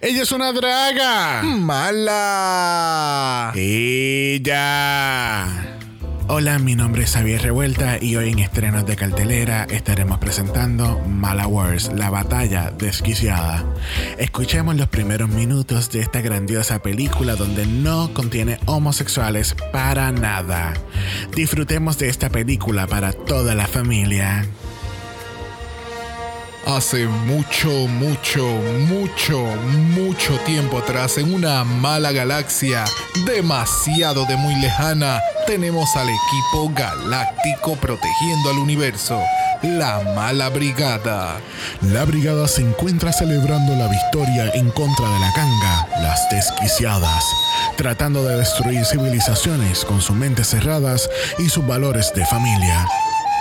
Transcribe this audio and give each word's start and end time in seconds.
Ella 0.00 0.22
es 0.22 0.30
una 0.30 0.52
draga. 0.52 1.42
Mala. 1.42 1.92
Ella. 3.56 5.44
Hola, 6.28 6.60
mi 6.60 6.76
nombre 6.76 7.02
es 7.02 7.14
Javier 7.14 7.42
Revuelta 7.42 7.98
y 8.00 8.14
hoy 8.14 8.30
en 8.30 8.38
estrenos 8.38 8.86
de 8.86 8.94
cartelera 8.94 9.64
estaremos 9.64 10.18
presentando 10.18 11.00
Mala 11.00 11.48
Wars, 11.48 11.90
la 11.92 12.10
batalla 12.10 12.70
desquiciada. 12.70 13.64
Escuchemos 14.18 14.76
los 14.76 14.86
primeros 14.86 15.30
minutos 15.30 15.90
de 15.90 15.98
esta 15.98 16.20
grandiosa 16.20 16.78
película 16.80 17.34
donde 17.34 17.66
no 17.66 18.14
contiene 18.14 18.60
homosexuales 18.66 19.56
para 19.72 20.12
nada. 20.12 20.74
Disfrutemos 21.34 21.98
de 21.98 22.08
esta 22.08 22.30
película 22.30 22.86
para 22.86 23.12
toda 23.12 23.56
la 23.56 23.66
familia. 23.66 24.46
Hace 26.68 27.06
mucho, 27.06 27.70
mucho, 27.88 28.44
mucho, 28.44 29.38
mucho 29.96 30.38
tiempo 30.44 30.76
atrás, 30.76 31.16
en 31.16 31.32
una 31.32 31.64
mala 31.64 32.12
galaxia, 32.12 32.84
demasiado 33.24 34.26
de 34.26 34.36
muy 34.36 34.54
lejana, 34.56 35.18
tenemos 35.46 35.96
al 35.96 36.08
equipo 36.10 36.70
galáctico 36.74 37.74
protegiendo 37.76 38.50
al 38.50 38.58
universo, 38.58 39.18
la 39.62 40.00
mala 40.14 40.50
brigada. 40.50 41.40
La 41.80 42.04
brigada 42.04 42.46
se 42.46 42.60
encuentra 42.60 43.14
celebrando 43.14 43.74
la 43.74 43.88
victoria 43.88 44.50
en 44.52 44.70
contra 44.70 45.08
de 45.08 45.20
la 45.20 45.32
ganga, 45.34 45.88
las 46.02 46.28
desquiciadas, 46.28 47.24
tratando 47.78 48.22
de 48.24 48.36
destruir 48.36 48.84
civilizaciones 48.84 49.86
con 49.86 50.02
sus 50.02 50.14
mentes 50.14 50.48
cerradas 50.48 51.08
y 51.38 51.48
sus 51.48 51.66
valores 51.66 52.12
de 52.14 52.26
familia. 52.26 52.86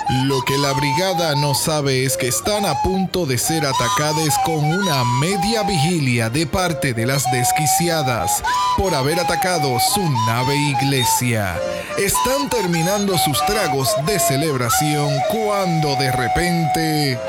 Lo 0.10 0.42
que 0.44 0.58
la 0.58 0.72
brigada 0.72 1.36
no 1.36 1.54
sabe 1.54 2.06
es 2.06 2.16
que 2.16 2.30
están 2.30 2.66
a 2.66 2.82
punto 2.82 3.26
de 3.26 3.38
ser 3.38 3.66
atacadas 3.66 4.38
con 4.46 4.64
una 4.64 5.04
media 5.20 5.64
vigilia 5.64 6.30
de 6.30 6.48
parte 6.48 6.94
de 6.94 7.06
las 7.06 7.30
desquiciadas 7.30 8.42
por 8.78 8.96
haber 8.96 9.20
atacado 9.20 9.78
su 9.94 10.02
nave 10.26 10.56
iglesia. 10.56 11.60
Están 11.98 12.50
terminando 12.50 13.18
sus 13.18 13.46
tragos 13.48 13.90
de 14.06 14.18
celebración 14.18 15.10
cuando 15.30 15.98
de 15.98 16.12
repente... 16.14 17.20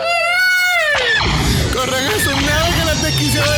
¡Corren 1.72 2.06
a 2.06 2.24
su 2.24 2.30
nave 2.30 2.74
que 2.78 2.84
las 2.84 3.02
desquiciadas 3.02 3.57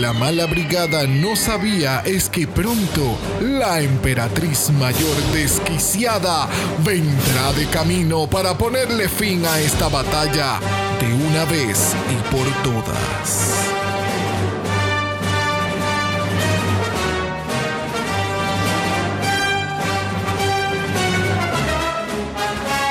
la 0.00 0.14
mala 0.14 0.46
brigada 0.46 1.06
no 1.06 1.36
sabía 1.36 2.00
es 2.06 2.30
que 2.30 2.46
pronto 2.46 3.18
la 3.42 3.82
emperatriz 3.82 4.70
mayor 4.70 5.14
desquiciada 5.34 6.48
vendrá 6.82 7.52
de 7.52 7.66
camino 7.66 8.26
para 8.26 8.56
ponerle 8.56 9.10
fin 9.10 9.44
a 9.44 9.60
esta 9.60 9.88
batalla 9.88 10.58
de 11.00 11.12
una 11.12 11.44
vez 11.44 11.94
y 12.10 12.34
por 12.34 12.46
todas. 12.62 13.79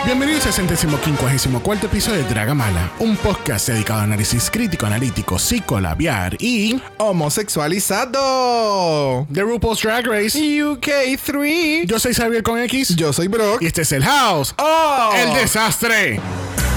Bienvenidos 0.10 0.48
al 0.48 0.54
centésimo 0.54 1.00
quincuagésimo 1.00 1.62
cuarto 1.62 1.86
episodio 1.86 2.24
de 2.24 2.30
Dragamala, 2.30 2.90
un 2.98 3.16
podcast 3.16 3.68
dedicado 3.68 4.00
a 4.00 4.04
análisis 4.06 4.50
crítico, 4.50 4.88
analítico, 4.88 5.38
psicolabiar 5.38 6.36
y 6.40 6.82
Homosexualizado. 6.98 9.28
The 9.32 9.44
RuPaul's 9.44 9.84
Drag 9.84 10.08
Race. 10.08 10.36
UK3. 10.36 11.86
Yo 11.86 12.00
soy 12.00 12.16
Xavier 12.16 12.42
con 12.42 12.58
X 12.58 12.96
Yo 12.96 13.14
soy 13.14 13.28
Brock. 13.28 13.62
y 13.62 13.68
este 13.68 13.84
es 13.84 13.92
el 13.92 14.04
House. 14.04 14.56
Oh. 14.58 15.12
El 15.16 15.32
desastre. 15.36 16.20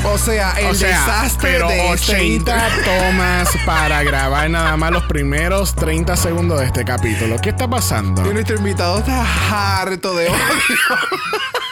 O 0.05 0.19
sea, 0.19 0.53
el 0.59 0.67
o 0.67 0.75
sea, 0.75 0.89
desastre 0.89 1.53
pero 1.53 1.69
de 1.69 1.95
este 1.95 2.17
80 2.17 2.69
tomas 2.85 3.49
para 3.65 4.03
grabar 4.03 4.51
nada 4.51 4.77
más 4.77 4.91
los 4.91 5.05
primeros 5.05 5.75
30 5.75 6.19
segundos 6.19 6.61
de 6.61 6.67
este 6.67 6.85
capítulo. 6.85 7.39
¿Qué 7.39 7.49
está 7.49 7.67
pasando? 7.67 8.31
Y 8.31 8.35
nuestro 8.35 8.57
invitado 8.57 8.99
está 8.99 9.81
harto 9.81 10.15
de 10.17 10.29
odio. 10.29 10.37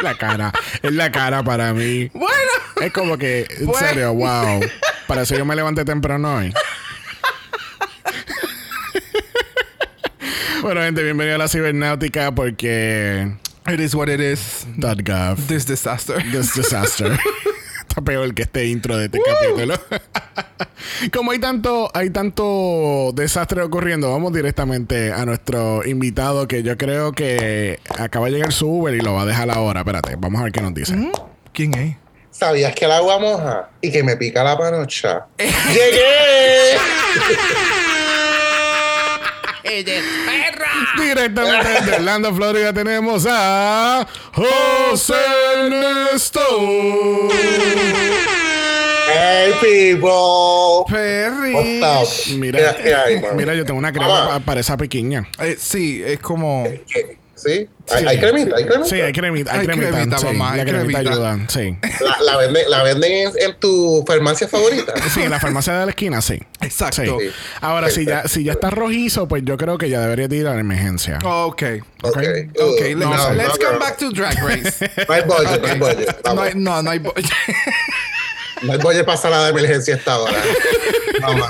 La 0.00 0.14
cara. 0.16 0.52
Es 0.82 0.92
la 0.92 1.10
cara 1.10 1.42
para 1.42 1.72
mí. 1.74 2.08
bueno. 2.14 2.52
Es 2.80 2.92
como 2.92 3.18
que, 3.18 3.46
en 3.58 3.66
Bueno. 3.66 3.86
serio, 3.86 4.14
wow. 4.14 4.60
Para 5.06 5.22
eso 5.22 5.36
yo 5.36 5.44
me 5.44 5.56
levanté 5.56 5.84
temprano 5.84 6.36
hoy. 6.36 6.52
bueno, 10.62 10.80
gente, 10.82 11.02
bienvenido 11.02 11.36
a 11.36 11.38
la 11.38 11.48
cibernáutica 11.48 12.32
porque... 12.32 13.32
It 13.66 13.80
is 13.80 13.94
what 13.94 14.08
it 14.08 14.20
is. 14.20 14.66
.gov. 14.78 15.36
This 15.46 15.66
disaster. 15.66 16.22
This 16.30 16.54
disaster. 16.54 17.18
Está 17.98 18.00
peor 18.04 18.34
que 18.34 18.42
este 18.42 18.66
intro 18.66 18.96
de 18.96 19.06
este 19.06 19.20
capítulo. 19.20 19.74
Como 21.12 21.32
hay 21.32 21.38
tanto, 21.38 21.90
hay 21.94 22.10
tanto 22.10 23.10
desastre 23.14 23.62
ocurriendo, 23.62 24.10
vamos 24.10 24.32
directamente 24.32 25.12
a 25.12 25.24
nuestro 25.24 25.84
invitado 25.86 26.46
que 26.46 26.62
yo 26.62 26.76
creo 26.76 27.12
que 27.12 27.80
acaba 27.98 28.26
de 28.26 28.32
llegar 28.32 28.52
su 28.52 28.68
Uber 28.68 28.94
y 28.94 29.00
lo 29.00 29.14
va 29.14 29.22
a 29.22 29.26
dejar 29.26 29.50
ahora. 29.50 29.80
Espérate, 29.80 30.16
vamos 30.16 30.40
a 30.40 30.44
ver 30.44 30.52
qué 30.52 30.60
nos 30.60 30.74
dice. 30.74 30.94
¿Quién 31.52 31.74
es? 31.74 31.96
¿Sabías 32.30 32.74
que 32.74 32.84
el 32.84 32.92
agua 32.92 33.18
moja 33.18 33.70
y 33.80 33.90
que 33.90 34.04
me 34.04 34.16
pica 34.16 34.44
la 34.44 34.56
panocha? 34.56 35.26
¡Llegué! 35.38 36.78
Directamente 40.96 41.68
desde 41.68 41.96
Orlando, 41.96 42.34
Florida, 42.34 42.72
tenemos 42.72 43.26
a 43.28 44.06
José 44.32 45.14
Ernesto. 45.56 46.40
¡Hey, 49.10 49.52
people! 49.60 50.84
Perry. 50.88 51.80
Mira, 52.38 52.76
mira, 53.34 53.54
yo 53.54 53.64
tengo 53.64 53.78
una 53.78 53.92
crema 53.92 54.40
para 54.40 54.60
esa 54.60 54.76
pequeña. 54.76 55.28
Eh, 55.40 55.56
sí, 55.58 56.02
es 56.04 56.18
como. 56.20 56.64
¿Qué? 56.86 57.17
¿Sí? 57.38 57.68
¿Hay, 57.90 58.04
hay 58.04 58.18
cremita? 58.18 58.56
¿Hay 58.56 58.64
cremita? 58.66 58.88
Sí, 58.88 59.00
hay 59.00 59.12
cremita, 59.12 59.52
hay 59.52 59.60
Hay 59.60 59.66
cremita, 59.66 59.90
cremita, 59.92 60.18
sí, 60.18 60.26
mamá, 60.26 60.56
la 60.56 60.62
hay 60.62 60.68
cremita 60.68 60.98
cremita. 61.00 61.12
ayuda, 61.12 61.38
sí. 61.48 61.78
La, 62.00 62.20
la 62.22 62.36
venden, 62.36 62.70
la 62.70 62.82
venden 62.82 63.12
en, 63.12 63.32
en 63.38 63.54
tu 63.60 64.04
farmacia 64.06 64.48
favorita. 64.48 64.92
Sí, 65.14 65.22
en 65.22 65.30
la 65.30 65.40
farmacia 65.40 65.72
de 65.78 65.84
la 65.86 65.90
esquina, 65.90 66.20
sí. 66.20 66.38
Exacto. 66.60 67.18
Sí. 67.20 67.30
Ahora, 67.60 67.88
si 67.90 68.04
ya, 68.04 68.26
si 68.28 68.42
ya 68.44 68.52
está 68.52 68.70
rojizo, 68.70 69.26
pues 69.28 69.42
yo 69.44 69.56
creo 69.56 69.78
que 69.78 69.88
ya 69.88 70.00
debería 70.00 70.26
de 70.28 70.36
ir 70.36 70.46
a 70.48 70.54
la 70.54 70.60
emergencia. 70.60 71.18
Ok. 71.24 71.62
Ok. 72.02 72.16
Ok, 72.16 72.16
Uh, 72.18 72.84
let's, 72.84 72.96
no, 72.96 73.32
let's 73.34 73.48
no, 73.58 73.66
come 73.66 73.72
no. 73.74 73.78
back 73.78 73.96
to 73.98 74.10
Drag 74.10 74.36
Race. 74.42 74.90
No 75.08 75.14
hay 75.14 75.22
budget, 75.22 75.62
no 75.62 75.68
hay 75.68 75.78
budget. 75.78 76.20
no, 76.24 76.44
no, 76.54 76.82
no 76.82 76.90
hay. 76.90 77.00
No 78.62 78.72
hay 78.72 78.78
budget 78.78 79.04
para 79.04 79.16
sala 79.18 79.44
de 79.44 79.50
emergencia 79.50 79.94
esta 79.94 80.18
hora. 80.18 80.40
Vamos. 81.22 81.48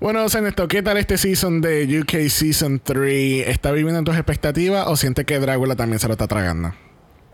Bueno, 0.00 0.24
Ernesto, 0.26 0.68
¿qué 0.68 0.80
tal 0.82 0.96
este 0.96 1.18
season 1.18 1.60
de 1.60 2.00
UK 2.00 2.28
Season 2.30 2.80
3? 2.82 3.48
¿Está 3.48 3.72
viviendo 3.72 3.98
en 3.98 4.04
tus 4.04 4.14
expectativas 4.14 4.86
o 4.86 4.96
sientes 4.96 5.24
que 5.26 5.38
Drácula 5.40 5.74
también 5.74 5.98
se 5.98 6.06
lo 6.06 6.12
está 6.12 6.28
tragando? 6.28 6.72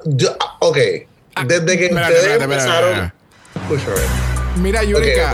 Yo, 0.07 0.35
ok. 0.61 0.79
Desde 1.47 1.79
que 1.79 1.87
ustedes 1.93 2.41
empezaron... 2.43 3.13
Escúchame. 3.55 4.07
Mira, 4.57 4.83
Yurika. 4.83 5.33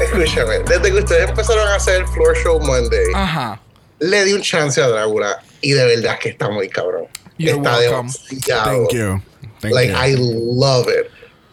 Escúchame. 0.00 0.60
Desde 0.60 0.90
que 0.92 0.98
ustedes 0.98 1.28
empezaron 1.28 1.68
a 1.68 1.74
hacer 1.74 2.00
el 2.02 2.06
Floor 2.08 2.36
Show 2.42 2.60
Monday, 2.60 3.06
Ajá. 3.14 3.60
le 3.98 4.24
di 4.24 4.32
un 4.32 4.40
chance 4.42 4.80
a 4.80 4.88
Drácula 4.88 5.42
y 5.60 5.72
de 5.72 5.84
verdad 5.84 6.18
que 6.18 6.30
está 6.30 6.48
muy 6.48 6.68
cabrón. 6.68 7.04
You're 7.38 7.58
está 7.58 7.78
welcome. 7.78 8.10
demasiado. 8.30 8.64
Thank 8.88 8.92
you. 8.92 9.22
Thank 9.60 9.74
Like, 9.74 9.92
you. 9.92 9.98
I 9.98 10.14
love 10.16 10.88
it. 10.88 11.05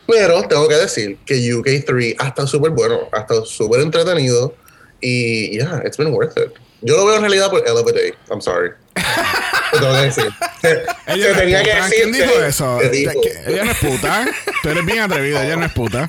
Pero 0.08 0.44
tengo 0.47 0.68
que 0.68 0.75
decir 0.75 1.18
que 1.25 1.36
UK3 1.36 2.16
ha 2.19 2.28
estado 2.28 2.47
súper 2.47 2.72
bueno, 2.72 3.08
ha 3.12 3.19
estado 3.22 3.46
súper 3.46 3.81
entretenido 3.81 4.53
y 5.00 5.52
yeah, 5.58 5.81
it's 5.86 5.97
been 5.97 6.14
worth 6.14 6.38
it. 6.38 6.52
Yo 6.81 6.97
lo 6.97 7.06
veo 7.06 7.16
en 7.16 7.22
realidad 7.22 7.50
por 7.50 7.66
Elevate. 7.66 8.14
I'm 8.29 8.41
sorry. 8.41 8.72
Lo 9.73 9.79
tengo 9.79 9.94
que 9.96 10.02
decir. 10.02 10.26
Se, 10.61 10.84
Ella 11.08 11.38
tenía 11.38 11.61
es 11.61 11.67
que 11.67 11.73
puta. 11.73 11.84
decir. 11.85 12.02
¿Quién 12.02 12.11
dijo 12.11 12.44
eso? 12.44 12.79
dijo. 12.91 13.11
Ella 13.47 13.64
no 13.64 13.72
es 13.72 13.78
puta. 13.78 14.26
Tú 14.61 14.70
eres 14.70 14.85
bien 14.85 15.00
atrevida, 15.00 15.46
ella 15.46 15.55
no 15.55 15.66
es 15.66 15.72
puta. 15.72 16.08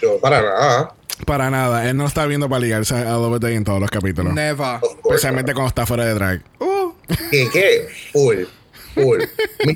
Yo, 0.00 0.18
para 0.20 0.42
nada. 0.42 0.94
Para 1.26 1.50
nada, 1.50 1.88
él 1.88 1.96
no 1.96 2.06
está 2.06 2.26
viendo 2.26 2.48
para 2.48 2.60
ligarse 2.60 2.94
a 2.94 3.16
Day 3.40 3.54
en 3.54 3.64
todos 3.64 3.80
los 3.80 3.90
capítulos. 3.90 4.32
Never. 4.34 4.78
Especialmente 5.04 5.54
cuando 5.54 5.68
está 5.68 5.86
fuera 5.86 6.04
de 6.04 6.14
drag. 6.14 6.42
Uh, 6.60 6.92
¿Qué? 7.30 7.48
¿Qué? 7.52 7.88
Full. 8.12 8.44
Full. 8.94 9.22
Mi 9.64 9.74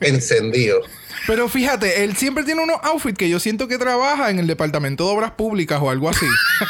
encendido. 0.00 0.80
Pero 1.26 1.48
fíjate, 1.48 2.04
él 2.04 2.16
siempre 2.16 2.44
tiene 2.44 2.62
unos 2.62 2.78
outfits 2.82 3.18
que 3.18 3.28
yo 3.28 3.38
siento 3.40 3.68
que 3.68 3.78
trabaja 3.78 4.30
en 4.30 4.38
el 4.38 4.46
departamento 4.46 5.06
de 5.06 5.10
obras 5.12 5.32
públicas 5.32 5.80
o 5.82 5.90
algo 5.90 6.08
así. 6.08 6.26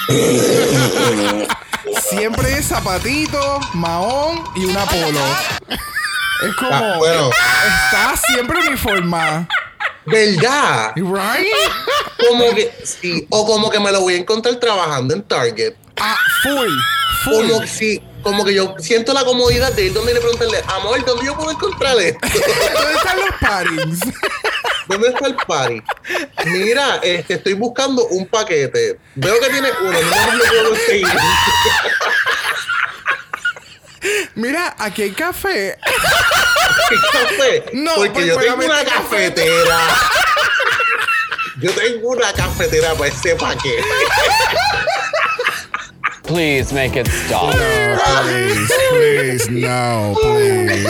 siempre 2.10 2.58
es 2.58 2.66
zapatito, 2.66 3.60
mahón 3.75 4.44
y 4.56 4.64
una 4.64 4.84
polo. 4.84 5.20
Es 6.43 6.54
como. 6.56 6.75
Ah, 6.75 6.96
bueno. 6.99 7.31
Está 7.31 8.16
siempre 8.16 8.60
uniformada. 8.60 9.49
¿Verdad? 10.04 10.93
Right? 10.96 11.52
Como 12.28 12.55
que, 12.55 12.72
sí, 12.84 13.26
o 13.31 13.46
como 13.46 13.70
que 13.70 13.78
me 13.78 13.93
lo 13.93 14.00
voy 14.00 14.14
a 14.14 14.16
encontrar 14.19 14.56
trabajando 14.56 15.14
en 15.14 15.22
Target. 15.22 15.75
Ah, 16.00 16.19
full. 16.43 16.70
Full. 17.25 17.48
Como 17.48 17.60
que 17.60 17.66
sí, 17.69 18.02
como 18.22 18.44
que 18.44 18.54
yo 18.54 18.76
siento 18.78 19.12
la 19.12 19.24
comodidad 19.24 19.72
de 19.72 19.86
ir 19.86 19.92
donde 19.92 20.14
le 20.14 20.20
preguntarle, 20.20 20.62
amor, 20.69 21.04
¿dónde 21.04 21.26
yo 21.26 21.36
puedo 21.36 21.50
encontrar 21.50 21.98
esto? 21.98 22.20
¿Dónde 22.74 22.94
están 22.94 23.20
los 23.20 23.34
parties? 23.40 23.98
¿Dónde 24.88 25.08
está 25.08 25.26
el 25.26 25.36
party? 25.36 25.82
Mira, 26.46 27.00
este, 27.02 27.34
estoy 27.34 27.52
buscando 27.54 28.06
un 28.06 28.26
paquete. 28.26 28.98
Veo 29.14 29.38
que 29.40 29.48
tiene 29.48 29.70
uno, 29.80 29.92
no 29.92 30.36
lo 30.36 30.44
puedo 30.44 30.69
conseguir. 30.70 31.06
Mira, 34.34 34.74
aquí 34.78 35.02
hay 35.02 35.12
café. 35.12 35.78
¿Qué 36.88 36.96
café? 37.12 37.64
No, 37.72 37.94
Porque 37.94 38.10
pues, 38.10 38.26
yo 38.26 38.36
tengo 38.36 38.64
una 38.64 38.84
cafetera. 38.84 39.78
Yo 41.60 41.70
tengo 41.72 42.08
una 42.08 42.32
cafetera 42.32 42.94
para 42.94 43.10
ese 43.10 43.36
paquete. 43.36 43.84
Please 46.22 46.72
make 46.72 46.96
it 46.96 47.08
stop. 47.08 47.52
Please, 47.52 48.72
please, 48.90 49.50
no, 49.50 50.14
please. 50.20 50.88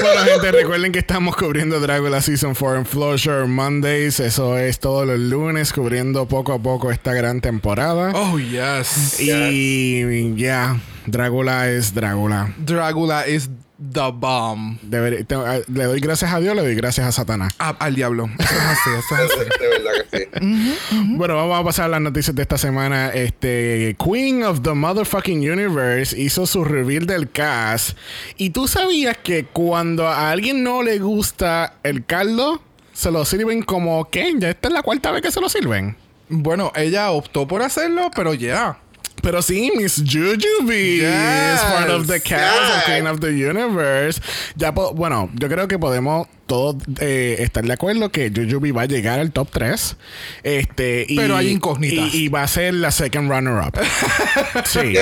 Bueno, 0.00 0.20
gente, 0.24 0.52
recuerden 0.52 0.92
que 0.92 1.00
estamos 1.00 1.36
cubriendo 1.36 1.80
Dracula 1.80 2.20
Season 2.22 2.54
4 2.54 2.78
en 2.78 2.86
Flowshore 2.86 3.46
Mondays. 3.46 4.20
Eso 4.20 4.56
es 4.58 4.78
todos 4.78 5.06
los 5.06 5.18
lunes, 5.18 5.72
cubriendo 5.72 6.26
poco 6.26 6.52
a 6.52 6.58
poco 6.58 6.90
esta 6.90 7.12
gran 7.12 7.40
temporada. 7.40 8.12
Oh, 8.14 8.38
yes. 8.38 9.20
Y 9.20 10.34
ya, 10.36 10.80
Drácula 11.06 11.68
es 11.70 11.94
Drácula. 11.94 12.54
Dracula 12.58 13.26
is 13.26 13.48
the 13.92 14.10
bomb. 14.12 14.76
Te- 14.90 15.26
eh, 15.30 15.64
le 15.68 15.84
doy 15.84 16.00
gracias 16.00 16.32
a 16.32 16.40
Dios, 16.40 16.54
le 16.54 16.62
doy 16.62 16.74
gracias 16.74 17.06
a 17.06 17.12
Satanás. 17.12 17.54
Ah, 17.58 17.74
al 17.78 17.94
diablo. 17.94 18.28
Eso 18.38 18.54
es 18.54 18.60
así, 18.60 18.90
eso 18.98 19.14
es 19.14 19.30
así. 19.30 19.50
De 19.60 19.68
verdad 19.68 19.90
que 20.10 20.18
sí. 20.40 21.06
Bueno, 21.16 21.36
vamos 21.36 21.60
a 21.60 21.64
pasar 21.64 21.84
a 21.86 21.88
las 21.88 22.00
noticias 22.00 22.34
de 22.36 22.42
esta 22.42 22.58
semana. 22.58 23.08
Este 23.10 23.96
Queen 24.02 24.42
of 24.44 24.60
the 24.62 24.72
Motherfucking 24.74 25.38
Universe 25.50 26.18
hizo 26.20 26.46
su 26.46 26.64
reveal 26.64 27.06
del 27.06 27.30
cast. 27.30 27.96
Y 28.36 28.50
tú 28.50 28.68
sabías 28.68 29.16
que 29.18 29.44
cuando 29.46 30.06
a 30.06 30.30
alguien 30.30 30.62
no 30.62 30.82
le 30.82 30.98
gusta 30.98 31.74
el 31.82 32.04
caldo, 32.04 32.62
se 32.92 33.10
lo 33.10 33.24
sirven 33.24 33.62
como 33.62 34.08
¿qué? 34.10 34.32
Ya 34.38 34.50
esta 34.50 34.68
es 34.68 34.74
la 34.74 34.82
cuarta 34.82 35.10
vez 35.10 35.22
que 35.22 35.30
se 35.30 35.40
lo 35.40 35.48
sirven. 35.48 35.96
Bueno, 36.28 36.72
ella 36.74 37.10
optó 37.10 37.46
por 37.48 37.62
hacerlo, 37.62 38.10
pero 38.14 38.34
ya. 38.34 38.78
Pero 39.22 39.40
sí, 39.40 39.70
Miss 39.76 40.02
Jujubee 40.04 40.98
Yes. 40.98 41.54
is 41.54 41.60
part 41.62 41.90
of 41.90 42.06
the 42.08 42.20
cast 42.20 42.76
of. 42.78 42.84
Queen 42.86 43.06
of 43.06 43.20
the 43.20 43.28
Universe. 43.28 44.20
Ya, 44.56 44.74
po- 44.74 44.92
bueno, 44.94 45.30
yo 45.34 45.48
creo 45.48 45.68
que 45.68 45.78
podemos 45.78 46.26
todos 46.46 46.76
eh, 47.00 47.36
estar 47.38 47.64
de 47.64 47.72
acuerdo 47.72 48.10
que 48.10 48.30
Jujubee 48.34 48.72
va 48.72 48.82
a 48.82 48.86
llegar 48.86 49.20
al 49.20 49.30
top 49.32 49.48
3. 49.52 49.96
Este, 50.42 51.06
y, 51.08 51.16
Pero 51.16 51.36
hay 51.36 51.48
incógnitas. 51.50 52.12
Y, 52.14 52.24
y 52.24 52.28
va 52.28 52.42
a 52.42 52.48
ser 52.48 52.74
la 52.74 52.90
second 52.90 53.30
runner-up. 53.30 53.78
sí. 54.66 54.92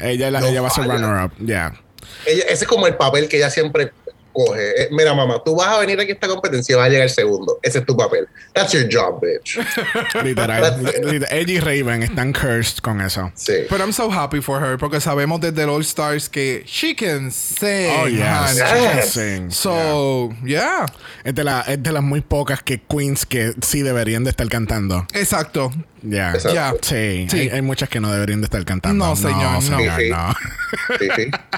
Ella, 0.00 0.30
la- 0.30 0.40
No 0.40 0.46
ella 0.46 0.60
va 0.60 0.68
a 0.68 0.70
ser 0.70 0.84
runner-up. 0.84 1.32
Ya. 1.40 1.72
Ese 2.26 2.52
es 2.52 2.64
como 2.64 2.86
el 2.86 2.96
papel 2.96 3.28
que 3.28 3.38
ella 3.38 3.50
siempre 3.50 3.92
coge. 4.34 4.82
Eh, 4.82 4.88
mira, 4.90 5.14
mamá, 5.14 5.40
tú 5.42 5.54
vas 5.56 5.68
a 5.68 5.78
venir 5.78 5.98
aquí 5.98 6.10
a 6.10 6.14
esta 6.14 6.28
competencia 6.28 6.74
y 6.74 6.76
vas 6.76 6.86
a 6.86 6.90
llegar 6.90 7.08
segundo. 7.08 7.58
Ese 7.62 7.78
es 7.78 7.86
tu 7.86 7.96
papel. 7.96 8.28
That's 8.52 8.72
your 8.72 8.86
job, 8.92 9.20
bitch. 9.22 9.56
Literal. 10.22 10.82
Literal. 10.84 11.26
Ella 11.30 11.52
y 11.52 11.60
Raven 11.60 12.02
están 12.02 12.32
cursed 12.32 12.78
con 12.82 13.00
eso. 13.00 13.32
Sí. 13.34 13.52
But 13.70 13.80
I'm 13.80 13.92
so 13.92 14.10
happy 14.10 14.40
for 14.42 14.60
her 14.62 14.76
porque 14.76 15.00
sabemos 15.00 15.40
desde 15.40 15.62
el 15.62 15.70
All 15.70 15.80
Stars 15.82 16.28
que 16.28 16.62
she 16.66 16.94
can 16.94 17.30
sing. 17.30 17.90
Oh, 17.98 18.06
yes. 18.08 18.56
She 18.56 18.60
can 18.60 19.02
sing. 19.06 19.50
So, 19.50 20.30
yeah. 20.44 20.86
Es 21.24 21.34
de, 21.34 21.44
la- 21.44 21.62
es 21.62 21.82
de 21.82 21.92
las 21.92 22.02
muy 22.02 22.20
pocas 22.20 22.62
que 22.62 22.80
queens 22.82 23.24
que 23.24 23.54
sí 23.62 23.82
deberían 23.82 24.24
de 24.24 24.30
estar 24.30 24.48
cantando. 24.48 25.06
Exacto. 25.14 25.70
Ya. 26.04 26.36
Ya. 26.52 26.74
Sí, 26.80 27.26
Sí. 27.28 27.38
Hay, 27.38 27.48
hay 27.48 27.62
muchas 27.62 27.88
que 27.88 27.98
no 28.00 28.12
deberían 28.12 28.40
de 28.40 28.44
estar 28.44 28.64
cantando. 28.64 29.06
No, 29.06 29.16
señor, 29.16 29.54
no. 29.54 29.60
señor, 29.62 30.00
Sí, 30.00 30.10
no. 30.10 30.34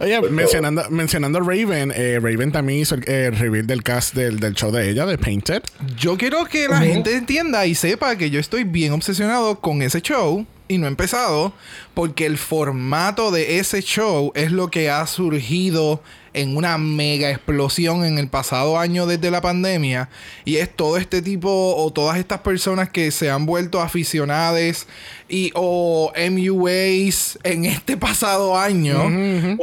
Oye, 0.00 0.20
mencionando, 0.30 0.88
mencionando 0.90 1.38
a 1.38 1.40
Raven, 1.40 1.92
eh, 1.94 2.18
Raven 2.22 2.52
también 2.52 2.80
hizo 2.80 2.94
el 2.94 3.04
eh, 3.06 3.30
reveal 3.30 3.66
del 3.66 3.82
cast 3.82 4.14
del, 4.14 4.38
del 4.38 4.54
show 4.54 4.70
de 4.70 4.90
ella, 4.90 5.06
de 5.06 5.18
Painted. 5.18 5.62
Yo 5.96 6.16
quiero 6.16 6.44
que 6.44 6.68
la 6.68 6.80
gente 6.80 7.16
entienda 7.16 7.66
y 7.66 7.74
sepa 7.74 8.16
que 8.16 8.30
yo 8.30 8.38
estoy 8.38 8.64
bien 8.64 8.92
obsesionado 8.92 9.60
con 9.60 9.82
ese 9.82 10.00
show 10.02 10.46
y 10.68 10.78
no 10.78 10.86
he 10.86 10.88
empezado 10.88 11.52
porque 11.94 12.26
el 12.26 12.38
formato 12.38 13.30
de 13.30 13.58
ese 13.58 13.82
show 13.82 14.32
es 14.34 14.52
lo 14.52 14.68
que 14.70 14.90
ha 14.90 15.06
surgido 15.06 16.02
en 16.36 16.56
una 16.56 16.76
mega 16.76 17.30
explosión 17.30 18.04
en 18.04 18.18
el 18.18 18.28
pasado 18.28 18.78
año 18.78 19.06
desde 19.06 19.30
la 19.30 19.40
pandemia 19.40 20.10
y 20.44 20.56
es 20.56 20.68
todo 20.68 20.98
este 20.98 21.22
tipo 21.22 21.74
o 21.76 21.90
todas 21.92 22.18
estas 22.18 22.40
personas 22.40 22.90
que 22.90 23.10
se 23.10 23.30
han 23.30 23.46
vuelto 23.46 23.80
aficionadas 23.80 24.86
y 25.28 25.50
o 25.54 26.12
MUAs 26.14 27.38
en 27.42 27.64
este 27.64 27.96
pasado 27.96 28.56
año 28.56 29.10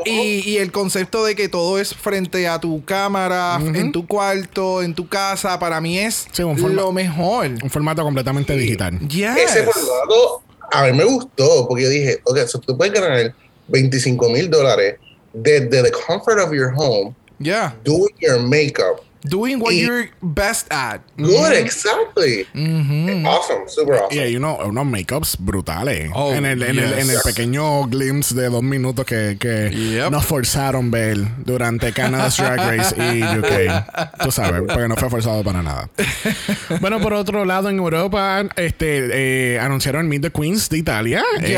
y, 0.05 0.49
y 0.49 0.57
el 0.57 0.71
concepto 0.71 1.23
de 1.23 1.35
que 1.35 1.47
todo 1.47 1.79
es 1.79 1.93
frente 1.93 2.47
a 2.47 2.59
tu 2.59 2.83
cámara, 2.83 3.59
en 3.61 3.91
tu 3.91 4.07
cuarto, 4.07 4.81
en 4.81 4.95
tu 4.95 5.07
casa, 5.07 5.59
para 5.59 5.79
mí 5.79 5.99
es 5.99 6.27
Sí, 6.31 6.41
lo 6.41 6.91
mejor. 6.91 7.51
Un 7.61 7.69
formato 7.69 8.01
completamente 8.03 8.57
digital. 8.57 8.99
Yes. 9.07 9.37
Ese 9.37 9.63
formato 9.63 10.41
a 10.71 10.85
mí 10.85 10.93
me 10.93 11.03
gustó 11.03 11.67
porque 11.67 11.83
yo 11.83 11.89
dije, 11.89 12.19
ok, 12.23 12.39
so 12.47 12.59
tú 12.59 12.75
puedes 12.75 12.99
ganar 12.99 13.33
25 13.67 14.29
mil 14.29 14.49
dólares 14.49 14.95
desde 15.41 15.81
the 15.81 15.91
comfort 16.05 16.39
of 16.39 16.53
your 16.53 16.69
home 16.69 17.15
Yeah. 17.39 17.71
doing 17.83 18.13
your 18.19 18.39
makeup. 18.39 19.03
Doing 19.23 19.59
what 19.61 19.73
Y- 19.73 19.81
you're 19.85 20.09
best 20.21 20.67
at. 20.71 21.01
Good, 21.17 21.53
exactly. 21.53 22.45
Mhm. 22.53 23.25
Awesome, 23.25 23.67
super 23.67 23.95
awesome. 23.95 24.19
hay 24.21 24.35
uno- 24.35 24.57
unos 24.65 24.85
makeups 24.85 25.37
brutales. 25.39 26.09
Oh, 26.13 26.33
en, 26.33 26.45
el, 26.45 26.61
en, 26.63 26.77
el, 26.77 26.89
yes. 26.89 26.97
en 27.03 27.09
el 27.09 27.21
pequeño 27.23 27.85
glimpse 27.87 28.35
de 28.35 28.49
dos 28.49 28.63
minutos 28.63 29.05
que, 29.05 29.37
que 29.39 29.69
Yep. 29.71 30.11
nos 30.11 30.25
forzaron 30.25 30.91
ver 30.91 31.17
durante 31.45 31.91
Canada's 31.93 32.37
Drag 32.37 32.57
Race 32.59 32.95
y 32.97 33.23
UK. 33.23 34.19
Tú 34.23 34.31
sabes, 34.31 34.61
porque 34.67 34.87
no 34.87 34.95
fue 34.97 35.09
forzado 35.09 35.43
para 35.43 35.63
nada. 35.63 35.89
bueno, 36.81 36.99
por 36.99 37.13
otro 37.13 37.45
lado, 37.45 37.69
en 37.69 37.77
Europa, 37.77 38.43
este 38.55 39.53
eh, 39.55 39.59
anunciaron 39.59 40.07
Meet 40.09 40.21
the 40.23 40.31
Queens 40.31 40.69
de 40.69 40.77
Italia. 40.79 41.23
Este, 41.37 41.53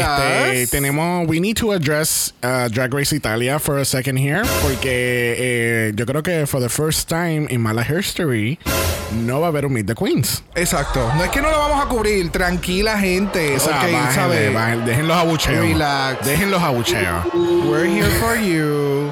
Yes. 0.62 0.70
tenemos 0.70 1.28
We 1.28 1.40
Need 1.40 1.56
to 1.58 1.72
Address 1.72 2.34
uh, 2.44 2.70
Drag 2.70 2.94
Race 2.94 3.16
Italia 3.16 3.58
for 3.60 3.80
a 3.80 3.86
second 3.86 4.18
here. 4.20 4.42
Porque 4.62 5.36
eh, 5.38 5.92
yo 5.96 6.06
creo 6.06 6.22
que 6.22 6.46
for 6.46 6.62
the 6.62 6.70
first 6.70 7.08
time 7.10 7.48
in 7.56 7.62
Mala 7.62 7.84
History 7.84 8.60
no 9.24 9.40
va 9.40 9.48
a 9.48 9.50
haber 9.50 9.66
un 9.66 9.74
Meet 9.74 9.88
the 9.88 9.96
Queens. 9.96 10.44
Exacto. 10.56 11.12
No 11.16 11.24
es 11.24 11.30
que 11.30 11.42
no 11.42 11.50
lo 11.50 11.58
vamos 11.58 11.84
a 11.84 11.88
cubrir. 11.88 12.30
Tranquila, 12.32 12.98
gente. 13.00 13.56
O 13.56 13.60
sea, 13.60 13.78
ok, 13.78 13.92
bájenle, 13.92 14.14
¿sabes? 14.14 14.54
bájenle, 14.54 14.86
dejen 14.86 15.08
los 15.08 15.18
abucheos. 15.18 15.66
Relax. 15.66 16.26
Dejen 16.26 16.52
los 16.52 16.62
abucheos. 16.62 17.26
We're 17.34 17.88
here 17.88 18.10
for 18.20 18.36
you. 18.36 19.12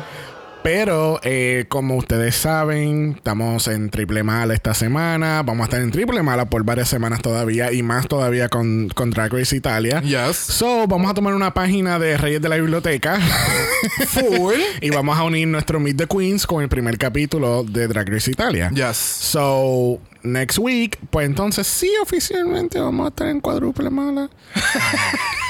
Pero, 0.63 1.19
eh, 1.23 1.65
como 1.67 1.97
ustedes 1.97 2.35
saben, 2.35 3.15
estamos 3.17 3.67
en 3.67 3.89
triple 3.89 4.23
mala 4.23 4.53
esta 4.53 4.73
semana. 4.73 5.43
Vamos 5.43 5.63
a 5.63 5.65
estar 5.65 5.81
en 5.81 5.91
triple 5.91 6.23
mala 6.23 6.45
por 6.45 6.63
varias 6.63 6.87
semanas 6.87 7.21
todavía. 7.21 7.73
Y 7.73 7.83
más 7.83 8.07
todavía 8.07 8.47
con, 8.47 8.87
con 8.89 9.11
Drag 9.11 9.33
Race 9.33 9.53
Italia. 9.55 10.01
Yes. 10.01 10.37
So, 10.37 10.87
vamos 10.87 11.11
a 11.11 11.13
tomar 11.13 11.33
una 11.33 11.53
página 11.53 11.99
de 11.99 12.17
Reyes 12.17 12.41
de 12.41 12.47
la 12.47 12.55
Biblioteca. 12.55 13.19
Full. 14.07 14.55
y 14.81 14.89
vamos 14.89 15.17
a 15.17 15.23
unir 15.23 15.49
nuestro 15.49 15.81
Meet 15.81 15.97
the 15.97 16.07
Queens 16.07 16.47
con 16.47 16.63
el 16.63 16.69
primer 16.69 16.97
capítulo 16.97 17.65
de 17.65 17.87
Drag 17.89 18.07
Race 18.07 18.31
Italia. 18.31 18.71
Yes. 18.73 18.95
So, 18.95 19.99
next 20.23 20.57
week, 20.59 20.97
pues 21.09 21.25
entonces 21.25 21.67
sí, 21.67 21.91
oficialmente 22.01 22.79
vamos 22.79 23.05
a 23.05 23.09
estar 23.09 23.27
en 23.27 23.41
cuádruple 23.41 23.89
mala. 23.89 24.29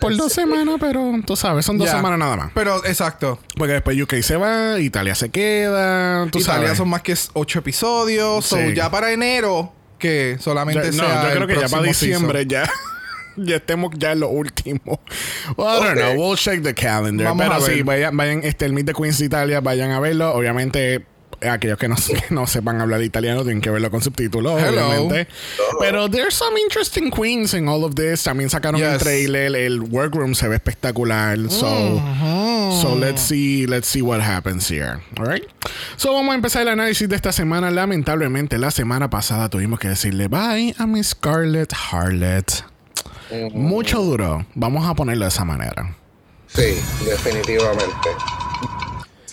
Por, 0.00 0.16
dos 0.16 0.32
semanas, 0.32 0.76
pero 0.80 1.12
tú 1.26 1.36
sabes, 1.36 1.64
son 1.64 1.78
dos 1.78 1.86
Ya. 1.88 1.96
semanas 1.96 2.18
nada 2.18 2.36
más. 2.36 2.50
Pero, 2.54 2.84
exacto. 2.84 3.38
Porque 3.56 3.74
después 3.74 4.00
UK 4.00 4.14
se 4.22 4.36
va, 4.36 4.78
Italia 4.80 5.14
se 5.14 5.28
queda, 5.30 6.26
tú 6.30 6.38
Italia 6.38 6.62
sabes. 6.68 6.78
son 6.78 6.88
más 6.88 7.02
que 7.02 7.14
ocho 7.34 7.58
episodios. 7.58 8.44
So, 8.46 8.56
Sí. 8.56 8.74
ya 8.74 8.90
para 8.90 9.12
enero, 9.12 9.72
que 9.98 10.34
Ya- 10.36 10.42
solamente 10.42 10.86
no, 10.92 11.04
sea 11.04 11.22
yo 11.22 11.28
el 11.28 11.34
creo 11.36 11.46
que 11.48 11.60
ya 11.60 11.68
para 11.68 11.82
diciembre 11.82 12.40
season. 12.44 12.48
ya. 12.66 12.70
Ya 13.40 13.54
estemos 13.56 13.92
ya 13.96 14.10
en 14.10 14.18
lo 14.20 14.30
último. 14.30 15.00
Well, 15.56 15.68
I 15.80 15.84
don't 15.84 15.94
know. 15.96 16.12
We'll 16.28 16.36
check 16.36 16.60
the 16.60 16.74
calendar. 16.74 17.24
Vamos 17.28 17.44
Pero 17.44 17.54
a 17.54 17.58
ver. 17.60 17.72
sí, 17.76 17.82
vayan, 17.82 18.16
vayan 18.16 18.40
este, 18.42 18.64
el 18.64 18.72
Meet 18.72 18.86
the 18.86 18.94
Queens 18.94 19.16
de 19.20 19.26
Italia, 19.26 19.60
vayan 19.60 19.92
a 19.92 20.00
verlo. 20.00 20.32
Obviamente, 20.34 21.06
aquellos 21.40 21.78
que 21.78 21.88
no, 21.88 21.96
que 22.28 22.34
no 22.34 22.46
sepan 22.46 22.80
hablar 22.80 23.02
italiano 23.02 23.42
tienen 23.42 23.60
que 23.60 23.70
verlo 23.70 23.90
con 23.90 24.02
subtítulos, 24.02 24.60
Hello. 24.60 24.88
obviamente. 24.88 25.28
Pero 25.78 26.08
there's 26.08 26.34
some 26.34 26.56
interesting 26.58 27.10
queens 27.10 27.54
in 27.54 27.68
all 27.68 27.84
of 27.84 27.94
this. 27.94 28.24
También 28.24 28.50
sacaron 28.50 28.80
el 28.82 28.98
trailer. 28.98 29.54
El 29.54 29.80
workroom 29.80 30.34
se 30.34 30.48
ve 30.48 30.56
espectacular. 30.56 31.38
So, 31.50 32.00
so 32.80 32.94
let's 32.94 33.20
see, 33.22 33.66
let's 33.66 33.88
see 33.88 34.02
what 34.02 34.20
happens 34.20 34.68
here. 34.70 35.00
All 35.18 35.26
right. 35.26 35.44
So 35.96 36.12
vamos 36.12 36.32
a 36.32 36.34
empezar 36.34 36.62
el 36.62 36.68
análisis 36.68 37.08
de 37.08 37.16
esta 37.16 37.32
semana. 37.32 37.70
Lamentablemente, 37.70 38.58
la 38.58 38.70
semana 38.70 39.10
pasada 39.10 39.48
tuvimos 39.48 39.78
que 39.78 39.88
decirle 39.88 40.28
bye 40.28 40.74
a 40.78 40.86
Miss 40.86 41.08
Scarlett 41.08 41.72
Harlot. 41.72 42.64
Mucho 43.52 44.02
duro. 44.02 44.46
Vamos 44.54 44.88
a 44.88 44.94
ponerlo 44.94 45.24
de 45.24 45.28
esa 45.28 45.44
manera. 45.44 45.94
Sí, 46.46 46.80
definitivamente. 47.04 48.08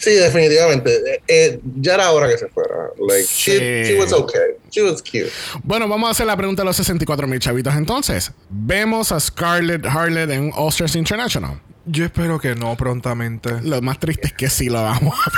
Sí, 0.05 0.11
definitivamente. 0.13 0.91
Eh, 1.15 1.21
eh, 1.27 1.59
ya 1.77 1.95
era 1.95 2.11
hora 2.11 2.29
que 2.29 2.37
se 2.37 2.47
fuera. 2.47 2.75
Like, 2.99 3.23
she, 3.27 3.57
Sí. 3.85 3.91
she 3.93 3.99
was 3.99 4.13
okay. 4.13 4.39
She 4.69 4.83
was 4.83 5.01
cute. 5.01 5.31
Bueno, 5.63 5.87
vamos 5.87 6.07
a 6.09 6.11
hacer 6.11 6.27
la 6.27 6.37
pregunta 6.37 6.61
a 6.61 6.65
los 6.65 6.75
64 6.77 7.25
mil 7.27 7.39
chavitos 7.39 7.73
entonces. 7.75 8.31
¿Vemos 8.49 9.11
a 9.11 9.19
Scarlett 9.19 9.83
Harlett 9.85 10.29
en 10.29 10.51
All 10.55 10.69
Stars 10.69 10.95
International? 10.95 11.59
Yo 11.87 12.05
espero 12.05 12.39
que 12.39 12.53
no 12.55 12.75
prontamente. 12.77 13.49
Lo 13.63 13.81
más 13.81 13.99
triste 13.99 14.27
es 14.27 14.33
que 14.33 14.47
sí 14.49 14.69
lo 14.69 14.81
vamos 14.83 15.15
a 15.15 15.31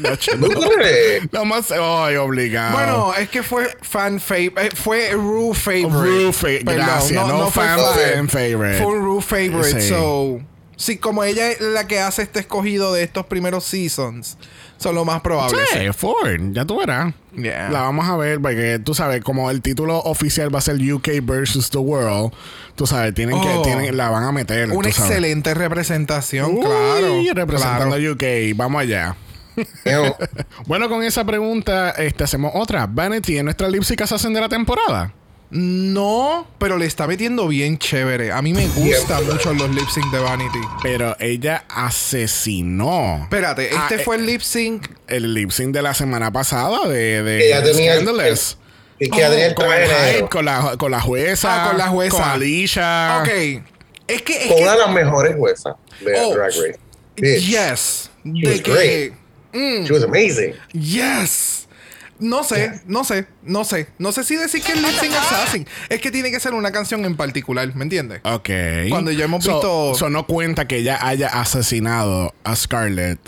ver. 0.00 1.28
Lo 1.32 1.44
más... 1.44 1.70
Ay, 1.70 2.16
obligado. 2.16 2.72
Bueno, 2.72 3.14
es 3.18 3.28
que 3.28 3.42
fue 3.42 3.68
fan 3.82 4.20
favorite. 4.20 4.74
fue 4.76 5.10
Rue 5.12 5.54
favorite. 5.54 5.88
Rue 5.90 6.32
fa- 6.32 6.46
Perdón, 6.64 6.74
gracias, 6.76 7.26
no 7.26 7.50
fan 7.50 7.78
fan 7.78 8.28
favorite. 8.28 8.82
Fue 8.82 8.94
Rue 8.98 9.22
favorite. 9.22 9.80
Sí. 9.80 9.88
So, 9.88 10.40
sí, 10.80 10.96
como 10.98 11.22
ella 11.24 11.50
es 11.50 11.60
la 11.60 11.86
que 11.86 12.00
hace 12.00 12.22
este 12.22 12.40
escogido 12.40 12.92
de 12.94 13.02
estos 13.02 13.26
primeros 13.26 13.64
seasons, 13.64 14.38
son 14.78 14.94
lo 14.94 15.04
más 15.04 15.20
probable. 15.20 15.58
Sí, 15.72 15.78
Ford, 15.94 16.40
ya 16.52 16.64
tú 16.64 16.78
verás. 16.78 17.12
Yeah. 17.36 17.68
La 17.70 17.82
vamos 17.82 18.08
a 18.08 18.16
ver 18.16 18.40
porque 18.40 18.80
tú 18.82 18.94
sabes, 18.94 19.22
como 19.22 19.50
el 19.50 19.60
título 19.60 19.98
oficial 19.98 20.52
va 20.52 20.58
a 20.58 20.62
ser 20.62 20.76
UK 20.92 21.08
versus 21.22 21.68
the 21.70 21.78
World, 21.78 22.32
tú 22.76 22.86
sabes, 22.86 23.12
tienen 23.14 23.36
Oh. 23.36 23.42
que 23.62 23.68
tienen, 23.68 23.96
la 23.96 24.08
van 24.08 24.24
a 24.24 24.32
meter. 24.32 24.70
Una 24.72 24.88
tú 24.88 24.94
sabes. 24.94 25.10
excelente 25.10 25.52
representación, 25.54 26.52
Uy, 26.54 26.60
claro. 26.62 27.22
representando 27.34 27.96
claro. 27.96 28.12
UK, 28.12 28.56
vamos 28.56 28.80
allá. 28.82 29.16
Ew. 29.84 30.14
Bueno, 30.66 30.88
con 30.88 31.02
esa 31.02 31.24
pregunta 31.24 31.90
este, 31.90 32.24
hacemos 32.24 32.52
otra. 32.54 32.86
Vanity 32.86 33.36
es 33.36 33.44
nuestra 33.44 33.68
lipsy 33.68 33.94
assassin 34.02 34.32
de 34.32 34.40
la 34.40 34.48
temporada. 34.48 35.12
No, 35.50 36.46
pero 36.58 36.78
le 36.78 36.86
está 36.86 37.06
metiendo 37.08 37.48
bien 37.48 37.76
chévere. 37.78 38.30
A 38.32 38.40
mí 38.40 38.52
me 38.52 38.68
gustan 38.68 39.26
mucho 39.26 39.52
los 39.52 39.68
lip 39.74 39.88
sync 39.88 40.06
de 40.12 40.18
Vanity. 40.20 40.60
Pero 40.82 41.16
ella 41.18 41.64
asesinó 41.68 43.20
Espérate, 43.24 43.70
Ah, 43.74 43.88
este 43.90 44.02
eh, 44.02 44.04
fue 44.04 44.16
el 44.16 44.26
lip 44.26 44.40
sync. 44.42 44.86
el 45.08 45.34
lip 45.34 45.50
sync 45.50 45.72
de 45.74 45.82
la 45.82 45.94
semana 45.94 46.32
pasada 46.32 46.86
de, 46.88 47.22
de 47.22 47.38
Que 47.40 47.48
ya 47.48 47.62
tenía 47.62 47.94
el- 47.94 48.02
Scandalous. 48.02 48.58
Y 49.00 49.08
que 49.10 49.18
ya 49.18 49.30
tenía 49.30 49.46
el 49.48 49.54
con, 49.54 49.66
el 49.72 50.28
con, 50.28 50.44
la, 50.44 50.76
con 50.76 50.90
la 50.90 51.00
jueza. 51.00 51.64
Ah, 51.64 51.68
con 51.70 51.78
la 51.78 51.88
jueza. 51.88 52.16
Con 52.16 52.22
Alicia. 52.28 53.18
Ok. 53.22 53.62
Es 54.06 54.22
que. 54.22 54.44
Es 54.54 54.60
una 54.60 54.72
de 54.72 54.78
las 54.78 54.90
mejores 54.92 55.34
juezas 55.36 55.74
de 56.00 56.12
Oh, 56.20 56.34
Drag 56.34 56.48
Race. 56.50 56.78
Bitch. 57.16 57.40
Yes. 57.48 58.10
She 58.24 58.42
De 58.42 58.48
was 58.52 58.60
que. 58.60 58.72
great. 58.72 59.12
Mm. 59.52 59.86
She 59.86 59.92
was 59.92 60.02
amazing. 60.04 60.54
Yes. 60.72 61.66
No 62.20 62.44
sé, 62.44 62.80
no 62.86 63.04
sé, 63.04 63.26
no 63.42 63.64
sé. 63.64 63.88
No 63.98 64.12
sé 64.12 64.24
si 64.24 64.36
decir 64.36 64.62
que 64.62 64.72
es 64.72 64.78
Lip 64.82 64.90
Sync 65.00 65.12
Assassin. 65.14 65.66
Es 65.88 66.00
que 66.00 66.10
tiene 66.10 66.30
que 66.30 66.38
ser 66.40 66.54
una 66.54 66.70
canción 66.70 67.04
en 67.04 67.16
particular, 67.16 67.74
¿me 67.74 67.82
entiendes? 67.84 68.20
Ok. 68.24 68.50
Cuando 68.90 69.10
ya 69.10 69.24
hemos 69.24 69.42
So- 69.44 69.52
visto- 69.54 69.94
so 69.94 70.10
no 70.10 70.26
cuenta 70.26 70.66
que 70.68 70.76
ella 70.78 70.98
haya 71.00 71.28
asesinado 71.28 72.34
a 72.44 72.54
Scarlett 72.56 73.18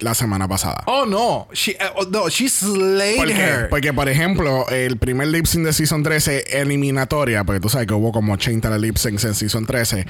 la 0.00 0.14
semana 0.14 0.48
pasada. 0.48 0.82
Oh, 0.86 1.04
no. 1.06 1.48
She, 1.52 1.72
uh, 1.72 1.92
oh, 1.96 2.04
no, 2.10 2.28
she 2.28 2.48
slayed 2.48 3.30
her. 3.30 3.68
Porque, 3.68 3.92
por 3.92 4.08
ejemplo, 4.08 4.68
el 4.70 4.96
primer 4.96 5.28
lip 5.28 5.46
sync 5.46 5.66
de 5.66 5.72
Season 5.72 6.02
13 6.02 6.60
eliminatoria, 6.60 7.44
porque 7.44 7.60
tú 7.60 7.68
sabes 7.68 7.86
que 7.86 7.94
hubo 7.94 8.12
como 8.12 8.34
80 8.34 8.76
lip 8.78 8.96
syncs 8.96 9.24
en 9.24 9.34
Season 9.34 9.66
13, 9.66 10.06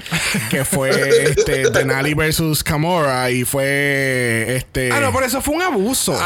que 0.49 0.65
fue 0.65 0.89
este, 1.29 1.69
Denali 1.69 2.13
versus 2.13 2.63
Camora 2.63 3.29
y 3.31 3.43
fue 3.43 4.55
este. 4.55 4.91
Ah, 4.91 4.99
no, 4.99 5.11
por 5.11 5.23
eso 5.23 5.41
fue 5.41 5.55
un 5.55 5.61
abuso. 5.61 6.13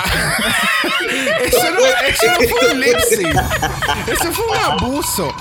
eso, 1.45 1.71
no, 1.71 1.85
eso 2.07 2.25
no 2.27 2.47
fue 2.47 2.71
un 2.71 2.79
lip 2.79 2.99
sync. 3.09 3.35
Eso 4.07 4.31
fue 4.31 4.45
un 4.45 4.57
abuso. 4.57 5.35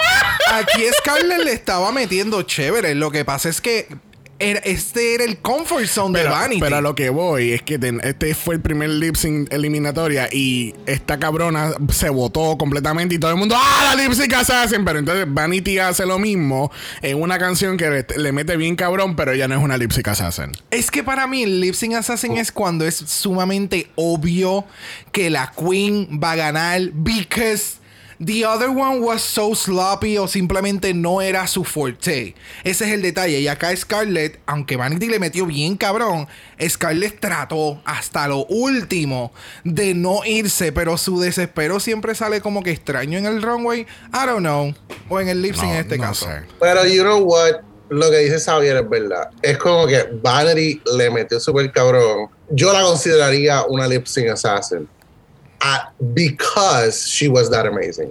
Aquí 0.53 0.83
Scarlett 0.99 1.45
le 1.45 1.53
estaba 1.53 1.93
metiendo 1.93 2.43
chévere. 2.43 2.95
Lo 2.95 3.11
que 3.11 3.25
pasa 3.25 3.49
es 3.49 3.61
que 3.61 3.89
era- 4.39 4.61
este 4.61 5.15
era 5.15 5.25
el 5.25 5.39
comfort 5.39 5.87
zone 5.87 6.19
pero, 6.19 6.31
de 6.31 6.35
Vanity. 6.37 6.61
pero 6.61 6.77
a 6.77 6.81
lo 6.81 6.95
que 6.95 7.11
voy 7.11 7.53
es 7.53 7.63
que 7.63 7.79
ten- 7.79 8.01
este 8.05 8.35
fue 8.35 8.57
el 8.57 8.61
primer 8.61 8.91
lip 8.91 9.15
sync 9.17 9.53
eliminatoria 9.53 10.29
y 10.33 10.75
esta 10.87 11.19
cabrona 11.19 11.73
se 11.93 12.09
votó 12.11 12.57
completamente 12.59 13.15
y 13.15 13.19
todo 13.19 13.31
el 13.31 13.37
mundo 13.37 13.55
¡Ah, 13.59 13.95
la 13.95 14.03
lip 14.03 14.13
sync 14.13 14.33
assassin! 14.35 14.85
Pero 14.85 14.99
entonces 14.99 15.27
Vanity 15.29 15.79
hace 15.79 16.05
lo 16.07 16.19
mismo 16.19 16.71
en 17.03 17.21
una 17.21 17.39
canción 17.39 17.77
que 17.77 17.89
le, 17.91 18.07
le 18.17 18.33
mete 18.33 18.57
bien 18.57 18.77
cabrón, 18.77 19.15
pero 19.17 19.33
ella 19.33 19.47
no 19.49 19.57
es 19.57 19.63
una 19.63 19.77
lip 19.79 19.93
sync 19.93 20.09
assassin. 20.09 20.53
Es 20.71 20.91
que 20.91 21.03
para 21.05 21.27
mí 21.27 21.43
el 21.45 21.61
lip 21.61 21.75
sync 21.75 21.95
assassin 21.95 22.37
es 22.37 22.51
cuando 22.53 22.85
es 22.87 22.97
sumamente 22.97 23.89
obvio 23.95 24.65
que 25.13 25.31
la 25.31 25.53
queen 25.57 26.21
va 26.23 26.33
a 26.33 26.37
ganar 26.37 26.81
because 26.93 27.75
the 28.19 28.45
other 28.45 28.71
one 28.71 29.01
was 29.01 29.23
so 29.23 29.55
sloppy 29.55 30.19
o 30.19 30.27
simplemente 30.29 30.95
no 30.95 31.21
era 31.21 31.47
su 31.47 31.65
forte. 31.65 32.35
Ese 32.65 32.85
es 32.87 32.91
el 32.93 33.03
detalle. 33.03 33.41
Y 33.41 33.49
acá 33.49 33.75
Scarlett, 33.77 34.41
aunque 34.47 34.77
Vanity 34.77 35.07
le 35.09 35.19
metió 35.19 35.47
bien 35.47 35.77
cabrón, 35.77 36.29
Scarlett 36.61 37.21
trató 37.21 37.81
hasta 37.85 38.29
lo 38.29 38.45
último 38.47 39.33
de 39.65 39.95
no 39.95 40.25
irse, 40.25 40.73
pero 40.73 40.97
su 40.97 41.21
desespero 41.21 41.81
siempre 41.81 42.15
sale 42.15 42.41
como 42.41 42.63
que 42.63 42.71
extraño 42.71 43.19
en 43.19 43.27
el 43.27 43.43
runway. 43.43 43.81
I 44.13 44.27
don't 44.27 44.41
know. 44.41 44.75
O 45.09 45.21
en 45.21 45.29
el 45.29 45.43
lip 45.43 45.55
sync 45.55 45.65
No, 45.67 45.75
en 45.75 45.81
este 45.81 45.97
no 45.99 46.03
caso. 46.05 46.27
sé. 46.27 46.43
Pero 46.61 46.87
you 46.87 47.03
know 47.03 47.19
what? 47.23 47.61
Lo 47.91 48.11
que 48.11 48.19
dice 48.19 48.41
Xavier 48.41 48.79
es 48.79 48.89
verdad. 48.89 49.29
Es 49.43 49.59
como 49.59 49.87
que 49.87 50.09
Vanity 50.23 50.81
le 50.97 51.11
metió 51.11 51.39
súper 51.39 51.71
cabrón. 51.71 52.29
Yo 52.51 52.73
la 52.73 52.83
consideraría 52.83 53.63
una 53.65 53.87
lip 53.87 54.07
sync 54.07 54.31
assassin. 54.31 54.89
Ah, 55.67 55.93
because 55.99 57.09
she 57.09 57.27
was 57.27 57.51
that 57.51 57.65
amazing. 57.67 58.11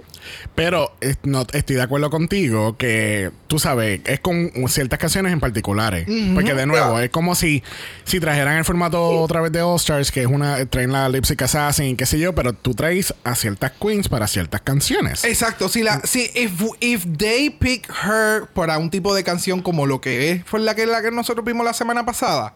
Pero 0.56 0.92
eh, 1.00 1.14
no, 1.22 1.46
estoy 1.52 1.76
de 1.76 1.82
acuerdo 1.82 2.10
contigo 2.10 2.76
que 2.76 3.30
tú 3.46 3.60
sabes, 3.60 4.00
es 4.06 4.18
con 4.18 4.50
ciertas 4.68 4.98
canciones 4.98 5.32
en 5.32 5.38
particulares. 5.38 6.06
Porque 6.34 6.52
de 6.54 6.66
nuevo, 6.66 6.94
Yeah. 6.96 7.04
es 7.04 7.10
como 7.10 7.34
si, 7.36 7.62
si 8.04 8.18
trajeran 8.18 8.56
el 8.56 8.64
formato 8.64 9.08
otra 9.20 9.40
vez 9.40 9.52
de 9.52 9.62
All 9.62 9.76
Stars, 9.76 10.10
que 10.10 10.22
es 10.22 10.26
una, 10.26 10.66
traen 10.66 10.90
la 10.92 11.08
Lipstick 11.08 11.42
Assassin 11.42 11.86
y 11.86 11.94
qué 11.96 12.06
sé 12.06 12.18
yo, 12.18 12.34
pero 12.34 12.52
tú 12.54 12.74
traes 12.74 13.14
a 13.22 13.34
ciertas 13.36 13.70
queens 13.80 14.08
para 14.08 14.26
ciertas 14.26 14.60
canciones. 14.62 15.24
Exacto, 15.24 15.68
si 15.68 15.82
la, 15.84 16.00
si 16.04 16.30
if, 16.34 16.60
if 16.80 17.06
they 17.18 17.50
pick 17.50 17.88
her 18.04 18.46
para 18.52 18.78
un 18.78 18.90
tipo 18.90 19.14
de 19.14 19.22
canción 19.22 19.62
como 19.62 19.86
lo 19.86 20.00
que 20.00 20.30
es, 20.32 20.44
fue 20.44 20.58
la 20.60 20.74
que 20.74 20.86
la 20.86 21.02
que 21.02 21.10
nosotros 21.12 21.44
vimos 21.44 21.64
la 21.64 21.74
semana 21.74 22.04
pasada. 22.04 22.54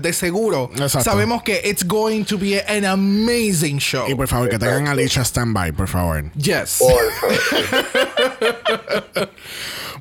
De 0.00 0.12
seguro 0.12 0.70
Exacto. 0.72 1.04
sabemos 1.10 1.42
que 1.42 1.60
it's 1.64 1.84
going 1.86 2.24
to 2.24 2.38
be 2.38 2.60
an 2.66 2.84
amazing 2.84 3.78
show. 3.78 4.06
Y 4.08 4.14
por 4.14 4.26
favor, 4.26 4.48
que 4.48 4.58
tengan 4.58 4.88
a 4.88 4.92
Alicia 4.92 5.24
Standby, 5.24 5.72
por 5.72 5.88
favor. 5.88 6.24
yes. 6.36 6.78
Por 6.78 6.92
favor. 7.20 9.28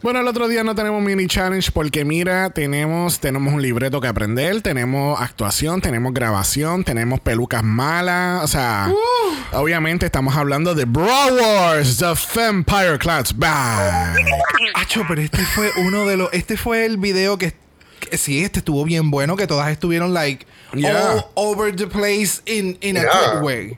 Bueno, 0.03 0.19
el 0.19 0.27
otro 0.27 0.47
día 0.47 0.63
no 0.63 0.75
tenemos 0.75 1.01
mini 1.01 1.25
challenge 1.25 1.71
porque 1.71 2.05
mira, 2.05 2.51
tenemos, 2.51 3.19
tenemos 3.19 3.51
un 3.51 3.63
libreto 3.63 3.99
que 3.99 4.07
aprender, 4.07 4.61
tenemos 4.61 5.19
actuación, 5.19 5.81
tenemos 5.81 6.13
grabación, 6.13 6.83
tenemos 6.83 7.19
pelucas 7.19 7.63
malas, 7.63 8.43
o 8.43 8.47
sea, 8.47 8.93
obviamente 9.53 10.05
estamos 10.05 10.35
hablando 10.35 10.75
de 10.75 10.85
Brawl 10.85 11.39
Wars, 11.39 11.97
The 11.97 12.13
Vampire 12.35 12.99
Class 12.99 13.35
Back. 13.35 14.19
Acho, 14.75 15.03
pero 15.07 15.19
este 15.19 15.43
fue 15.43 15.71
uno 15.77 16.05
de 16.05 16.17
los 16.17 16.29
este 16.31 16.57
fue 16.57 16.85
el 16.85 16.97
video 16.97 17.39
que, 17.39 17.55
que 18.09 18.17
sí, 18.17 18.43
este 18.43 18.59
estuvo 18.59 18.83
bien 18.83 19.11
bueno 19.11 19.35
que 19.35 19.47
todas 19.47 19.69
estuvieron 19.71 20.13
like 20.13 20.45
Yeah. 20.73 21.13
all 21.13 21.25
over 21.35 21.75
the 21.75 21.87
place 21.87 22.41
in 22.45 22.77
in 22.81 22.97
a 22.97 23.01
Yeah. 23.01 23.09
good 23.35 23.43
way. 23.45 23.77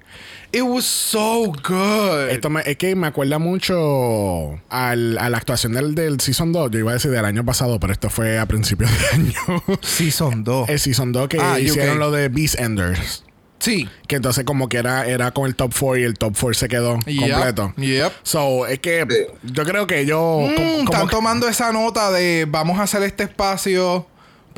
It 0.51 0.63
was 0.63 0.83
so 0.85 1.51
good. 1.67 2.29
Esto 2.31 2.49
me- 2.49 2.63
es 2.65 2.75
que 2.77 2.95
me 2.95 3.05
acuerda 3.05 3.37
mucho 3.37 4.59
al- 4.69 5.17
a 5.19 5.29
la 5.29 5.37
actuación 5.37 5.73
del, 5.73 5.93
del 5.95 6.19
Season 6.19 6.51
2. 6.51 6.71
Yo 6.71 6.79
iba 6.79 6.91
a 6.91 6.93
decir 6.95 7.11
del 7.11 7.23
año 7.25 7.45
pasado, 7.45 7.79
pero 7.79 7.93
esto 7.93 8.09
fue 8.09 8.39
a 8.39 8.45
principios 8.47 8.89
de 8.91 9.07
año. 9.13 9.33
Season 9.81 10.43
2. 10.43 10.69
el 10.69 10.79
Season 10.79 11.11
2 11.11 11.27
que 11.29 11.37
Ah, 11.39 11.59
hicieron 11.59 11.97
UK. 11.97 11.99
lo 11.99 12.11
de 12.11 12.29
Beast 12.29 12.59
Enders. 12.59 13.23
Sí. 13.59 13.89
Que 14.07 14.15
entonces 14.15 14.45
como 14.45 14.69
que 14.69 14.77
era, 14.77 15.05
era 15.05 15.31
con 15.31 15.45
el 15.45 15.53
top 15.55 15.73
4 15.77 15.97
y 15.97 16.03
el 16.03 16.17
top 16.17 16.33
4 16.39 16.53
se 16.53 16.67
quedó 16.69 16.97
Yep, 17.05 17.29
completo. 17.31 17.73
yep. 17.77 18.11
So, 18.23 18.65
es 18.67 18.79
que 18.79 19.05
yo 19.43 19.65
creo 19.65 19.85
que 19.85 20.05
yo... 20.05 20.39
Mm, 20.49 20.55
como- 20.55 20.67
como 20.77 20.83
están 20.85 21.07
que- 21.09 21.15
tomando 21.15 21.47
esa 21.49 21.71
nota 21.73 22.09
de 22.11 22.47
vamos 22.49 22.79
a 22.79 22.83
hacer 22.83 23.03
este 23.03 23.23
espacio 23.23 24.07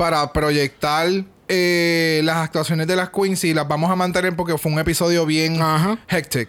para 0.02 0.32
proyectar 0.32 1.06
eh, 1.46 2.22
las 2.24 2.38
actuaciones 2.38 2.88
de 2.88 2.96
las 2.96 3.10
queens 3.10 3.44
y 3.44 3.54
las 3.54 3.68
vamos 3.68 3.88
a 3.88 3.94
mantener 3.94 4.34
porque 4.34 4.58
fue 4.58 4.72
un 4.72 4.80
episodio 4.80 5.24
bien 5.24 5.62
Ajá. 5.62 5.96
hectic. 6.08 6.48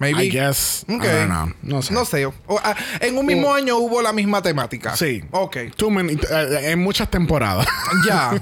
Maybe. 0.00 0.24
I 0.24 0.30
guess. 0.30 0.84
Ok. 0.88 1.04
I 1.04 1.06
don't 1.06 1.28
know. 1.28 1.52
No 1.62 1.82
sé. 1.82 1.92
No 1.94 2.04
sé. 2.04 2.24
O- 2.26 2.34
ah, 2.64 2.74
en 3.00 3.16
un 3.18 3.26
mismo 3.26 3.54
año 3.54 3.76
hubo 3.78 4.00
la 4.02 4.12
misma 4.12 4.42
temática. 4.42 4.96
Sí. 4.96 5.22
Ok. 5.30 5.58
Too 5.76 5.90
many- 5.90 6.14
eh, 6.14 6.70
en 6.72 6.78
muchas 6.80 7.08
temporadas. 7.10 7.66
Ya. 8.08 8.32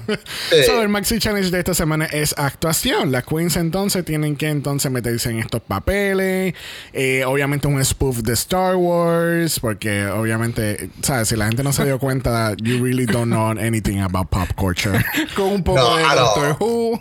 Sí. 0.49 0.55
So, 0.65 0.81
el 0.81 0.87
Maxi 0.89 1.19
Challenge 1.19 1.51
de 1.51 1.59
esta 1.59 1.73
semana 1.73 2.05
es 2.05 2.33
actuación. 2.37 3.11
Las 3.11 3.25
queens 3.25 3.57
entonces 3.57 4.05
tienen 4.05 4.35
que 4.37 4.47
entonces 4.49 4.89
meterse 4.91 5.29
en 5.31 5.39
estos 5.39 5.61
papeles. 5.61 6.53
Eh, 6.93 7.23
obviamente 7.25 7.67
un 7.67 7.83
spoof 7.83 8.19
de 8.19 8.33
Star 8.33 8.75
Wars. 8.77 9.59
Porque 9.59 10.05
obviamente, 10.07 10.89
¿sabes? 11.01 11.27
Si 11.27 11.35
la 11.35 11.47
gente 11.47 11.61
no 11.63 11.73
se 11.73 11.83
dio 11.83 11.99
cuenta, 11.99 12.53
you 12.63 12.81
really 12.83 13.05
don't 13.05 13.27
know 13.27 13.49
anything 13.51 13.99
about 13.99 14.29
pop 14.29 14.47
culture. 14.55 15.03
Con 15.35 15.47
un 15.47 15.63
poco 15.63 15.79
No, 15.81 15.97
de. 15.97 16.03
Doctor 16.15 16.57
Who. 16.59 16.99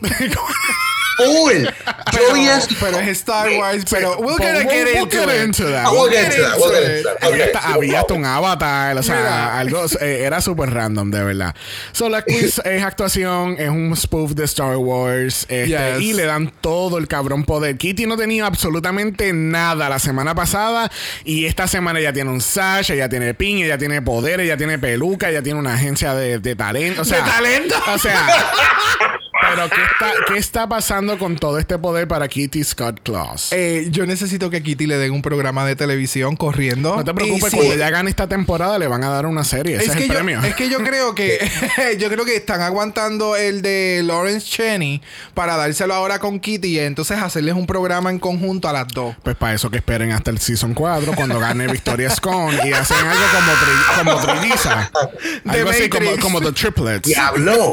Eso. 1.18 2.68
Pero 2.80 2.98
es 3.00 3.08
Star 3.18 3.48
Wars, 3.56 3.84
pero 3.90 4.18
we'll 4.18 4.36
get, 4.38 4.56
get 4.68 4.84
we'll 4.86 5.02
into 5.02 5.26
get 5.26 5.44
into 5.44 5.64
that. 5.70 5.90
We'll 5.90 6.10
get 6.10 6.26
into 6.26 6.42
that, 6.42 6.56
we'll 6.58 6.70
get 6.70 6.96
into 6.98 7.02
that. 7.08 7.22
Había 7.22 7.28
Okay, 7.28 7.42
hasta, 7.52 7.58
había 7.72 8.04
un 8.10 8.24
avatar, 8.24 8.96
o 8.96 9.02
sea, 9.02 9.16
Mira. 9.16 9.58
algo 9.58 9.84
eh, 10.00 10.22
era 10.24 10.40
súper 10.40 10.70
random, 10.70 11.10
de 11.10 11.22
verdad. 11.24 11.54
So, 11.92 12.08
la 12.08 12.22
quiz 12.22 12.58
es 12.64 12.82
actuación, 12.82 13.56
es 13.58 13.68
un 13.68 13.94
spoof 13.96 14.32
de 14.32 14.44
Star 14.44 14.76
Wars, 14.76 15.46
este, 15.48 15.66
Yes. 15.68 16.00
y 16.00 16.12
le 16.14 16.24
dan 16.24 16.52
todo 16.60 16.98
el 16.98 17.08
cabrón 17.08 17.44
poder. 17.44 17.76
Kitty 17.76 18.06
no 18.06 18.16
tenía 18.16 18.46
absolutamente 18.46 19.32
nada 19.32 19.88
la 19.88 19.98
semana 19.98 20.34
pasada, 20.34 20.90
y 21.24 21.46
esta 21.46 21.66
semana 21.66 22.00
ya 22.00 22.12
tiene 22.12 22.30
un 22.30 22.40
sash, 22.40 22.90
ella 22.92 23.08
tiene 23.08 23.34
pin, 23.34 23.58
ella 23.58 23.78
tiene 23.78 24.02
poder, 24.02 24.40
ella 24.40 24.56
tiene 24.56 24.78
peluca, 24.78 25.28
ella 25.30 25.42
tiene 25.42 25.58
una 25.58 25.74
agencia 25.74 26.14
de, 26.14 26.38
de 26.38 26.56
talento. 26.56 27.02
O 27.02 27.04
sea, 27.04 27.22
¿De 27.24 27.30
talento? 27.30 27.74
O 27.94 27.98
sea. 27.98 28.26
Pero, 29.54 29.68
¿qué 29.70 29.82
está, 29.82 30.12
¿qué 30.26 30.38
está 30.38 30.68
pasando 30.68 31.18
con 31.18 31.36
todo 31.36 31.58
este 31.58 31.78
poder 31.78 32.06
para 32.08 32.28
Kitty 32.28 32.62
Scott 32.64 33.00
Claus? 33.02 33.52
Eh, 33.52 33.88
yo 33.90 34.06
necesito 34.06 34.50
que 34.50 34.58
a 34.58 34.60
Kitty 34.62 34.86
le 34.86 34.96
den 34.98 35.12
un 35.12 35.22
programa 35.22 35.64
de 35.66 35.76
televisión 35.76 36.36
corriendo. 36.36 36.96
No 36.96 37.04
te 37.04 37.14
preocupes, 37.14 37.54
cuando 37.54 37.74
ya 37.76 37.90
gane 37.90 38.10
esta 38.10 38.26
temporada 38.28 38.78
le 38.78 38.86
van 38.86 39.02
a 39.04 39.08
dar 39.10 39.26
una 39.26 39.44
serie. 39.44 39.76
Ese 39.76 39.86
es, 39.86 39.96
que 39.96 40.02
el 40.04 40.08
yo, 40.08 40.14
premio. 40.14 40.40
es 40.42 40.54
que 40.54 40.68
yo 40.68 40.78
creo 40.78 41.14
que 41.14 41.38
yo 41.98 42.08
creo 42.08 42.24
que 42.24 42.36
están 42.36 42.60
aguantando 42.60 43.36
el 43.36 43.62
de 43.62 44.02
Lawrence 44.04 44.46
Cheney 44.46 45.00
para 45.34 45.56
dárselo 45.56 45.94
ahora 45.94 46.18
con 46.18 46.40
Kitty 46.40 46.68
y 46.68 46.78
entonces 46.80 47.18
hacerles 47.18 47.54
un 47.54 47.66
programa 47.66 48.10
en 48.10 48.18
conjunto 48.18 48.68
a 48.68 48.72
las 48.72 48.88
dos. 48.88 49.14
Pues 49.22 49.36
para 49.36 49.54
eso 49.54 49.70
que 49.70 49.78
esperen 49.78 50.12
hasta 50.12 50.30
el 50.30 50.38
Season 50.38 50.74
4 50.74 51.12
cuando 51.14 51.38
gane 51.38 51.66
Victoria 51.68 52.10
Scone 52.10 52.58
y 52.68 52.72
hacen 52.72 52.96
algo 52.98 53.24
como, 53.32 53.52
tri- 53.52 53.98
como 54.26 54.38
Trilliza. 54.40 54.90
The 55.44 55.50
Algo 55.50 55.70
así 55.70 55.88
como, 55.88 56.16
como 56.18 56.40
The 56.40 56.52
Triplets. 56.52 57.08
Diablo. 57.08 57.72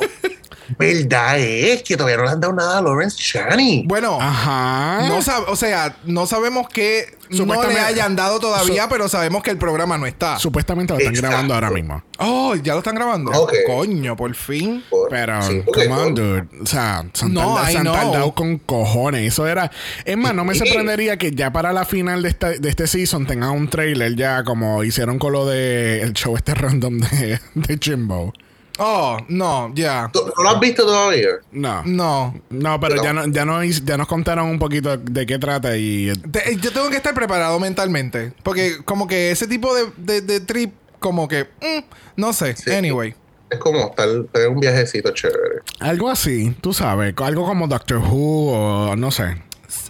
Verdad 0.77 1.39
es 1.39 1.83
que 1.83 1.95
todavía 1.97 2.17
no 2.17 2.23
le 2.25 2.29
han 2.31 2.39
dado 2.39 2.53
nada 2.53 2.77
a 2.77 2.81
Lawrence 2.81 3.17
Chaney. 3.17 3.83
Bueno, 3.85 4.17
Ajá. 4.21 5.07
no 5.07 5.19
sab- 5.21 5.45
o 5.47 5.55
sea, 5.55 5.97
no 6.05 6.25
sabemos 6.25 6.67
que 6.69 7.15
no 7.29 7.45
le 7.67 7.79
hayan 7.79 8.15
dado 8.15 8.39
todavía, 8.39 8.87
pero 8.87 9.09
sabemos 9.09 9.41
que 9.43 9.51
el 9.51 9.57
programa 9.57 9.97
no 9.97 10.05
está. 10.05 10.37
Supuestamente 10.39 10.93
lo 10.93 10.99
están 10.99 11.13
Exacto. 11.15 11.29
grabando 11.29 11.53
ahora 11.55 11.69
mismo. 11.71 12.03
Oh, 12.19 12.55
ya 12.55 12.73
lo 12.73 12.79
están 12.79 12.95
grabando. 12.95 13.31
Coño, 13.67 14.15
por 14.15 14.33
fin. 14.35 14.83
Por- 14.89 15.09
Pero, 15.09 15.41
sí, 15.43 15.61
come 15.73 15.87
on, 15.91 16.15
dude. 16.15 16.47
O 16.61 16.65
sea, 16.65 17.05
se 17.13 17.25
han, 17.25 17.33
No, 17.33 17.41
tardado, 17.55 17.69
I 17.69 17.71
se 17.71 17.77
han 17.79 17.83
tardado 17.85 18.33
con 18.35 18.57
cojones. 18.59 19.27
Eso 19.33 19.47
era. 19.47 19.71
Es 20.05 20.17
más, 20.17 20.33
no 20.33 20.45
me 20.45 20.55
sorprendería 20.55 21.17
que 21.17 21.31
ya 21.31 21.51
para 21.51 21.73
la 21.73 21.85
final 21.85 22.21
de, 22.23 22.29
esta, 22.29 22.49
de 22.49 22.69
este 22.69 22.87
season 22.87 23.25
tengan 23.25 23.51
un 23.51 23.69
trailer 23.69 24.15
ya 24.15 24.43
como 24.43 24.83
hicieron 24.83 25.19
con 25.19 25.33
lo 25.33 25.45
de 25.45 26.01
el 26.01 26.13
show 26.13 26.35
este 26.35 26.53
random 26.55 26.99
de, 26.99 27.39
de 27.55 27.79
Jimbo. 27.81 28.33
Oh, 28.77 29.17
no, 29.29 29.71
ya. 29.73 30.09
¿Tú- 30.11 30.21
¿No 30.37 30.43
lo 30.43 30.49
has 30.49 30.59
visto 30.59 30.85
todavía? 30.85 31.29
No. 31.51 31.81
No. 31.85 32.35
No, 32.49 32.79
pero 32.79 33.01
ya, 33.01 33.13
no, 33.13 33.25
ya, 33.27 33.45
no, 33.45 33.63
ya 33.63 33.97
nos 33.97 34.07
contaron 34.07 34.47
un 34.49 34.59
poquito 34.59 34.97
de 34.97 35.25
qué 35.25 35.39
trata 35.39 35.77
y... 35.77 36.11
Te- 36.31 36.57
yo 36.57 36.71
tengo 36.73 36.89
que 36.89 36.97
estar 36.97 37.13
preparado 37.13 37.59
mentalmente. 37.59 38.33
Porque 38.43 38.77
como 38.83 39.07
que 39.07 39.31
ese 39.31 39.47
tipo 39.47 39.73
de, 39.73 39.85
de- 39.97 40.21
de 40.21 40.39
trip, 40.41 40.73
como 40.99 41.27
que, 41.27 41.43
mm, 41.61 41.83
no 42.17 42.33
sé. 42.33 42.55
Sí. 42.55 42.71
Anyway. 42.71 43.15
Es 43.49 43.59
como 43.59 43.79
estar, 43.91 44.07
tener 44.33 44.49
un 44.49 44.59
viajecito 44.59 45.11
chévere. 45.11 45.61
Algo 45.79 46.09
así, 46.09 46.55
tú 46.61 46.73
sabes, 46.73 47.13
algo 47.17 47.45
como 47.45 47.67
Doctor 47.67 47.99
Who 47.99 48.51
o 48.51 48.95
no 48.95 49.11
sé. 49.11 49.41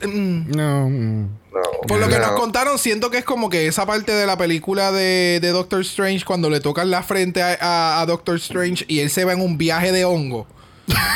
Mm, 0.07 0.51
No. 0.55 0.89
mm. 0.89 1.29
No. 1.55 1.61
Por 1.87 1.99
lo 2.01 2.09
que 2.09 2.19
no. 2.19 2.27
nos 2.27 2.39
contaron, 2.39 2.77
siento 2.77 3.09
que 3.09 3.19
es 3.19 3.23
como 3.23 3.49
que 3.49 3.67
esa 3.67 3.85
parte 3.85 4.11
de 4.11 4.25
la 4.25 4.37
película 4.37 4.91
de, 4.91 5.39
de 5.41 5.49
Doctor 5.51 5.81
Strange, 5.81 6.25
cuando 6.25 6.49
le 6.49 6.59
tocan 6.59 6.91
la 6.91 7.01
frente 7.01 7.41
a, 7.41 7.57
a- 7.61 8.01
a 8.01 8.05
Doctor 8.05 8.35
Strange 8.35 8.83
y 8.89 8.99
él 8.99 9.09
se 9.09 9.23
va 9.23 9.31
en 9.33 9.39
un 9.41 9.57
viaje 9.57 9.91
de 9.93 10.03
hongo. 10.03 10.47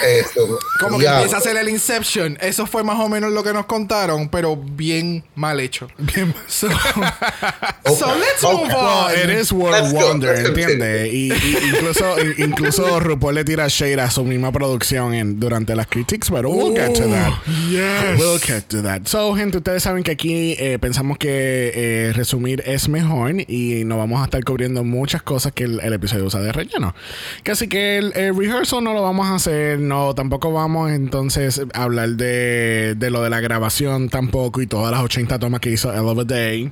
Eso, 0.03 0.57
Como 0.79 0.97
que 0.97 1.05
empieza 1.05 1.35
a 1.35 1.39
hacer 1.39 1.55
el 1.57 1.69
Inception. 1.69 2.37
Eso 2.41 2.65
fue 2.65 2.83
más 2.83 2.99
o 2.99 3.07
menos 3.09 3.31
lo 3.31 3.43
que 3.43 3.53
nos 3.53 3.65
contaron, 3.65 4.29
pero 4.29 4.55
bien 4.57 5.23
mal 5.35 5.59
hecho. 5.59 5.87
Bien. 5.97 6.33
So, 6.47 6.67
so 7.85 8.15
let's 8.15 8.43
Okay. 8.43 8.55
move 8.55 8.67
Well, 8.73 9.05
on. 9.05 9.11
it 9.13 9.29
is 9.29 9.51
World 9.51 9.91
Let's 9.91 9.93
Wonder, 9.93 10.35
¿entiendes? 10.45 11.13
Y, 11.13 11.31
y 11.33 11.57
incluso, 11.73 12.15
incluso 12.37 12.99
RuPaul 13.01 13.35
le 13.35 13.43
tira 13.43 13.67
shade 13.67 13.99
a 14.01 14.09
su 14.09 14.23
misma 14.23 14.51
producción 14.51 15.13
en, 15.13 15.39
durante 15.39 15.75
las 15.75 15.87
critiques, 15.87 16.29
pero 16.31 16.49
we'll 16.49 16.73
get 16.75 16.93
to 16.93 17.07
that. 17.09 17.33
yes. 17.69 18.19
We'll 18.19 18.39
get 18.39 18.63
to 18.69 18.81
that. 18.81 19.01
So, 19.05 19.35
gente, 19.35 19.57
ustedes 19.57 19.83
saben 19.83 20.03
que 20.03 20.11
aquí 20.11 20.55
eh, 20.57 20.79
pensamos 20.79 21.17
que 21.17 21.71
eh, 21.75 22.13
resumir 22.13 22.63
es 22.65 22.87
mejor 22.89 23.19
y 23.47 23.83
no 23.85 23.97
vamos 23.97 24.21
a 24.21 24.25
estar 24.25 24.43
cubriendo 24.43 24.83
muchas 24.83 25.21
cosas 25.21 25.51
que 25.51 25.65
el, 25.65 25.79
el 25.81 25.93
episodio 25.93 26.25
usa 26.25 26.39
de 26.41 26.51
relleno. 26.51 26.95
Que 27.43 27.51
Así 27.51 27.67
que 27.67 27.97
el, 27.97 28.13
el 28.15 28.35
rehearsal 28.37 28.83
no 28.83 28.93
lo 28.93 29.01
vamos 29.01 29.27
a 29.27 29.35
hacer, 29.35 29.58
no, 29.79 30.13
tampoco 30.15 30.51
vamos 30.51 30.91
entonces 30.91 31.61
a 31.73 31.83
hablar 31.83 32.09
de, 32.11 32.95
de 32.97 33.09
lo 33.11 33.23
de 33.23 33.29
la 33.29 33.39
grabación 33.39 34.09
tampoco 34.09 34.61
y 34.61 34.67
todas 34.67 34.91
las 34.91 35.01
80 35.01 35.39
tomas 35.39 35.59
que 35.61 35.71
hizo 35.71 35.91
Hell 35.93 36.05
of 36.07 36.19
a 36.19 36.23
Day. 36.23 36.71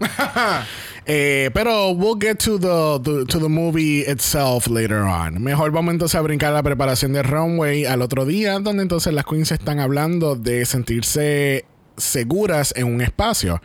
Eh, 1.06 1.50
pero 1.52 1.90
we'll 1.90 2.16
get 2.18 2.38
to 2.38 2.58
the, 2.58 2.98
the- 3.04 3.26
to 3.26 3.38
the 3.38 3.46
movie 3.50 4.00
itself 4.10 4.66
later 4.68 5.02
on. 5.02 5.42
Mejor 5.42 5.70
vamos 5.70 5.92
entonces 5.92 6.14
a 6.14 6.22
brincar 6.22 6.54
la 6.54 6.62
preparación 6.62 7.12
de 7.12 7.22
runway 7.22 7.84
al 7.84 8.00
otro 8.00 8.24
día, 8.24 8.58
donde 8.58 8.84
entonces 8.84 9.12
las 9.12 9.26
queens 9.26 9.52
están 9.52 9.80
hablando 9.80 10.34
de 10.34 10.64
sentirse 10.64 11.66
seguras 11.96 12.72
en 12.76 12.86
un 12.86 13.00
espacio. 13.00 13.60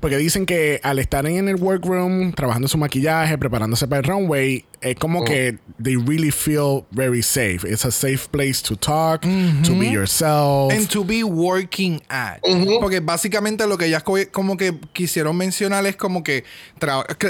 Porque 0.00 0.16
dicen 0.16 0.46
que 0.46 0.80
al 0.82 0.98
estar 0.98 1.26
en 1.26 1.48
el 1.48 1.56
workroom, 1.56 2.32
trabajando 2.32 2.68
su 2.68 2.78
maquillaje, 2.78 3.36
preparándose 3.38 3.86
para 3.86 4.00
el 4.00 4.04
runway, 4.04 4.64
es 4.80 4.96
como 4.96 5.24
que 5.24 5.58
they 5.82 5.96
really 5.96 6.30
feel 6.30 6.84
very 6.90 7.22
safe. 7.22 7.60
It's 7.66 7.84
a 7.84 7.90
safe 7.90 8.28
place 8.30 8.62
to 8.62 8.76
talk, 8.76 9.22
to 9.22 9.74
be 9.78 9.90
yourself. 9.90 10.72
And 10.72 10.88
to 10.88 11.04
be 11.04 11.22
working 11.24 12.02
at. 12.08 12.40
Porque 12.80 13.00
básicamente 13.00 13.66
lo 13.66 13.78
que 13.78 13.86
ellas 13.86 14.02
co- 14.02 14.16
como 14.32 14.56
que 14.56 14.78
quisieron 14.92 15.36
mencionar 15.36 15.86
es 15.86 15.96
como 15.96 16.22
que, 16.22 16.44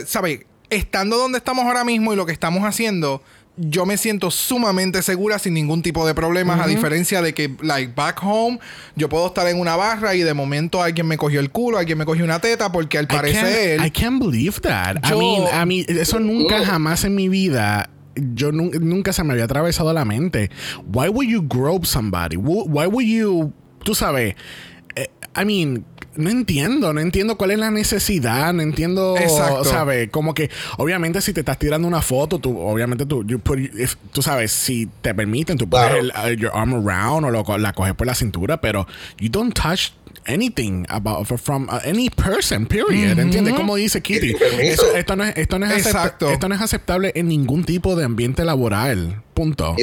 ¿sabes? 0.06 0.40
Estando 0.70 1.16
donde 1.18 1.38
estamos 1.38 1.64
ahora 1.66 1.84
mismo 1.84 2.12
y 2.12 2.16
lo 2.16 2.26
que 2.26 2.32
estamos 2.32 2.62
haciendo, 2.64 3.22
yo 3.56 3.86
me 3.86 3.96
siento 3.96 4.30
sumamente 4.32 5.00
segura 5.02 5.38
sin 5.38 5.54
ningún 5.54 5.82
tipo 5.82 6.04
de 6.06 6.14
problemas, 6.14 6.60
a 6.60 6.66
diferencia 6.66 7.22
de 7.22 7.34
que, 7.34 7.54
like, 7.62 7.92
back 7.94 8.20
home, 8.22 8.58
yo 8.96 9.08
puedo 9.08 9.28
estar 9.28 9.46
en 9.46 9.60
una 9.60 9.76
barra 9.76 10.14
y 10.16 10.22
de 10.22 10.34
momento 10.34 10.82
alguien 10.82 11.06
me 11.06 11.16
cogió 11.16 11.38
el 11.40 11.50
culo, 11.50 11.78
alguien 11.78 11.98
me 11.98 12.04
cogió 12.04 12.24
una 12.24 12.40
teta, 12.40 12.72
porque 12.72 12.98
al 12.98 13.04
I 13.04 13.06
can't, 13.06 13.20
parecer... 13.20 13.80
I 13.86 13.90
can't 13.90 14.20
believe 14.20 14.60
that. 14.62 14.96
I 15.04 15.10
Yo- 15.10 15.18
mean, 15.18 15.42
I 15.44 15.66
mean, 15.66 15.84
eso 15.88 16.18
nunca 16.18 16.64
jamás 16.64 17.04
en 17.04 17.14
mi 17.14 17.28
vida. 17.28 17.90
Yo 18.16 18.50
nu- 18.52 18.70
nunca 18.80 19.12
se 19.12 19.22
me 19.24 19.32
había 19.32 19.44
atravesado 19.44 19.92
la 19.92 20.04
mente. 20.04 20.50
Why 20.92 21.08
would 21.08 21.28
you 21.28 21.42
grope 21.46 21.86
somebody? 21.86 22.36
Wh- 22.36 22.66
Why 22.68 22.86
would 22.86 23.06
you, 23.06 23.52
tú 23.84 23.94
sabes, 23.94 24.34
eh, 24.96 25.10
I 25.40 25.44
mean, 25.44 25.84
no 26.16 26.30
entiendo, 26.30 26.92
no 26.92 27.00
entiendo 27.00 27.36
cuál 27.36 27.50
es 27.52 27.58
la 27.58 27.70
necesidad, 27.70 28.52
no 28.52 28.62
entiendo, 28.62 29.16
Exacto. 29.18 29.64
¿sabes? 29.64 30.10
Como 30.10 30.34
que, 30.34 30.50
obviamente, 30.78 31.20
si 31.20 31.32
te 31.32 31.40
estás 31.40 31.58
tirando 31.58 31.86
una 31.88 32.02
foto, 32.02 32.38
tú, 32.38 32.58
obviamente, 32.58 33.06
tú, 33.06 33.24
you 33.26 33.38
put- 33.38 33.58
if- 33.74 33.96
tú 34.12 34.22
sabes, 34.22 34.52
si 34.52 34.88
te 35.02 35.14
permiten, 35.14 35.58
tú 35.58 35.68
pones 35.68 35.88
Claro. 36.10 36.28
el, 36.28 36.36
uh, 36.36 36.40
your 36.40 36.52
arm 36.54 36.74
around 36.74 37.24
o 37.26 37.30
lo 37.30 37.44
la 37.58 37.72
coges 37.72 37.94
por 37.94 38.06
la 38.06 38.14
cintura, 38.14 38.60
pero 38.60 38.86
you 39.18 39.28
don't 39.30 39.54
touch 39.54 39.90
anything 40.26 40.84
about 40.88 41.26
from 41.38 41.68
uh, 41.68 41.78
any 41.84 42.08
person, 42.08 42.64
period. 42.66 43.18
¿Entiendes? 43.18 43.54
Como 43.54 43.76
dice 43.76 44.00
Kitty. 44.00 44.34
Eso- 44.60 44.94
esto, 44.96 45.16
no 45.16 45.24
es, 45.24 45.36
esto, 45.36 45.58
no 45.58 45.66
es 45.66 45.84
esto 45.86 46.48
no 46.48 46.54
es 46.54 46.60
aceptable 46.60 47.12
en 47.14 47.28
ningún 47.28 47.64
tipo 47.64 47.94
de 47.96 48.04
ambiente 48.04 48.44
laboral. 48.44 49.20
Punto. 49.34 49.74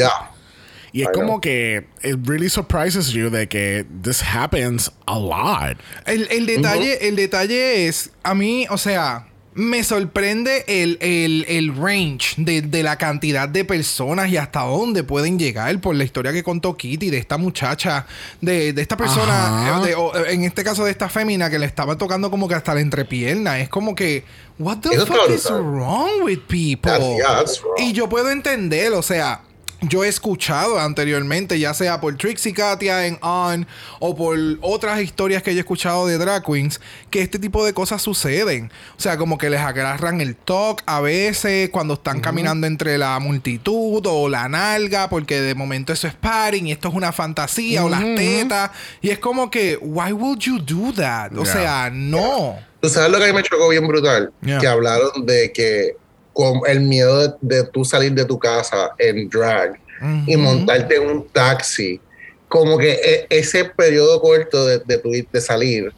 Y 0.93 1.03
es 1.03 1.07
I 1.07 1.11
como 1.13 1.27
know. 1.27 1.41
que 1.41 1.85
it 2.03 2.17
really 2.25 2.49
surprises 2.49 3.11
you 3.13 3.29
de 3.29 3.47
que 3.47 3.85
this 4.03 4.21
happens 4.21 4.91
a 5.05 5.17
lot. 5.17 5.77
El, 6.05 6.27
el 6.31 6.45
detalle, 6.45 7.07
el 7.07 7.15
detalle 7.15 7.87
es, 7.87 8.09
a 8.23 8.33
mí, 8.35 8.65
o 8.69 8.77
sea, 8.77 9.27
me 9.53 9.83
sorprende 9.83 10.63
el, 10.67 10.97
el- 11.01 11.45
el 11.49 11.75
range 11.75 12.35
de, 12.37 12.61
de 12.61 12.83
la 12.83 12.97
cantidad 12.97 13.49
de 13.49 13.65
personas 13.65 14.29
y 14.29 14.37
hasta 14.37 14.61
dónde 14.61 15.03
pueden 15.03 15.37
llegar 15.37 15.77
por 15.81 15.93
la 15.95 16.05
historia 16.05 16.31
que 16.31 16.41
contó 16.41 16.75
Kitty 16.77 17.09
de 17.09 17.17
esta 17.17 17.37
muchacha, 17.37 18.05
de, 18.39 18.71
de 18.73 18.81
esta 18.81 18.95
persona, 18.95 19.75
Ajá. 19.75 19.85
de- 19.85 19.95
o, 19.95 20.15
en 20.25 20.43
este 20.45 20.63
caso 20.63 20.85
de 20.85 20.91
esta 20.91 21.09
fémina 21.09 21.49
que 21.49 21.59
le 21.59 21.65
estaba 21.65 21.97
tocando 21.97 22.29
como 22.31 22.47
que 22.47 22.55
hasta 22.55 22.73
la 22.73 22.79
entrepierna. 22.81 23.59
Es 23.59 23.67
como 23.69 23.93
que, 23.93 24.23
what 24.57 24.77
the 24.79 24.89
Eso 24.93 25.05
fuck 25.05 25.29
is 25.29 25.49
wrong 25.49 26.23
with 26.23 26.39
people? 26.47 26.89
That's- 26.91 27.17
yeah, 27.17 27.35
that's 27.37 27.61
wrong. 27.61 27.75
Y 27.77 27.91
yo 27.93 28.07
puedo 28.07 28.29
entender, 28.31 28.93
o 28.93 29.01
sea, 29.01 29.41
yo 29.81 30.03
he 30.03 30.07
escuchado 30.07 30.79
anteriormente, 30.79 31.57
ya 31.57 31.73
sea 31.73 31.99
por 31.99 32.15
Trixie 32.15 32.53
Katia 32.53 33.07
en 33.07 33.17
On 33.21 33.65
o 33.99 34.15
por 34.15 34.37
otras 34.61 35.01
historias 35.01 35.41
que 35.41 35.53
yo 35.53 35.57
he 35.57 35.61
escuchado 35.61 36.05
de 36.05 36.17
drag 36.19 36.43
queens, 36.45 36.79
que 37.09 37.21
este 37.21 37.39
tipo 37.39 37.65
de 37.65 37.73
cosas 37.73 38.01
suceden. 38.01 38.71
O 38.97 39.01
sea, 39.01 39.17
como 39.17 39.39
que 39.39 39.49
les 39.49 39.59
agarran 39.59 40.21
el 40.21 40.35
talk 40.35 40.83
a 40.85 41.01
veces 41.01 41.69
cuando 41.71 41.95
están 41.95 42.19
caminando 42.21 42.67
entre 42.67 42.97
la 42.99 43.17
multitud 43.19 44.05
o 44.05 44.29
la 44.29 44.47
nalga, 44.47 45.09
porque 45.09 45.41
de 45.41 45.55
momento 45.55 45.91
eso 45.93 46.07
es 46.07 46.13
paring 46.13 46.67
y 46.67 46.71
esto 46.71 46.89
es 46.89 46.93
una 46.93 47.11
fantasía 47.11 47.83
o 47.83 47.89
las 47.89 48.01
tetas. 48.01 48.71
Y 49.01 49.09
es 49.09 49.17
como 49.17 49.49
que, 49.49 49.77
why 49.81 50.11
would 50.11 50.39
you 50.39 50.59
do 50.59 50.93
that? 50.93 51.31
O 51.35 51.43
Yeah. 51.43 51.53
sea, 51.53 51.89
no. 51.91 52.55
Tú 52.81 52.89
sabes 52.89 53.11
lo 53.11 53.17
que 53.17 53.23
a 53.25 53.27
mí 53.27 53.33
me 53.33 53.43
chocó 53.43 53.67
bien 53.69 53.87
brutal, 53.87 54.31
Yeah. 54.43 54.59
que 54.59 54.67
hablaron 54.67 55.25
de 55.25 55.51
que 55.51 55.95
con 56.33 56.61
el 56.67 56.81
miedo 56.81 57.27
de, 57.27 57.33
de 57.41 57.63
tú 57.65 57.83
salir 57.85 58.13
de 58.13 58.25
tu 58.25 58.37
casa 58.39 58.91
en 58.97 59.29
drag 59.29 59.79
y 60.25 60.35
montarte 60.35 60.95
en 60.95 61.07
un 61.09 61.27
taxi 61.29 61.99
como 62.47 62.77
que 62.77 62.91
e- 62.93 63.27
ese 63.29 63.65
periodo 63.65 64.19
corto 64.19 64.65
de, 64.65 64.79
de, 64.79 64.97
tu- 64.97 65.11
de 65.11 65.41
salir, 65.41 65.93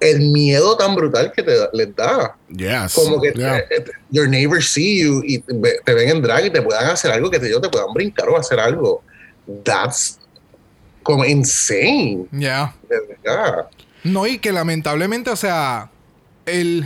el 0.00 0.18
miedo 0.32 0.76
tan 0.76 0.94
brutal 0.96 1.30
que 1.32 1.42
te 1.42 1.52
les 1.72 1.94
da. 1.94 2.36
Yes. 2.48 2.92
Como 2.94 3.20
que 3.20 3.32
Yeah. 3.32 3.58
eh, 3.58 3.64
eh, 3.70 3.84
your 4.10 4.28
neighbors 4.28 4.68
see 4.68 5.00
you 5.02 5.22
y 5.24 5.38
te 5.38 5.52
ve- 5.54 5.78
te 5.84 5.94
ven 5.94 6.08
en 6.08 6.20
drag 6.22 6.46
y 6.46 6.50
te 6.50 6.60
puedan 6.60 6.86
hacer 6.90 7.12
algo 7.12 7.30
que 7.30 7.38
te, 7.38 7.46
ellos 7.46 7.60
te 7.62 7.68
puedan 7.68 7.92
brincar 7.94 8.28
o 8.28 8.36
hacer 8.36 8.58
algo. 8.58 9.02
That's 9.64 10.18
como 11.04 11.24
insane. 11.24 12.26
Ya. 12.32 12.74
Verdad. 12.88 13.66
No, 14.02 14.26
y 14.26 14.38
que 14.38 14.50
lamentablemente, 14.50 15.30
o 15.30 15.36
sea, 15.36 15.90
el, 16.46 16.84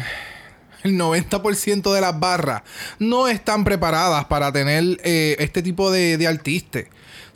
el 0.87 0.99
90% 0.99 1.93
de 1.93 2.01
las 2.01 2.19
barras 2.19 2.63
no 2.99 3.29
están 3.29 3.65
preparadas 3.65 4.25
para 4.25 4.51
tener 4.53 4.99
eh, 5.05 5.37
este 5.39 5.63
tipo 5.63 5.91
de, 5.91 6.17
de 6.17 6.27
artistas. 6.27 6.85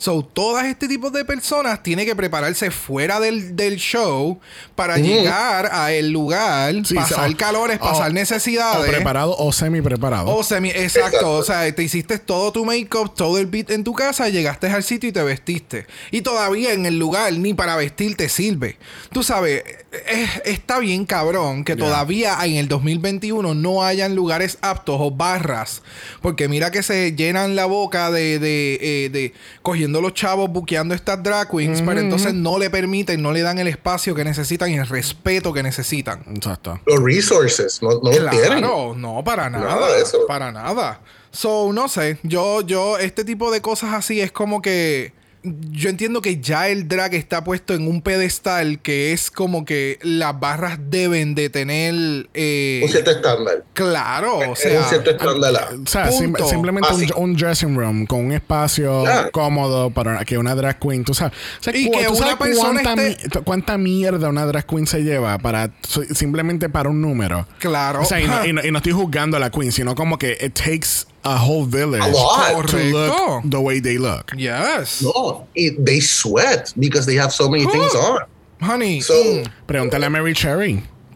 So, 0.01 0.23
todas 0.23 0.65
este 0.65 0.87
tipo 0.87 1.11
de 1.11 1.23
personas 1.25 1.83
tienen 1.83 2.07
que 2.07 2.15
prepararse 2.15 2.71
fuera 2.71 3.19
del, 3.19 3.55
del 3.55 3.75
show 3.77 4.39
para 4.73 4.97
llegar 4.97 5.69
a 5.71 5.91
el 5.93 6.09
lugar, 6.09 6.73
Sí, 6.87 6.95
pasar 6.95 7.29
o- 7.29 7.37
calores, 7.37 7.77
pasar 7.77 8.09
o- 8.09 8.13
necesidades. 8.13 8.89
O 8.89 8.91
preparado 8.91 9.35
o 9.37 9.51
semi 9.53 9.79
preparado. 9.79 10.35
O 10.35 10.41
semi, 10.43 10.69
exacto. 10.69 11.01
Exacto. 11.17 11.31
O 11.33 11.43
sea, 11.43 11.71
te 11.75 11.83
hiciste 11.83 12.17
todo 12.17 12.51
tu 12.51 12.65
make-up, 12.65 13.13
todo 13.13 13.37
el 13.37 13.45
beat 13.45 13.69
en 13.69 13.83
tu 13.83 13.93
casa, 13.93 14.27
llegaste 14.29 14.65
al 14.69 14.81
sitio 14.81 15.07
y 15.07 15.11
te 15.11 15.21
vestiste. 15.21 15.85
Y 16.09 16.21
todavía 16.21 16.73
en 16.73 16.87
el 16.87 16.97
lugar 16.97 17.31
ni 17.33 17.53
para 17.53 17.75
vestir 17.75 18.17
te 18.17 18.27
sirve. 18.27 18.77
Tú 19.11 19.21
sabes, 19.21 19.63
es- 20.07 20.41
está 20.45 20.79
bien 20.79 21.05
cabrón 21.05 21.63
que 21.63 21.75
todavía 21.75 22.39
en 22.43 22.55
el 22.55 22.67
2021 22.67 23.53
no 23.53 23.83
hayan 23.83 24.15
lugares 24.15 24.57
aptos 24.61 24.95
o 24.99 25.11
barras. 25.11 25.83
Porque 26.23 26.47
mira 26.47 26.71
que 26.71 26.81
se 26.81 27.11
llenan 27.15 27.55
la 27.55 27.65
boca 27.65 28.09
de, 28.09 28.39
de, 28.39 28.79
eh, 28.81 29.09
de 29.11 29.33
cogiendo 29.61 29.90
los 29.99 30.13
chavos, 30.13 30.49
buqueando 30.49 30.93
estas 30.93 31.21
drag 31.21 31.49
queens, 31.49 31.81
pero 31.81 31.99
entonces 31.99 32.33
no 32.33 32.57
le 32.57 32.69
permiten, 32.69 33.21
no 33.21 33.31
le 33.31 33.41
dan 33.41 33.59
el 33.59 33.67
espacio 33.67 34.15
que 34.15 34.23
necesitan 34.23 34.69
y 34.69 34.75
el 34.75 34.87
respeto 34.87 35.51
que 35.51 35.63
necesitan. 35.63 36.23
Exacto. 36.33 36.79
Los 36.85 37.03
resources 37.03 37.81
no, 37.81 37.89
no 38.01 38.11
los 38.11 38.29
tienen. 38.29 38.59
Claro, 38.59 38.93
no, 38.95 39.23
para 39.23 39.49
nada. 39.49 39.65
Nada 39.65 39.95
de 39.95 40.01
eso. 40.03 40.19
Para 40.27 40.51
nada. 40.51 41.01
So, 41.31 41.73
no 41.73 41.87
sé. 41.87 42.19
Yo, 42.23 42.61
yo, 42.61 42.97
este 42.97 43.25
tipo 43.25 43.51
de 43.51 43.61
cosas 43.61 43.93
así 43.93 44.21
es 44.21 44.31
como 44.31 44.61
que. 44.61 45.13
Yo 45.43 45.89
entiendo 45.89 46.21
que 46.21 46.39
ya 46.39 46.67
el 46.69 46.87
drag 46.87 47.15
está 47.15 47.43
puesto 47.43 47.73
en 47.73 47.87
un 47.87 48.01
pedestal 48.03 48.79
que 48.79 49.11
es 49.11 49.31
como 49.31 49.65
que 49.65 49.97
las 50.03 50.39
barras 50.39 50.77
deben 50.89 51.33
de 51.33 51.49
tener. 51.49 52.29
eh, 52.35 52.81
Un 52.83 52.89
cierto 52.89 53.11
estándar. 53.11 53.63
claro, 53.73 54.37
o 54.51 54.55
sea. 54.55 54.81
un 54.81 54.85
cierto 54.87 55.09
estándar. 55.11 55.69
O 55.83 55.87
sea, 55.87 56.11
sim- 56.11 56.35
simplemente 56.47 56.89
un, 57.15 57.33
dressing 57.35 57.75
room 57.75 58.05
con 58.05 58.25
un 58.25 58.31
espacio 58.33 59.03
cómodo 59.31 59.89
para 59.89 60.23
que 60.25 60.37
una 60.37 60.53
drag 60.53 60.77
queen, 60.79 61.03
tú 61.03 61.13
sabes, 61.15 61.33
o 61.59 61.63
sea, 61.63 61.75
Y 61.75 61.89
que 61.89 62.05
tú 62.05 62.15
sabes 62.15 62.21
una 62.33 62.37
persona 62.37 62.81
cuánta, 62.83 63.03
esté- 63.07 63.37
mi- 63.39 63.43
cuánta 63.43 63.77
mierda 63.77 64.29
una 64.29 64.45
drag 64.45 64.65
queen 64.67 64.85
se 64.85 65.01
lleva 65.03 65.37
para 65.39 65.71
simplemente 66.13 66.69
para 66.69 66.89
un 66.89 67.01
número. 67.01 67.47
Claro. 67.59 68.01
O 68.01 68.05
sea, 68.05 68.19
y 68.21 68.27
no, 68.27 68.45
y 68.45 68.53
no- 68.53 68.63
y 68.63 68.71
no 68.71 68.77
estoy 68.77 68.91
juzgando 68.93 69.37
a 69.37 69.39
la 69.39 69.49
queen, 69.49 69.71
sino 69.71 69.95
como 69.95 70.17
que 70.19 70.37
it 70.39 70.53
takes 70.53 71.07
a 71.23 71.37
whole 71.37 71.65
village 71.65 72.01
A 72.03 72.07
lot. 72.09 72.67
to 72.69 72.77
look 72.77 73.13
Correcto. 73.13 73.49
the 73.51 73.61
way 73.61 73.79
they 73.79 73.97
look. 73.97 74.31
Yes. 74.35 75.01
No, 75.03 75.47
y 75.55 75.69
they 75.77 75.99
sweat 75.99 76.73
because 76.79 77.05
they 77.05 77.15
have 77.15 77.31
so 77.31 77.47
many 77.49 77.65
things 77.65 77.93
on. 77.95 78.21
Honey. 78.61 79.01
So, 79.01 79.13
mm. 79.13 79.47
Pregúntale 79.67 80.05
a 80.05 80.09
Mary 80.09 80.33
Cherry. 80.33 80.83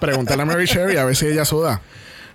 Pregúntale 0.00 0.42
a 0.42 0.46
Mary 0.46 0.66
Cherry 0.66 0.96
a 0.96 1.04
ver 1.04 1.14
si 1.14 1.26
ella 1.28 1.44
suda. 1.44 1.80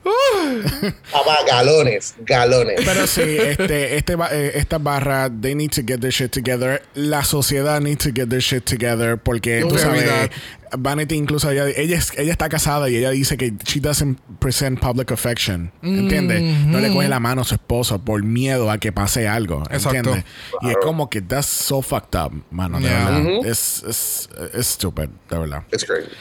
papá, 1.12 1.38
galones, 1.48 2.15
galones. 2.19 2.82
Pero 2.86 3.08
sí, 3.08 3.22
este, 3.39 3.95
este, 3.98 4.13
eh, 4.32 4.52
estas 4.56 4.82
barras, 4.82 5.32
they 5.41 5.56
need 5.56 5.72
to 5.72 5.82
get 5.86 6.00
their 6.00 6.12
shit 6.12 6.32
together. 6.32 6.82
La 6.95 7.24
sociedad 7.24 7.82
needs 7.82 8.04
to 8.04 8.12
get 8.13 8.30
their 8.30 8.41
shit 8.41 8.63
together 8.65 9.17
porque 9.17 9.62
tú 9.67 9.78
sabes. 9.78 10.30
Vanity 10.78 11.15
incluso 11.15 11.50
ella, 11.50 11.65
ella, 11.67 11.98
es- 11.98 12.13
ella 12.15 12.32
está 12.32 12.48
casada 12.48 12.89
y 12.89 12.98
ella 12.98 13.10
dice 13.10 13.38
que 13.38 13.54
she 13.65 13.80
doesn't 13.80 14.19
present 14.38 14.80
public 14.80 15.12
affection, 15.12 15.72
¿entiendes? 15.82 16.43
No 16.67 16.80
le 16.80 16.91
coge 16.93 17.08
la 17.08 17.19
mano 17.19 17.41
a 17.41 17.43
su 17.43 17.56
esposo 17.56 17.98
por 17.98 18.22
miedo 18.22 18.69
a 18.69 18.78
que 18.78 18.91
pase 18.91 19.28
algo, 19.28 19.63
Exacto. 19.72 19.98
¿entiendes? 19.98 20.26
Y 20.62 20.69
es 20.69 20.78
como 20.78 21.10
que 21.10 21.24
that's 21.24 21.48
so 21.48 21.82
fucked 21.82 22.13
up, 22.19 22.32
mano, 22.52 22.78
de 22.80 22.84
Yeah. 22.88 23.10
verdad. 23.10 23.45
Es, 23.48 23.84
es, 23.88 24.30
es 24.54 24.67
stupid, 24.67 25.10
de 25.32 25.39
verdad. 25.39 25.63
It's 25.72 25.84
crazy. 25.86 26.12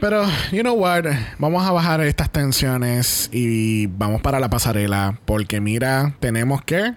Pero, 0.00 0.24
you 0.50 0.62
know 0.62 0.72
what? 0.72 1.04
Vamos 1.38 1.66
a 1.66 1.72
bajar 1.72 2.00
estas 2.00 2.30
tensiones 2.30 3.28
y 3.32 3.86
vamos 3.86 4.22
para 4.22 4.40
la 4.40 4.48
pasarela. 4.48 5.18
Porque 5.26 5.60
mira, 5.60 6.14
tenemos 6.20 6.62
que. 6.62 6.94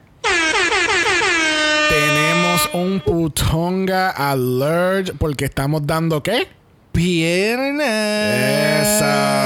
Tenemos 1.89 2.69
un 2.73 3.01
putonga 3.01 4.09
alert. 4.09 5.17
Porque 5.17 5.43
estamos 5.43 5.85
dando 5.85 6.23
qué? 6.23 6.47
Piernas. 6.93 7.87
Esa. 8.83 9.43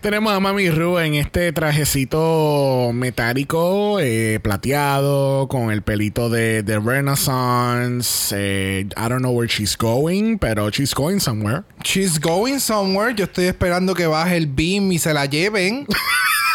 Tenemos 0.00 0.32
a 0.32 0.40
Mami 0.40 0.70
Ru 0.70 0.98
en 0.98 1.14
este 1.14 1.52
trajecito 1.52 2.90
metálico, 2.94 3.98
eh, 4.00 4.40
plateado, 4.42 5.46
con 5.48 5.70
el 5.70 5.82
pelito 5.82 6.30
de, 6.30 6.62
de 6.62 6.78
Renaissance. 6.78 8.34
eh, 8.34 8.86
I 8.96 9.08
don't 9.10 9.18
know 9.20 9.32
where 9.32 9.46
she's 9.46 9.76
going, 9.76 10.38
pero 10.38 10.70
she's 10.70 10.94
going 10.94 11.18
somewhere. 11.20 11.64
She's 11.84 12.18
going 12.18 12.60
somewhere. 12.60 13.14
Yo 13.14 13.26
estoy 13.26 13.44
esperando 13.48 13.94
que 13.94 14.06
baje 14.06 14.38
el 14.38 14.46
beam 14.46 14.90
y 14.90 14.98
se 14.98 15.12
la 15.12 15.26
lleven. 15.26 15.86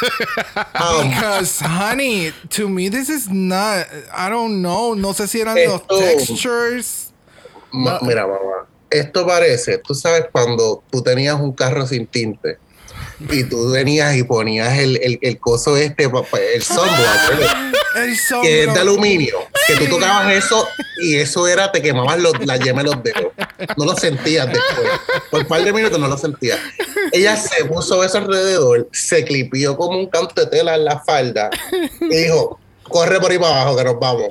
Because, 0.02 1.62
honey, 1.64 2.32
to 2.50 2.68
me 2.68 2.90
this 2.90 3.10
is 3.10 3.30
not. 3.30 3.86
I 4.12 4.28
don't 4.30 4.62
know. 4.62 4.96
No 4.96 5.14
sé 5.14 5.28
si 5.28 5.40
eran 5.42 5.56
los 5.68 5.86
textures. 5.88 7.14
ma- 7.72 8.00
mira, 8.02 8.26
mamá, 8.26 8.66
esto 8.90 9.26
parece, 9.26 9.78
tú 9.78 9.94
sabes, 9.94 10.26
cuando 10.32 10.84
tú 10.92 11.02
tenías 11.04 11.40
un 11.40 11.54
carro 11.54 11.86
sin 11.86 12.08
tinte 12.08 12.58
y 13.20 13.44
tú 13.44 13.72
venías 13.72 14.16
y 14.16 14.24
ponías 14.24 14.78
el, 14.78 14.98
el, 15.02 15.20
el 15.22 15.40
coso 15.40 15.78
este, 15.78 16.04
el. 16.04 16.12
El 17.96 18.14
que 18.42 18.64
es 18.64 18.74
de 18.74 18.80
aluminio, 18.82 19.38
que 19.68 19.76
tú 19.78 19.86
tocabas 19.88 20.34
eso 20.34 20.68
y 20.98 21.16
eso 21.16 21.48
era, 21.48 21.72
te 21.72 21.82
quemabas 21.82 22.20
los, 22.20 22.34
la 22.46 22.58
yema 22.58 22.84
de 22.84 22.90
los 22.90 23.02
dedos. 23.02 23.32
No 23.78 23.86
lo 23.86 23.96
sentías 23.96 24.48
después. 24.48 24.90
Por 25.32 25.42
un 25.42 25.48
par 25.48 25.64
de 25.64 25.72
minutos 25.72 25.98
no 25.98 26.10
lo 26.10 26.18
sentías. 26.18 26.60
Ella 27.14 27.38
se 27.38 27.64
puso 27.64 28.04
eso 28.04 28.18
alrededor, 28.18 28.90
se 28.92 29.24
clipió 29.24 29.78
como 29.78 29.98
un 29.98 30.08
canto 30.08 30.42
de 30.42 30.48
tela 30.48 30.76
en 30.76 30.84
la 30.84 31.00
falda 31.00 31.50
y 32.02 32.16
dijo, 32.16 32.60
corre 32.84 33.18
por 33.22 33.32
ahí 33.32 33.40
para 33.40 33.62
abajo 33.62 33.78
que 33.78 33.84
nos 33.86 33.98
vamos. 33.98 34.28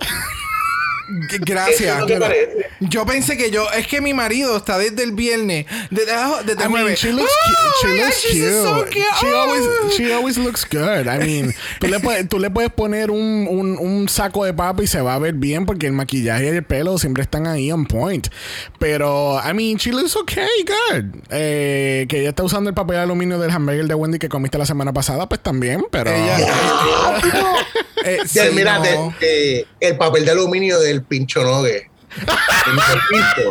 Eso 1.28 1.38
Gracias. 1.44 1.94
es 1.94 2.00
lo 2.00 2.06
que 2.06 2.16
parece. 2.16 2.66
Yo 2.80 3.04
pensé 3.04 3.36
que 3.36 3.50
yo. 3.50 3.70
Es 3.72 3.86
que 3.86 4.00
mi 4.00 4.14
marido 4.14 4.56
está 4.56 4.78
desde 4.78 5.02
el 5.02 5.12
viernes. 5.12 5.66
Desde, 5.90 6.12
desde 6.44 6.64
I 6.64 6.68
mean, 6.68 6.70
jueves. 6.70 6.98
she 7.00 7.12
looks, 7.12 7.30
Oh, 7.30 7.50
cu- 7.50 7.78
she 7.82 7.88
my 7.88 7.96
God, 7.98 8.04
looks 8.06 8.22
she's 8.22 8.32
cute. 8.32 8.52
so 8.64 8.84
cute. 8.86 9.04
She 9.20 9.26
Oh. 9.26 9.36
always, 9.36 9.94
she 9.96 10.12
always 10.12 10.38
looks 10.38 10.64
good. 10.70 11.06
I 11.06 11.18
mean, 11.18 11.54
tú 11.80 11.88
le 11.88 12.00
puedes, 12.00 12.28
tú 12.28 12.38
le 12.38 12.50
puedes 12.50 12.70
poner 12.72 13.10
un, 13.10 13.46
un, 13.50 13.78
un 13.78 14.08
saco 14.08 14.44
de 14.44 14.54
papa 14.54 14.82
y 14.82 14.86
se 14.86 15.00
va 15.00 15.14
a 15.14 15.18
ver 15.18 15.34
bien 15.34 15.66
porque 15.66 15.86
el 15.86 15.92
maquillaje 15.92 16.46
y 16.46 16.48
el 16.48 16.64
pelo 16.64 16.96
siempre 16.98 17.22
están 17.22 17.46
ahí 17.46 17.70
on 17.70 17.84
point. 17.86 18.28
Pero, 18.78 19.38
I 19.44 19.52
mean, 19.54 19.76
she 19.78 19.92
looks 19.92 20.16
okay, 20.16 20.46
good. 20.66 21.04
Eh, 21.30 22.06
que 22.08 22.20
ella 22.20 22.30
está 22.30 22.42
usando 22.44 22.70
el 22.70 22.74
papel 22.74 22.96
de 22.96 23.02
aluminio 23.02 23.38
del 23.38 23.50
hamburger 23.50 23.86
de 23.86 23.94
Wendy 23.94 24.18
que 24.18 24.28
comiste 24.28 24.58
la 24.58 24.66
semana 24.66 24.92
pasada, 24.92 25.28
pues 25.28 25.42
también, 25.42 25.84
pero... 25.90 26.10
Ella. 26.10 26.38
Eh, 28.04 28.18
sí, 28.26 28.40
mira, 28.52 28.78
no. 28.78 29.14
de- 29.20 29.66
el 29.80 29.96
papel 29.96 30.24
de 30.24 30.30
aluminio 30.32 30.78
del 30.80 31.02
pincho 31.02 31.42
nogue. 31.42 31.90
El 32.16 33.00
pincho. 33.10 33.50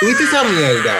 ¿Tú 0.00 0.06
viste 0.06 0.24
esa 0.24 0.42
mierda? 0.44 0.94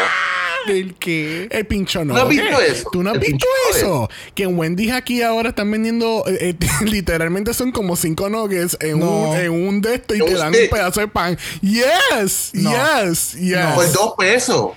¿Del 0.66 0.94
qué? 0.96 1.48
El 1.50 1.66
pincho 1.66 2.04
no. 2.04 2.12
¿No 2.12 2.20
has 2.22 2.28
visto 2.28 2.60
eso? 2.60 2.88
¿Tú 2.92 3.02
no 3.02 3.10
has 3.10 3.16
El 3.16 3.20
visto 3.22 3.46
eso? 3.74 4.10
Que 4.34 4.42
en 4.42 4.58
Wendy's 4.58 4.92
aquí 4.92 5.22
ahora 5.22 5.48
están 5.48 5.70
vendiendo, 5.70 6.22
eh, 6.26 6.50
eh, 6.60 6.66
literalmente 6.84 7.54
son 7.54 7.72
como 7.72 7.96
cinco 7.96 8.28
nuggets 8.28 8.76
en, 8.80 9.00
No. 9.00 9.30
un, 9.30 9.36
en 9.38 9.50
un 9.50 9.80
de 9.80 9.94
estos 9.94 10.16
y 10.18 10.20
te 10.20 10.26
un 10.26 10.34
dan 10.38 10.48
un 10.54 10.68
pedazo 10.70 11.00
de 11.00 11.08
pan. 11.08 11.38
Yes, 11.62 12.50
No. 12.52 12.70
yes, 12.70 13.32
yes. 13.40 13.58
Por 13.74 13.92
dos 13.92 14.12
pesos. 14.18 14.72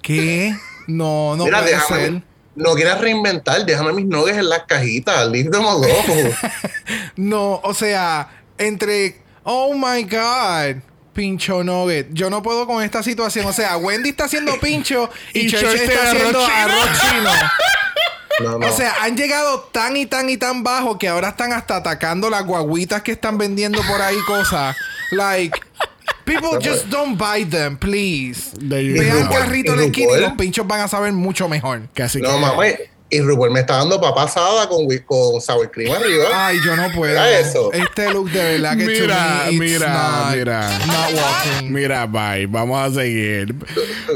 ¿Qué? 0.00 0.54
No, 0.86 1.34
no 1.34 1.44
Mira, 1.46 1.60
puede 1.62 1.72
déjame. 1.74 2.00
ser. 2.02 2.22
No 2.56 2.74
quieras 2.74 3.00
reinventar, 3.00 3.64
déjame 3.66 3.92
mis 3.92 4.06
nuggets 4.06 4.38
en 4.38 4.48
las 4.48 4.62
cajitas. 4.64 5.26
Leave 5.28 5.50
them 5.50 5.64
alone. 5.64 6.34
No, 7.16 7.60
o 7.64 7.74
sea, 7.74 8.28
entre. 8.58 9.20
Oh 9.42 9.74
my 9.74 10.02
God. 10.04 10.82
Pincho 11.12 11.62
nugget. 11.62 12.08
Yo 12.12 12.28
no 12.28 12.42
puedo 12.42 12.66
con 12.66 12.82
esta 12.82 13.02
situación. 13.02 13.46
O 13.46 13.52
sea, 13.52 13.76
Wendy 13.76 14.10
está 14.10 14.24
haciendo 14.24 14.58
pincho 14.60 15.10
y, 15.32 15.46
Y 15.46 15.50
Church 15.50 15.80
está 15.80 16.10
haciendo 16.10 16.40
arroz 16.40 16.50
chino. 16.50 16.60
arroz 16.72 17.00
chino. 17.00 17.30
No, 18.40 18.58
no. 18.58 18.66
O 18.66 18.72
sea, 18.72 18.96
han 19.02 19.16
llegado 19.16 19.60
tan 19.70 19.96
y 19.96 20.06
tan 20.06 20.28
y 20.28 20.36
tan 20.36 20.64
bajo 20.64 20.98
que 20.98 21.06
ahora 21.06 21.28
están 21.28 21.52
hasta 21.52 21.76
atacando 21.76 22.28
las 22.28 22.44
guaguitas 22.44 23.00
que 23.02 23.12
están 23.12 23.38
vendiendo 23.38 23.80
por 23.86 24.02
ahí 24.02 24.16
cosas. 24.26 24.74
Like, 25.12 25.56
people 26.24 26.58
just 26.60 26.88
don't 26.90 27.16
buy 27.16 27.44
them, 27.44 27.76
please. 27.76 28.52
Vean 28.60 29.28
carrito 29.28 29.72
en 29.72 29.78
la 29.78 29.84
Y 29.84 29.86
esquina 29.86 30.12
y 30.16 30.20
los 30.20 30.32
pinchos 30.32 30.66
van 30.66 30.80
a 30.80 30.88
saber 30.88 31.12
mucho 31.12 31.48
mejor. 31.48 31.82
Casi 31.94 32.20
no, 32.20 32.34
que- 32.34 32.40
mamá. 32.40 32.64
Y 33.14 33.20
RuPaul 33.20 33.52
me 33.52 33.60
está 33.60 33.76
dando 33.76 34.00
papa 34.00 34.24
asada 34.24 34.68
con, 34.68 34.88
con 35.06 35.40
sour 35.40 35.70
cream 35.70 35.94
arriba. 35.94 36.24
Ay, 36.34 36.58
yo 36.66 36.74
no 36.74 36.90
puedo. 36.92 37.12
Mira 37.12 37.38
eso. 37.38 37.72
Este 37.72 38.12
look 38.12 38.28
de 38.30 38.42
verdad 38.42 38.76
que 38.76 38.86
Mira, 38.86 39.42
me, 39.46 39.58
mira, 39.58 39.88
not, 39.88 40.36
mira. 40.36 40.78
Not 40.86 41.14
walking. 41.14 41.72
Mira, 41.72 42.06
bye, 42.06 42.46
vamos 42.46 42.90
a 42.90 42.94
seguir. 43.00 43.54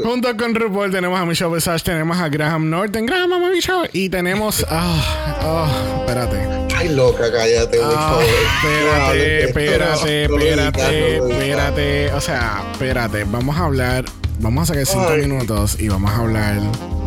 Junto 0.03 0.35
con 0.35 0.53
RuPaul 0.53 0.91
tenemos 0.91 1.17
a 1.17 1.25
Michelle 1.25 1.53
Visage, 1.53 1.83
tenemos 1.85 2.17
a 2.17 2.27
Graham 2.27 2.69
Norton. 2.69 3.05
Graham, 3.05 3.29
mamá, 3.29 3.49
Michelle. 3.51 3.89
Y 3.93 4.09
tenemos. 4.09 4.65
Ah, 4.69 5.37
ah, 5.41 5.95
espérate. 6.01 6.37
Ay, 6.75 6.89
loca, 6.89 7.31
cállate, 7.31 7.77
por 7.77 7.93
Ah, 7.97 8.19
espérate, 8.21 9.43
espérate, 9.45 10.23
espérate, 10.25 11.17
espérate. 11.17 12.13
O 12.13 12.19
sea, 12.21 12.63
espérate. 12.73 13.23
Vamos 13.23 13.55
a 13.57 13.63
hablar. 13.63 14.03
Vamos 14.41 14.63
a 14.63 14.73
sacar 14.73 14.85
cinco 14.85 15.09
Ay. 15.09 15.21
minutos 15.21 15.77
y 15.79 15.89
vamos 15.89 16.11
a 16.11 16.17
hablar 16.17 16.55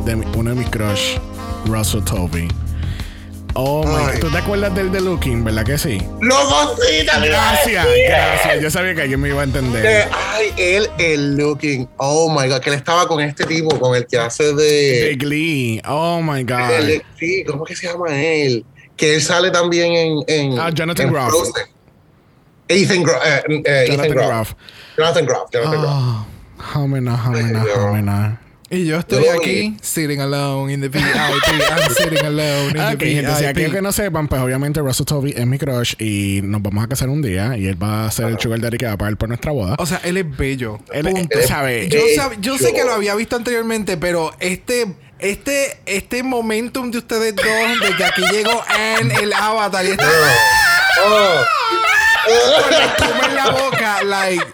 de 0.04 0.14
uno 0.36 0.50
de 0.50 0.56
mis 0.56 0.68
crush, 0.68 1.16
Russell 1.66 2.02
Toby. 2.02 2.48
Oh 3.54 3.84
my. 3.86 4.18
¿Tú 4.18 4.30
te 4.30 4.38
acuerdas 4.38 4.74
del 4.74 4.90
The 4.90 5.00
Looking, 5.02 5.44
verdad 5.44 5.64
que 5.66 5.76
sí? 5.76 6.00
¡Loco, 6.22 6.74
sí! 6.76 7.04
Gracias, 7.04 7.86
gracias. 8.08 8.62
Yo 8.62 8.70
sabía 8.70 8.94
que 8.94 9.02
alguien 9.02 9.20
me 9.20 9.28
iba 9.28 9.42
a 9.42 9.44
entender. 9.44 10.08
Ay, 10.10 10.54
él, 10.56 10.88
el 10.98 11.36
looking. 11.36 11.86
Oh 11.98 12.30
my 12.34 12.48
god, 12.48 12.60
que 12.60 12.70
él 12.70 12.76
estaba 12.76 13.06
con 13.06 13.20
este 13.20 13.44
tipo, 13.44 13.78
con 13.78 13.94
el 13.94 14.06
que 14.06 14.18
hace 14.18 14.54
De 14.54 15.08
de. 15.10 15.16
Glee. 15.18 15.82
Oh 15.86 16.22
my 16.22 16.42
God. 16.44 16.70
el- 16.78 17.02
sí, 17.18 17.44
¿cómo 17.46 17.64
que 17.64 17.76
se 17.76 17.88
llama 17.88 18.14
él? 18.18 18.64
Que 18.96 19.16
él 19.16 19.20
sale 19.22 19.50
también 19.50 19.92
en. 19.92 20.18
en 20.28 20.58
Ah, 20.58 20.70
Jonathan 20.70 21.08
en 21.08 21.12
Groff. 21.12 21.28
Frozen. 21.28 21.52
Ethan 22.68 23.02
Groff. 23.02 23.22
eh, 23.26 23.42
eh, 23.66 23.84
Jonathan 23.88 24.04
Ethan 24.06 24.16
Groff. 24.16 24.28
Groff. 24.28 24.54
Jonathan 24.96 25.26
Groff. 25.26 25.50
Jonathan 25.52 25.80
Groff. 25.82 25.92
Oh, 25.94 26.26
how 26.74 26.86
me 26.86 27.00
not, 27.02 27.18
how 27.18 27.32
Y 28.74 28.86
yo 28.86 28.98
estoy 28.98 29.26
aquí 29.28 29.76
sitting 29.82 30.18
alone 30.20 30.72
in 30.72 30.80
the 30.80 30.88
VIP. 30.88 31.04
I'm 31.04 31.90
sitting 31.94 32.24
alone 32.24 32.70
in 32.70 32.74
the 32.76 32.96
VIP. 32.96 33.16
gente, 33.16 33.36
si 33.36 33.44
aquellos 33.44 33.70
que 33.72 33.82
no 33.82 33.92
sepan, 33.92 34.28
pues 34.28 34.40
obviamente 34.40 34.80
Russell 34.80 35.04
Toby 35.04 35.34
es 35.36 35.46
mi 35.46 35.58
crush 35.58 35.94
y 36.00 36.40
nos 36.42 36.62
vamos 36.62 36.82
a 36.82 36.88
casar 36.88 37.10
un 37.10 37.20
día 37.20 37.54
y 37.58 37.66
él 37.66 37.80
va 37.80 38.06
a 38.06 38.10
ser 38.10 38.28
el 38.28 38.40
sugar 38.40 38.60
daddy 38.60 38.78
que 38.78 38.86
va 38.86 38.92
a 38.92 38.96
pagar 38.96 39.18
por 39.18 39.28
nuestra 39.28 39.52
boda. 39.52 39.76
O 39.78 39.84
sea, 39.84 40.00
él 40.04 40.16
es 40.16 40.36
bello. 40.38 40.78
Él, 40.90 41.04
Punto. 41.04 41.38
él 41.38 41.46
sabe. 41.46 41.88
Yo, 41.90 41.98
Eh, 41.98 42.16
sab- 42.16 42.40
yo 42.40 42.56
sé 42.56 42.72
que 42.72 42.82
lo 42.84 42.94
había 42.94 43.14
visto 43.14 43.36
anteriormente, 43.36 43.98
pero 43.98 44.32
este, 44.40 44.86
este, 45.18 45.76
este 45.84 46.22
momentum 46.22 46.90
de 46.90 46.96
ustedes 46.98 47.36
dos, 47.36 47.44
de 47.44 47.94
que 47.94 48.04
aquí 48.04 48.22
llegó 48.32 48.64
Anne, 48.68 49.14
el 49.22 49.34
avatar, 49.34 49.84
y 49.84 49.90
está 49.90 50.08
Oh. 51.04 51.44
con 52.62 52.70
la 52.70 52.84
espuma 52.86 53.26
en 53.28 53.34
la 53.34 53.50
boca, 53.50 54.02
like, 54.04 54.44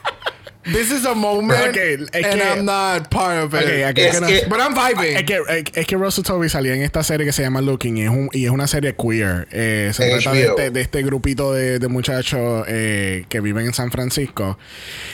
this 0.72 0.90
is 0.90 1.04
a 1.04 1.14
moment, 1.14 1.76
es 1.76 2.08
and 2.12 2.12
que- 2.12 2.42
I'm 2.42 2.64
not 2.64 3.08
part 3.10 3.44
of 3.44 3.54
it. 3.54 3.60
Ok, 3.66 3.84
aquí 3.86 4.00
Es 4.02 4.14
que 4.14 4.20
no- 4.20 4.26
que- 4.26 4.46
But 4.48 4.58
I'm 4.58 4.74
vibing. 4.74 5.16
Es 5.16 5.24
que, 5.24 5.38
es, 5.74 5.86
que 5.86 5.96
Russell 5.96 6.24
Toby 6.24 6.48
salía 6.48 6.74
en 6.74 6.82
esta 6.82 7.02
serie 7.02 7.26
que 7.26 7.32
se 7.32 7.42
llama 7.42 7.60
Looking 7.60 7.96
y 7.98 8.02
es, 8.02 8.10
un- 8.10 8.30
y 8.32 8.44
es 8.44 8.50
una 8.50 8.66
serie 8.66 8.94
queer. 8.96 9.48
Eh, 9.52 9.90
se 9.94 10.08
trata 10.10 10.32
de 10.32 10.44
este, 10.46 10.70
de 10.70 10.80
este 10.80 11.02
grupito 11.02 11.52
de, 11.52 11.78
de 11.78 11.88
muchachos 11.88 12.64
eh, 12.68 13.24
que 13.28 13.40
viven 13.40 13.66
en 13.66 13.72
San 13.74 13.90
Francisco. 13.90 14.58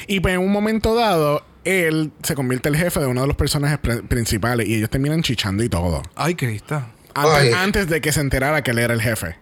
Y 0.06 0.20
pues 0.20 0.34
en 0.34 0.40
un 0.40 0.52
momento 0.52 0.94
dado, 0.94 1.44
él 1.64 2.10
se 2.22 2.34
convierte 2.34 2.68
el 2.68 2.76
jefe 2.76 3.00
de 3.00 3.06
uno 3.06 3.22
de 3.22 3.26
los 3.26 3.36
personajes 3.36 3.78
pr- 3.80 4.06
principales 4.06 4.68
y 4.68 4.74
ellos 4.74 4.90
terminan 4.90 5.22
chichando 5.22 5.62
y 5.64 5.68
todo. 5.68 6.02
Ay, 6.14 6.34
Cristo. 6.34 6.82
Antes, 7.14 7.54
antes 7.54 7.88
de 7.88 8.00
que 8.00 8.10
se 8.12 8.20
enterara 8.20 8.62
que 8.62 8.72
él 8.72 8.78
era 8.80 8.92
el 8.92 9.00
jefe. 9.00 9.36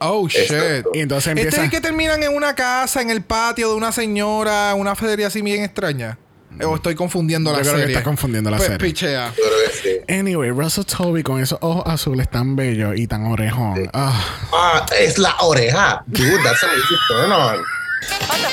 Oh, 0.00 0.28
shit. 0.28 0.50
Y 0.92 1.00
entonces 1.00 1.28
Este 1.28 1.40
empieza... 1.42 1.56
es 1.58 1.64
el 1.64 1.70
que 1.70 1.80
terminan 1.80 2.22
en 2.22 2.34
una 2.34 2.54
casa, 2.54 3.00
en 3.00 3.10
el 3.10 3.22
patio 3.22 3.68
de 3.70 3.74
una 3.74 3.92
señora, 3.92 4.74
una 4.74 4.94
feria 4.94 5.28
así 5.28 5.40
bien 5.42 5.62
extraña. 5.64 6.18
O 6.62 6.76
estoy 6.76 6.94
confundiendo 6.94 7.50
Yo 7.50 7.56
la 7.56 7.62
creo 7.62 7.72
que 7.74 7.80
serie. 7.80 7.94
estás 7.94 8.04
confundiendo 8.04 8.48
la 8.50 8.58
Pues, 8.58 8.68
serie. 8.68 8.86
Pichea. 8.86 9.32
Yo 9.36 9.42
creo 9.42 9.58
que 9.66 9.76
sí. 10.06 10.12
Anyway, 10.12 10.50
Russell 10.50 10.84
Toby 10.84 11.22
con 11.24 11.40
esos 11.42 11.58
ojos 11.62 11.82
azules 11.86 12.30
tan 12.30 12.54
bellos 12.54 12.96
y 12.96 13.08
tan 13.08 13.26
orejón. 13.26 13.90
Ah. 13.92 14.24
Ah, 14.52 14.86
es 14.96 15.18
la 15.18 15.34
oreja. 15.40 16.04
Dude, 16.06 16.36
that's 16.44 16.62
a 16.62 16.68
turn 17.08 17.32
on. 17.32 17.56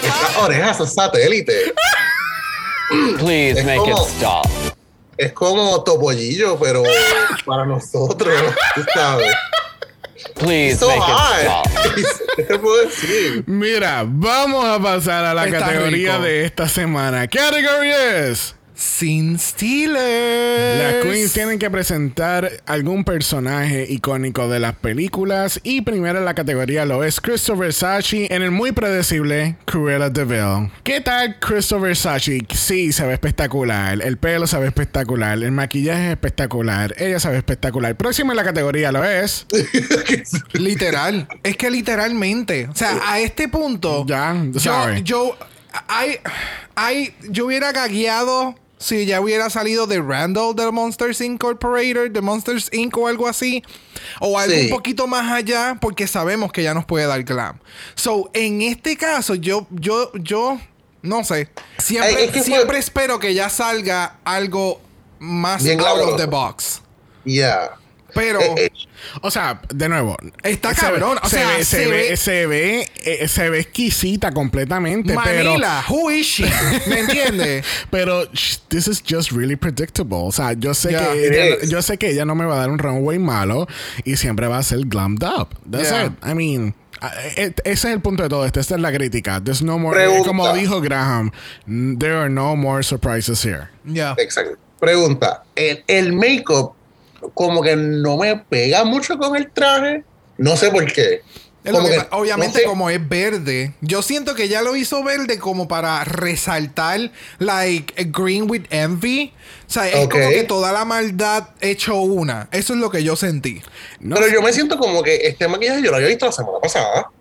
Es 0.02 0.34
la 0.36 0.40
oreja, 0.44 0.72
es 0.72 0.94
satélite. 0.94 1.54
Please 3.20 3.60
Es 3.60 3.66
make 3.66 3.78
it 3.88 3.94
como- 3.94 4.06
stop. 4.08 4.46
Es 5.18 5.34
como 5.34 5.84
topollillo, 5.84 6.58
pero 6.58 6.82
para 7.46 7.66
nosotros, 7.66 8.34
tú 8.74 8.84
sabes. 8.96 9.28
Please 10.36 10.78
So 10.78 10.88
make 10.88 10.98
it 10.98 11.04
hot. 11.04 11.66
stop. 11.66 11.68
¿Qué 12.36 12.44
te 12.44 12.60
puedo 12.60 12.86
decir? 12.86 13.44
Mira, 13.48 14.04
vamos 14.08 14.66
a 14.66 14.80
pasar 14.82 15.26
a 15.26 15.34
la 15.34 15.46
Está 15.46 15.60
categoría 15.60 16.14
rico. 16.14 16.24
de 16.24 16.46
esta 16.46 16.68
semana. 16.70 17.28
Category 17.28 17.92
es... 17.92 18.56
Sin 18.82 19.38
Steelers. 19.38 20.80
Las 20.80 21.04
queens 21.04 21.34
tienen 21.34 21.60
que 21.60 21.70
presentar 21.70 22.50
algún 22.66 23.04
personaje 23.04 23.86
icónico 23.88 24.50
de 24.50 24.60
las 24.60 24.74
películas 24.74 25.60
y 25.64 25.82
primero 25.82 26.18
en 26.18 26.26
la 26.26 26.34
categoría 26.34 26.84
lo 26.86 27.04
es 27.04 27.22
Christopher 27.22 27.68
Versace 27.68 28.34
en 28.34 28.42
el 28.42 28.50
muy 28.50 28.72
predecible 28.72 29.56
Cruella 29.66 30.10
de 30.10 30.26
Vil. 30.26 30.72
¿Qué 30.82 31.00
tal 31.00 31.38
Christopher 31.40 31.90
Versace? 31.90 32.40
Sí, 32.56 32.92
se 32.92 33.06
ve 33.06 33.14
espectacular. 33.14 34.02
El 34.02 34.18
pelo 34.18 34.48
se 34.48 34.58
ve 34.58 34.66
espectacular. 34.66 35.38
El 35.38 35.52
maquillaje 35.52 36.08
es 36.08 36.12
espectacular. 36.14 36.96
Ella 36.98 37.20
se 37.20 37.30
ve 37.30 37.38
espectacular. 37.38 37.96
Próximo 37.96 38.32
en 38.32 38.38
la 38.38 38.44
categoría 38.44 38.92
lo 38.92 39.04
es... 39.04 39.46
Literal. 40.54 41.28
Es 41.44 41.56
que 41.56 41.70
literalmente. 41.70 42.68
O 42.68 42.76
sea, 42.76 43.00
a 43.06 43.20
este 43.20 43.48
punto. 43.48 44.08
Ya, 44.08 44.36
yo, 44.50 44.60
sorry. 44.60 45.04
yo, 45.04 45.38
ay, 45.88 46.18
ay, 46.74 47.14
yo 47.30 47.46
hubiera 47.46 47.72
gagueado 47.72 48.56
si 48.82 49.06
ya 49.06 49.22
hubiera 49.22 49.50
salido 49.50 49.86
de 49.88 50.02
Randall 50.02 50.56
del 50.56 50.72
Monsters 50.72 51.22
Incorporated, 51.22 52.12
de 52.12 52.22
Monsters 52.22 52.70
Inc. 52.74 52.98
o 52.98 53.08
algo 53.08 53.28
así. 53.28 53.64
O 54.20 54.38
algo 54.40 54.56
Sí. 54.56 54.64
un 54.66 54.70
poquito 54.72 55.06
más 55.08 55.32
allá, 55.32 55.78
porque 55.80 56.08
sabemos 56.08 56.52
que 56.52 56.64
ya 56.64 56.74
nos 56.74 56.86
puede 56.86 57.06
dar 57.06 57.24
glam. 57.24 57.60
So, 57.96 58.30
en 58.34 58.62
este 58.62 58.98
caso, 58.98 59.36
yo, 59.36 59.68
yo, 59.70 60.12
yo, 60.16 60.60
no 61.04 61.24
sé. 61.24 61.50
Siempre, 61.78 62.10
Ay, 62.16 62.24
es 62.26 62.32
que 62.32 62.40
fue- 62.40 62.56
siempre 62.58 62.78
espero 62.80 63.20
que 63.20 63.34
ya 63.34 63.50
salga 63.50 64.18
algo 64.24 64.82
más 65.20 65.64
Bien 65.64 65.80
out 65.80 66.00
of 66.02 66.18
the 66.18 66.26
box. 66.26 66.82
Yeah. 67.24 67.78
Pero. 68.14 68.40
Eh, 68.42 68.54
eh, 68.58 68.70
O 69.22 69.32
sea, 69.32 69.62
de 69.74 69.90
nuevo. 69.90 70.16
Está 70.44 70.74
se 70.76 70.82
cabrón, 70.82 71.18
o 71.24 71.28
se 71.30 71.38
sea, 71.38 71.48
ve, 71.58 71.64
se, 71.66 71.78
se 71.78 71.86
ve, 71.88 71.92
ve- 72.10 72.18
se 72.18 72.46
ve, 72.48 72.88
eh, 73.04 73.28
se 73.28 73.50
ve 73.50 73.60
exquisita 73.60 74.32
completamente, 74.32 75.16
pero. 75.24 75.52
Manila, 75.52 75.84
who 75.90 76.12
is 76.12 76.26
she? 76.28 76.46
¿Me 76.88 77.00
entiendes? 77.00 77.66
Pero 77.90 78.28
this 78.70 78.88
is 78.88 79.02
just 79.08 79.32
really 79.32 79.56
predictable. 79.56 80.18
O 80.22 80.32
sea, 80.32 80.54
yo 80.54 80.74
sé 80.74 80.92
Yeah. 80.92 81.12
que 81.14 81.28
ella, 81.28 81.56
yo 81.68 81.82
sé 81.82 81.98
que 81.98 82.10
ella 82.10 82.26
no 82.26 82.36
me 82.36 82.46
va 82.46 82.56
a 82.56 82.60
dar 82.60 82.70
un 82.70 82.78
runway 82.80 83.18
malo 83.20 83.68
y 84.04 84.16
siempre 84.18 84.48
va 84.48 84.58
a 84.60 84.64
ser 84.64 84.80
glammed 84.86 85.24
up. 85.24 85.50
That's 85.70 85.90
Yeah. 85.90 86.06
it. 86.08 86.14
I 86.26 86.34
mean, 86.34 86.76
uh, 87.02 87.08
it- 87.42 87.60
ese 87.64 87.88
es 87.90 87.94
el 87.94 88.02
punto 88.02 88.24
de 88.24 88.30
todo 88.30 88.46
esto. 88.46 88.60
Esta 88.60 88.76
es 88.76 88.82
la 88.82 88.92
crítica. 88.92 89.42
There's 89.44 89.62
no 89.62 89.78
more. 89.80 89.96
Pregunta. 89.96 90.28
Como 90.28 90.54
dijo 90.54 90.82
Graham, 90.82 91.32
there 91.98 92.16
are 92.16 92.30
no 92.30 92.56
more 92.56 92.84
surprises 92.84 93.44
here. 93.44 93.70
Yeah. 93.86 94.16
Exacto. 94.20 94.58
Pregunta. 94.80 95.44
El, 95.56 95.84
el 95.88 96.14
make-up 96.14 96.74
como 97.34 97.62
que 97.62 97.76
no 97.76 98.18
me 98.18 98.36
pega 98.38 98.84
mucho 98.84 99.18
con 99.18 99.36
el 99.36 99.50
traje. 99.52 100.04
No 100.38 100.58
sé 100.58 100.72
por 100.72 100.92
qué. 100.92 101.22
Como 101.70 101.88
que 101.88 101.94
que- 101.94 102.08
obviamente, 102.10 102.54
no 102.58 102.60
sé. 102.62 102.66
como 102.66 102.90
es 102.90 103.08
verde, 103.08 103.74
yo 103.82 104.02
siento 104.02 104.34
que 104.34 104.48
ya 104.48 104.64
lo 104.64 104.76
hizo 104.76 105.04
verde 105.04 105.38
como 105.38 105.68
para 105.68 106.04
resaltar, 106.04 107.12
like, 107.38 107.94
green 108.06 108.50
with 108.50 108.64
envy. 108.72 109.32
O 109.68 109.72
sea, 109.72 109.88
es 109.88 110.08
como 110.10 110.28
que 110.30 110.44
toda 110.44 110.72
la 110.72 110.86
maldad 110.86 111.50
hecho 111.62 112.02
una. 112.02 112.50
Eso 112.52 112.74
es 112.74 112.80
lo 112.80 112.90
que 112.90 113.04
yo 113.04 113.16
sentí. 113.16 113.62
No 114.00 114.16
Pero 114.16 114.28
sé. 114.28 114.34
yo 114.34 114.42
me 114.42 114.52
siento 114.54 114.78
como 114.80 115.04
que 115.04 115.18
este 115.28 115.48
maquillaje 115.48 115.84
yo 115.84 115.92
lo 115.92 115.98
había 115.98 116.08
visto 116.08 116.26
la 116.26 116.32
semana 116.32 116.58
pasada. 116.60 117.12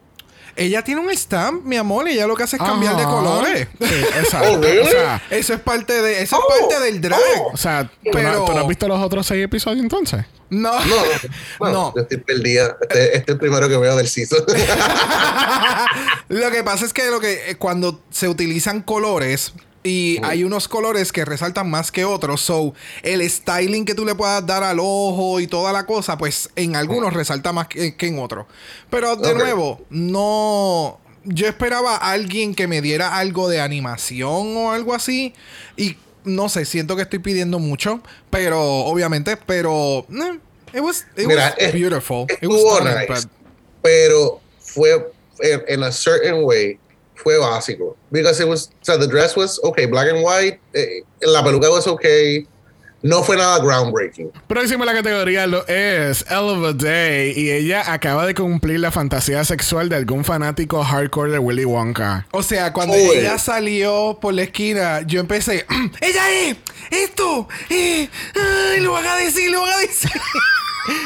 Ella 0.60 0.84
tiene 0.84 1.00
un 1.00 1.10
stamp, 1.10 1.64
mi 1.64 1.76
amor, 1.76 2.06
y 2.08 2.12
ella 2.12 2.26
lo 2.26 2.36
que 2.36 2.42
hace 2.42 2.56
es 2.56 2.62
cambiar 2.62 2.94
de 2.96 3.04
colores. 3.04 3.66
Sí, 3.80 3.94
exacto. 4.18 4.52
Oh, 4.52 4.60
really? 4.60 4.80
O 4.80 4.86
sea, 4.90 5.22
Eso 5.30 5.54
es 5.54 5.60
parte 5.60 6.02
de, 6.02 6.22
eso 6.22 6.36
Oh, 6.38 6.52
es 6.54 6.60
parte 6.60 6.84
del 6.84 7.00
drag. 7.00 7.18
oh. 7.38 7.50
o 7.54 7.56
sea, 7.56 7.84
¿tú, 8.04 8.10
Pero- 8.12 8.32
no, 8.32 8.44
tú 8.44 8.52
no 8.52 8.60
has 8.60 8.68
visto 8.68 8.86
los 8.86 9.00
otros 9.00 9.26
seis 9.26 9.42
episodios 9.44 9.82
entonces? 9.82 10.26
No, 10.50 10.72
No, 10.84 10.96
bueno, 11.58 11.74
No. 11.74 11.92
Yo 11.96 12.02
estoy 12.02 12.18
perdida. 12.18 12.76
Este, 12.82 13.04
este 13.04 13.18
es 13.18 13.28
el 13.28 13.38
primero 13.38 13.68
que 13.70 13.76
veo 13.78 13.96
del 13.96 14.06
season. 14.08 14.44
Lo 16.28 16.50
que 16.50 16.62
pasa 16.62 16.84
es 16.84 16.92
que 16.92 17.10
lo 17.10 17.20
que 17.20 17.50
eh, 17.50 17.54
cuando 17.56 18.00
se 18.10 18.28
utilizan 18.28 18.82
colores 18.82 19.52
y 19.82 20.18
hay 20.22 20.44
unos 20.44 20.68
colores 20.68 21.10
que 21.12 21.24
resaltan 21.24 21.70
más 21.70 21.90
que 21.90 22.04
otros, 22.04 22.40
so 22.42 22.74
el 23.02 23.28
styling 23.28 23.84
que 23.84 23.94
tú 23.94 24.04
le 24.04 24.14
puedas 24.14 24.44
dar 24.46 24.62
al 24.62 24.78
ojo 24.80 25.40
y 25.40 25.46
toda 25.46 25.72
la 25.72 25.86
cosa, 25.86 26.18
pues 26.18 26.50
en 26.56 26.76
algunos 26.76 27.14
resalta 27.14 27.52
más 27.52 27.68
que, 27.68 27.96
que 27.96 28.06
en 28.08 28.18
otros. 28.18 28.46
Pero 28.90 29.16
de 29.16 29.34
nuevo, 29.34 29.80
no 29.90 31.00
yo 31.24 31.46
esperaba 31.46 31.96
a 31.96 32.12
alguien 32.12 32.54
que 32.54 32.66
me 32.66 32.80
diera 32.80 33.16
algo 33.18 33.48
de 33.48 33.60
animación 33.60 34.56
o 34.56 34.72
algo 34.72 34.94
así 34.94 35.34
y 35.76 35.96
no 36.24 36.48
sé, 36.50 36.64
siento 36.66 36.96
que 36.96 37.02
estoy 37.02 37.18
pidiendo 37.18 37.58
mucho, 37.58 38.02
pero 38.30 38.60
obviamente, 38.62 39.36
pero 39.38 40.06
eh, 40.10 40.38
it 40.74 40.80
was 40.80 41.06
it 41.16 41.26
Mira, 41.26 41.46
was 41.46 41.54
es- 41.58 41.72
beautiful. 41.72 42.26
It 42.42 42.48
was 42.48 42.60
stunning, 42.60 42.94
nice. 42.94 43.06
but- 43.26 43.30
Pero 43.82 44.40
fue 44.60 45.10
en 45.40 45.62
en 45.68 45.82
a 45.84 45.90
certain 45.90 46.44
way 46.44 46.78
fue 47.22 47.38
básico. 47.38 47.96
Because 48.10 48.40
it 48.42 48.48
was, 48.48 48.70
o 48.80 48.84
sea, 48.84 48.98
the 48.98 49.06
dress 49.06 49.36
was 49.36 49.60
okay, 49.64 49.86
black 49.86 50.08
and 50.08 50.22
white. 50.22 50.58
eh, 50.74 51.02
la 51.22 51.42
peluca 51.42 51.70
was 51.70 51.86
okay. 51.86 52.46
no 53.02 53.22
fue 53.22 53.34
nada 53.36 53.58
groundbreaking. 53.60 54.30
Próximo 54.46 54.82
a 54.82 54.86
la 54.86 54.92
categoría 54.92 55.46
lo 55.46 55.66
es 55.66 56.22
Hell 56.28 56.50
of 56.50 56.64
a 56.64 56.72
Day 56.74 57.32
y 57.34 57.50
ella 57.50 57.90
acaba 57.90 58.26
de 58.26 58.34
cumplir 58.34 58.78
la 58.80 58.90
fantasía 58.90 59.42
sexual 59.44 59.88
de 59.88 59.96
algún 59.96 60.22
fanático 60.22 60.84
hardcore 60.84 61.32
de 61.32 61.38
Willy 61.38 61.64
Wonka. 61.64 62.26
O 62.32 62.42
sea, 62.42 62.74
cuando 62.74 62.94
Uy. 62.94 63.16
ella 63.16 63.38
salió 63.38 64.18
por 64.20 64.34
la 64.34 64.42
esquina, 64.42 65.00
yo 65.06 65.20
empecé, 65.20 65.64
¡Ella 66.02 66.30
es! 66.30 66.56
¡Esto! 66.90 67.48
Eh, 67.70 68.06
¡Ay, 68.34 68.80
lo 68.80 68.92
van 68.92 69.06
a 69.06 69.16
decir, 69.16 69.50
lo 69.50 69.62
van 69.62 69.72
a 69.72 69.78
decir! 69.78 70.10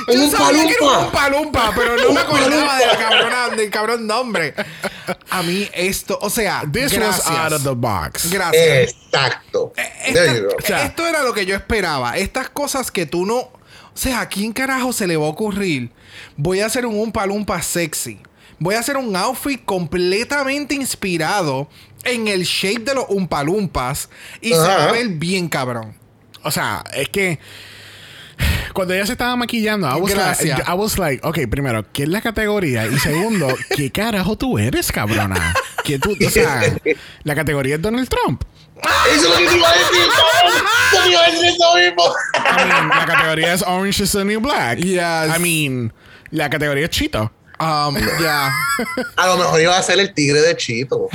Yo 0.09 0.25
Un 0.25 0.31
sabía 0.31 0.67
que 0.67 0.73
era 0.75 0.79
palumpa. 0.79 1.05
un 1.07 1.11
palumpa, 1.13 1.73
pero 1.75 1.97
no 1.97 2.03
me 2.05 2.09
Un 2.11 2.19
acordaba 2.19 2.79
de 2.79 2.87
la 2.87 2.93
palumpa. 2.93 3.09
cabrona, 3.11 3.49
del 3.57 3.71
cabrón 3.71 4.07
nombre. 4.07 4.55
A 5.31 5.43
mí 5.43 5.69
esto, 5.75 6.19
o 6.23 6.31
sea, 6.31 6.63
This 6.73 6.93
gracias. 6.93 7.27
was 7.29 7.39
out 7.39 7.53
of 7.53 7.63
the 7.65 7.71
box. 7.75 8.31
Gracias. 8.31 8.95
Exacto. 9.13 9.73
Esta- 9.77 10.67
sea- 10.67 10.85
esto 10.87 11.07
era 11.07 11.23
lo 11.23 11.33
que 11.35 11.45
yo 11.47 11.55
esperaba. 11.57 12.17
Estas 12.17 12.49
cosas 12.51 12.91
que 12.91 13.07
tú 13.07 13.27
no. 13.27 13.37
O 13.37 13.53
sea, 13.97 14.21
¿a 14.23 14.29
quién 14.29 14.53
carajo 14.53 14.93
se 14.93 15.07
le 15.07 15.17
va 15.17 15.27
a 15.27 15.31
ocurrir? 15.31 15.91
Voy 16.37 16.61
a 16.61 16.67
hacer 16.67 16.85
un 16.87 16.99
Umpa 16.99 17.27
Lumpa 17.27 17.63
sexy. 17.63 18.21
Voy 18.59 18.75
a 18.77 18.81
hacer 18.81 18.97
un 18.97 19.15
outfit 19.17 19.65
completamente 19.65 20.75
inspirado 20.75 21.69
en 22.05 22.29
el 22.29 22.43
shape 22.45 22.81
de 22.85 22.95
los 22.95 23.05
Umpa 23.09 23.43
Lumpas. 23.45 24.09
Y 24.41 24.51
se 24.51 24.57
va 24.59 24.85
a 24.89 24.93
ver 24.93 25.09
bien 25.09 25.49
cabrón. 25.49 25.97
O 26.43 26.51
sea, 26.51 26.85
es 26.93 27.09
que 27.09 27.39
cuando 28.73 28.95
ella 28.95 29.07
se 29.07 29.13
estaba 29.13 29.37
maquillando, 29.37 29.89
I 29.89 30.01
was, 30.01 30.13
Gracias. 30.13 30.59
like, 30.59 30.71
I 30.71 30.75
was 30.75 30.99
like, 30.99 31.27
ok, 31.27 31.39
primero, 31.51 31.85
¿qué 31.93 32.05
es 32.05 32.09
la 32.09 32.21
categoría? 32.21 32.87
Y 32.87 32.99
segundo, 32.99 33.49
¿qué 33.77 33.91
carajo 33.91 34.37
tú 34.37 34.59
eres, 34.59 34.91
cabrona? 34.91 35.55
Que 35.85 35.99
tú, 35.99 36.17
o 36.27 36.31
sea, 36.31 36.63
la 37.23 37.35
categoría 37.35 37.77
es 37.77 37.83
Donald 37.83 38.09
Trump. 38.09 38.43
Eso 39.13 39.15
es 39.15 39.31
lo 39.31 39.37
que 39.37 39.47
te 39.47 39.57
iba 39.57 39.69
a 39.69 39.73
decir, 39.73 40.09
cabrón. 40.11 40.63
Yo 40.93 41.03
te 41.03 41.11
iba 41.11 41.21
a 41.21 41.31
decir 41.31 41.45
eso 41.47 41.75
mismo. 41.75 42.15
I 42.35 42.65
mean, 42.67 42.89
la 42.89 43.07
categoría 43.07 43.55
es 43.55 43.63
Orange 43.63 44.03
is 44.03 44.13
the 44.13 44.25
New 44.25 44.41
Black. 44.41 44.79
Yes. 44.79 45.37
I 45.37 45.41
mean, 45.41 45.93
la 46.31 46.51
categoría 46.51 46.85
es 46.85 46.91
Chito. 46.91 47.31
Um, 47.61 47.97
ya. 48.21 48.53
A 49.17 49.27
lo 49.29 49.37
mejor 49.37 49.61
iba 49.61 49.77
a 49.77 49.83
ser 49.83 50.01
el 50.01 50.13
tigre 50.13 50.41
de 50.41 50.57
Chito. 50.57 51.09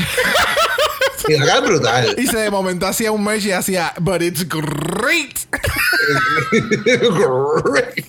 Y 1.29 1.35
acá 1.35 1.55
es 1.57 1.61
brutal. 1.61 2.15
Y 2.17 2.27
se 2.27 2.37
de 2.37 2.49
momento 2.51 2.85
hacía 2.87 3.11
un 3.11 3.23
merch 3.23 3.45
y 3.45 3.51
hacía, 3.51 3.93
but 3.99 4.21
it's 4.21 4.47
great. 4.47 5.37
Great. 7.63 8.05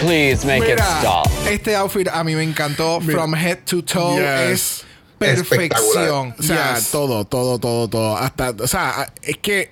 Please 0.00 0.44
make 0.46 0.62
it 0.68 0.78
stop. 1.00 1.26
este 1.50 1.74
outfit 1.74 2.08
a 2.08 2.22
mí 2.22 2.34
me 2.34 2.44
encantó. 2.44 3.00
From 3.00 3.34
head 3.34 3.58
to 3.66 3.82
toe 3.82 4.16
Yes. 4.16 4.84
es 5.20 5.38
perfección. 5.42 6.34
O 6.38 6.42
sea, 6.42 6.74
Yes. 6.76 6.90
todo, 6.90 7.24
todo, 7.24 7.58
todo, 7.58 7.88
todo. 7.88 8.16
Hasta, 8.16 8.50
o 8.50 8.66
sea, 8.68 9.12
es 9.22 9.38
que, 9.38 9.70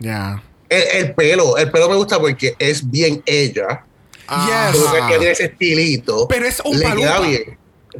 ya. 0.00 0.42
El, 0.68 0.82
el 1.06 1.14
pelo, 1.14 1.56
el 1.58 1.70
pelo 1.70 1.88
me 1.88 1.96
gusta 1.96 2.18
porque 2.18 2.56
es 2.58 2.88
bien 2.90 3.22
ella. 3.26 3.84
Yes. 4.28 4.80
Como 4.80 4.92
que 4.92 4.98
Ajá. 4.98 5.08
tiene 5.08 5.30
ese 5.30 5.44
estilito. 5.44 6.26
Pero 6.28 6.46
es 6.46 6.60
un 6.64 6.80
palumpa. 6.80 7.20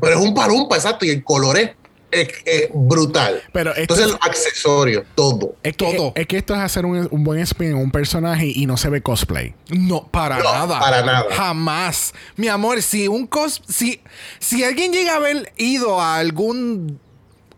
Pero 0.00 0.14
es 0.18 0.20
un 0.26 0.34
palumpa, 0.34 0.76
exacto. 0.76 1.04
Y 1.04 1.10
el 1.10 1.22
color 1.22 1.58
es, 1.58 1.70
es- 2.12 2.28
es 2.44 2.68
brutal. 2.72 3.42
Pero 3.52 3.70
esto- 3.70 3.80
Entonces, 3.94 4.06
los 4.08 4.18
accesorios, 4.22 5.04
todo. 5.14 5.56
Es 5.62 5.76
que, 5.76 5.84
Todo. 5.96 6.12
Es 6.14 6.26
que 6.26 6.36
esto 6.38 6.54
es 6.54 6.60
hacer 6.60 6.86
un, 6.86 7.08
un 7.10 7.24
buen 7.24 7.40
spin 7.40 7.68
en 7.70 7.76
un 7.76 7.90
personaje 7.90 8.46
y 8.46 8.66
no 8.66 8.76
se 8.76 8.88
ve 8.90 9.02
cosplay. 9.02 9.54
No, 9.70 10.06
para 10.08 10.38
No, 10.38 10.44
nada. 10.44 10.78
para 10.78 11.02
nada. 11.02 11.24
Jamás. 11.34 12.12
Mi 12.36 12.48
amor, 12.48 12.80
si 12.82 13.08
un 13.08 13.26
cos 13.26 13.62
si, 13.68 14.00
si 14.38 14.62
alguien 14.62 14.92
llega 14.92 15.14
a 15.14 15.16
haber 15.16 15.52
ido 15.56 16.00
a 16.00 16.16
algún 16.18 17.00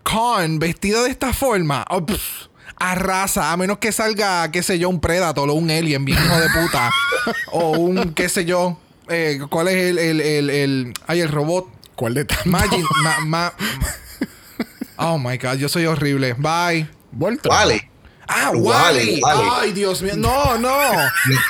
con 0.03 0.59
vestido 0.59 1.03
de 1.05 1.11
esta 1.11 1.33
forma, 1.33 1.85
oh, 1.91 2.05
pff, 2.05 2.47
arrasa, 2.77 3.53
a 3.53 3.57
menos 3.57 3.79
que 3.79 3.91
salga, 3.93 4.51
qué 4.51 4.63
sé 4.63 4.79
yo, 4.79 4.89
un 4.89 5.01
Predator 5.01 5.49
o 5.49 5.55
un 5.55 5.71
Alien, 5.71 6.05
bien 6.05 6.19
hijo 6.23 6.39
de 6.41 6.49
puta. 6.51 6.91
o 7.53 7.71
un, 7.79 8.13
qué 8.15 8.29
sé 8.29 8.45
yo, 8.45 8.79
eh, 9.09 9.41
¿cuál 9.51 9.69
es 9.69 9.75
el, 9.77 9.99
el, 9.99 10.21
el, 10.21 10.51
el, 10.51 10.95
ay, 11.07 11.21
el 11.21 11.29
robot? 11.31 11.69
¿Cuál 11.95 12.15
de 12.15 12.25
tanto? 12.25 12.43
Magin, 12.51 12.85
ma, 13.03 13.21
ma- 13.25 13.55
oh 14.99 15.19
my 15.19 15.37
god, 15.39 15.59
yo 15.59 15.69
soy 15.69 15.85
horrible. 15.87 16.35
Bye. 16.35 16.87
Voltron. 17.17 17.49
Vale. 17.51 17.91
Ah, 18.27 18.53
Wally, 18.55 19.21
Wally. 19.21 19.21
Wally. 19.23 19.49
Ay, 19.61 19.73
Dios 19.73 20.01
mío. 20.01 20.15
No, 20.17 20.57
no. 20.57 20.79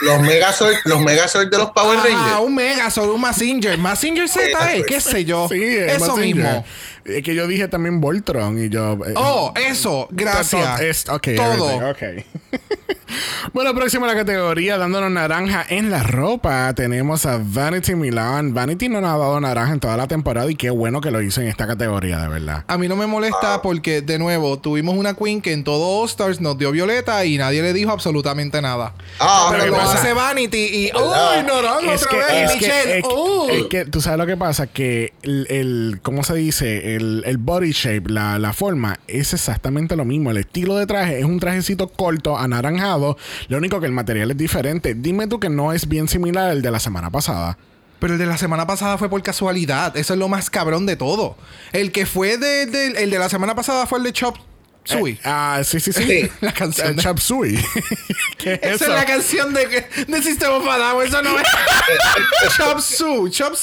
Los 0.03 0.21
Megazord, 0.23 0.75
los 0.87 1.01
Megazord 1.01 1.49
de 1.49 1.59
los 1.59 1.71
Power 1.71 1.99
Ah, 2.01 2.05
Rangers. 2.05 2.41
un 2.41 2.55
Megazord, 2.55 3.11
un 3.11 3.21
Massinger. 3.21 3.79
Massinger 3.79 4.29
Z, 4.29 4.75
eh, 4.75 4.85
qué 4.85 5.01
sé 5.01 5.25
yo. 5.25 5.47
Sí, 5.49 5.63
es 5.63 5.93
eso 6.03 6.17
Mazinger. 6.17 6.35
mismo. 6.35 6.65
Es 7.05 7.23
que 7.23 7.35
yo 7.35 7.47
dije 7.47 7.69
también 7.69 8.01
Voltron 8.01 8.63
y 8.63 8.69
yo. 8.69 8.95
eh, 9.07 9.15
Oh, 9.17 9.53
eso. 9.57 10.09
Gracias. 10.11 10.81
Es, 10.81 11.09
ok, 11.09 11.29
Todo. 11.37 11.71
bueno, 13.53 13.75
próximo 13.75 14.05
a 14.07 14.09
la 14.09 14.15
categoría, 14.15 14.79
dándonos 14.79 15.11
naranja 15.11 15.65
en 15.69 15.91
la 15.91 16.03
ropa, 16.03 16.73
tenemos 16.75 17.27
a 17.27 17.39
Vanity 17.43 17.95
Milan. 17.95 18.55
Vanity 18.55 18.89
no 18.89 19.01
nos 19.01 19.11
ha 19.11 19.19
dado 19.19 19.41
naranja 19.41 19.73
en 19.73 19.81
toda 19.81 19.97
la 19.97 20.07
temporada 20.09 20.51
y 20.51 20.55
qué 20.57 20.71
bueno 20.71 21.01
que 21.01 21.11
lo 21.11 21.21
hizo 21.23 21.41
en 21.41 21.49
esta 21.49 21.67
categoría, 21.67 22.19
de 22.21 22.29
verdad. 22.29 22.65
A 22.67 22.79
mí 22.79 22.89
no 22.89 22.97
me 22.97 23.07
molesta 23.07 23.63
porque, 23.63 24.01
de 24.01 24.19
nuevo, 24.19 24.59
tuvimos 24.59 24.97
una 24.97 25.15
queen 25.15 25.41
que 25.43 25.53
en 25.53 25.63
todo 25.65 26.01
All 26.01 26.09
Stars 26.09 26.41
nos 26.41 26.59
dio 26.59 26.71
violeta 26.73 27.25
y 27.25 27.37
nadie 27.39 27.63
le 27.63 27.73
dijo 27.73 27.91
absolutamente 27.91 28.61
nada. 28.63 28.95
Ah, 29.21 29.49
Pero 29.53 29.65
¿qué 29.65 29.71
lo 29.71 29.77
pasa? 29.77 29.99
hace 29.99 30.13
Vanity 30.15 30.59
y. 30.59 30.91
¡Uy, 30.95 31.43
naranja 31.47 31.95
Es 31.95 32.03
otra 32.07 32.11
que, 32.11 32.33
vez! 32.35 32.45
es, 32.45 32.51
que, 32.51 32.57
Michelle, 32.67 32.99
es 32.99 33.03
que- 33.05 33.09
¡uh! 33.15 33.49
es 33.51 33.65
que 33.67 33.85
tú 33.85 34.01
sabes 34.01 34.19
lo 34.19 34.27
que 34.27 34.37
pasa, 34.37 34.67
que 34.67 35.13
el, 35.23 35.47
el- 35.51 36.01
¿cómo 36.03 36.25
se 36.25 36.35
dice? 36.35 36.94
El, 36.97 37.37
body 37.39 37.73
shape, 37.73 38.11
la, 38.11 38.39
la 38.39 38.53
forma, 38.53 38.99
es 39.09 39.33
exactamente 39.35 39.97
lo 39.97 40.05
mismo. 40.05 40.31
El 40.31 40.37
estilo 40.39 40.77
de 40.77 40.87
traje 40.87 41.19
es 41.19 41.25
un 41.25 41.39
trajecito 41.41 41.89
corto, 41.89 42.37
anaranjado, 42.39 43.17
lo 43.49 43.59
único 43.59 43.81
que 43.81 43.87
el 43.87 43.93
material 43.93 44.31
es 44.31 44.37
diferente. 44.37 44.95
Dime 44.95 45.27
tú 45.27 45.41
que 45.41 45.49
no 45.51 45.73
es 45.73 45.89
bien 45.89 46.09
similar 46.09 46.51
al 46.51 46.63
de 46.63 46.71
la 46.71 46.81
semana 46.81 47.11
pasada. 47.11 47.59
Pero 48.01 48.15
el 48.15 48.19
de 48.19 48.27
la 48.27 48.37
semana 48.37 48.67
pasada 48.67 48.99
fue 48.99 49.09
por 49.09 49.23
casualidad. 49.23 49.97
Eso 49.97 50.13
es 50.15 50.19
lo 50.19 50.29
más 50.29 50.51
cabrón 50.51 50.85
de 50.85 50.97
todo. 50.97 51.37
El 51.73 51.91
que 51.93 52.05
fue 52.07 52.37
de, 52.37 52.67
de- 52.67 53.03
el 53.03 53.11
de 53.11 53.19
la 53.19 53.29
semana 53.29 53.55
pasada 53.55 53.87
fue 53.87 53.99
el 53.99 54.05
de 54.05 54.13
Chop 54.13 54.37
Suey. 54.85 55.15
Eh, 55.15 55.21
ah, 55.25 55.61
sí, 55.65 55.81
sí, 55.81 55.93
sí. 55.93 56.05
Sí. 56.05 56.31
La 56.41 56.53
canción 56.53 56.89
El 56.89 56.97
de- 56.97 57.03
Chop 57.03 57.19
Suey. 57.19 57.55
¿Qué 58.39 58.55
es 58.55 58.61
Esa 58.63 58.75
eso? 58.75 58.85
es 58.85 58.91
la 58.91 59.05
canción 59.07 59.55
de, 59.55 59.87
de 60.07 60.23
Sistema 60.23 60.61
Fadao. 60.61 61.03
Eso 61.03 61.23
no 61.23 61.39
es. 61.39 61.47
Chop 62.57 62.79
Suey. 62.81 63.31
Chop 63.31 63.55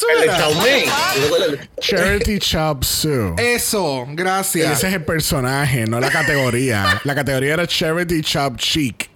el- 0.65 1.69
Charity 1.79 2.39
Chop 2.39 2.83
Suey. 2.83 3.33
Eso, 3.37 4.05
gracias. 4.09 4.77
Ese 4.79 4.87
es 4.87 4.93
el 4.95 5.03
personaje, 5.05 5.85
no 5.85 5.99
la 5.99 6.09
categoría. 6.09 6.99
la 7.03 7.15
categoría 7.15 7.53
era 7.53 7.67
Charity 7.67 8.21
Chop 8.21 8.57
Chic. 8.57 9.09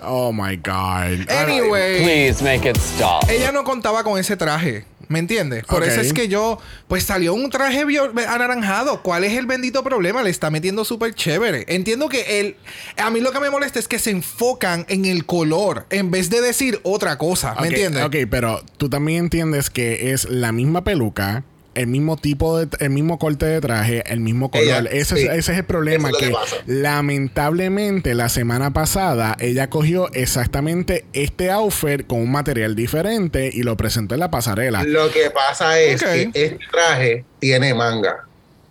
Oh 0.00 0.32
my 0.32 0.56
God. 0.56 1.30
Anyway, 1.30 2.02
Please 2.02 2.42
make 2.42 2.68
it 2.68 2.76
stop. 2.76 3.24
ella 3.30 3.52
no 3.52 3.62
contaba 3.62 4.02
con 4.02 4.18
ese 4.18 4.36
traje. 4.36 4.84
¿Me 5.08 5.18
entiendes? 5.18 5.64
Por 5.64 5.82
eso 5.84 6.00
es 6.00 6.12
que 6.12 6.28
yo, 6.28 6.58
pues 6.88 7.04
salió 7.04 7.34
un 7.34 7.50
traje 7.50 7.84
anaranjado. 8.28 9.02
¿Cuál 9.02 9.24
es 9.24 9.32
el 9.34 9.46
bendito 9.46 9.82
problema? 9.82 10.22
Le 10.22 10.30
está 10.30 10.50
metiendo 10.50 10.84
súper 10.84 11.14
chévere. 11.14 11.64
Entiendo 11.68 12.08
que 12.08 12.40
él, 12.40 12.56
a 12.96 13.10
mí 13.10 13.20
lo 13.20 13.32
que 13.32 13.40
me 13.40 13.50
molesta 13.50 13.78
es 13.78 13.88
que 13.88 13.98
se 13.98 14.10
enfocan 14.10 14.86
en 14.88 15.04
el 15.04 15.26
color 15.26 15.86
en 15.90 16.10
vez 16.10 16.30
de 16.30 16.40
decir 16.40 16.80
otra 16.82 17.18
cosa. 17.18 17.54
¿Me 17.54 17.60
Ok, 17.60 17.66
entiendes? 17.66 18.04
Ok, 18.04 18.16
pero 18.30 18.62
tú 18.76 18.88
también 18.88 19.24
entiendes 19.24 19.70
que 19.70 20.12
es 20.12 20.28
la 20.28 20.52
misma 20.52 20.84
peluca, 20.84 21.44
el 21.74 21.86
mismo 21.86 22.16
tipo 22.16 22.58
de, 22.58 22.68
el 22.80 22.90
mismo 22.90 23.18
corte 23.18 23.46
de 23.46 23.60
traje, 23.60 24.02
el 24.10 24.20
mismo 24.20 24.50
color. 24.50 24.64
Ella, 24.66 24.90
ese, 24.90 25.16
sí. 25.16 25.22
es, 25.24 25.30
ese 25.30 25.52
es 25.52 25.58
el 25.58 25.64
problema 25.64 26.10
es 26.10 26.16
que, 26.16 26.32
lamentablemente 26.66 28.14
la 28.14 28.28
semana 28.28 28.72
pasada 28.72 29.36
ella 29.40 29.68
cogió 29.70 30.10
exactamente 30.12 31.04
este 31.12 31.50
outfit 31.50 32.06
con 32.06 32.18
un 32.20 32.32
material 32.32 32.74
diferente 32.74 33.50
y 33.52 33.62
lo 33.62 33.76
presentó 33.76 34.14
en 34.14 34.20
la 34.20 34.30
pasarela. 34.30 34.82
Lo 34.84 35.10
que 35.10 35.30
pasa 35.30 35.78
es 35.80 36.02
que 36.02 36.22
este 36.22 36.58
traje 36.70 37.24
tiene 37.38 37.74
manga. 37.74 38.24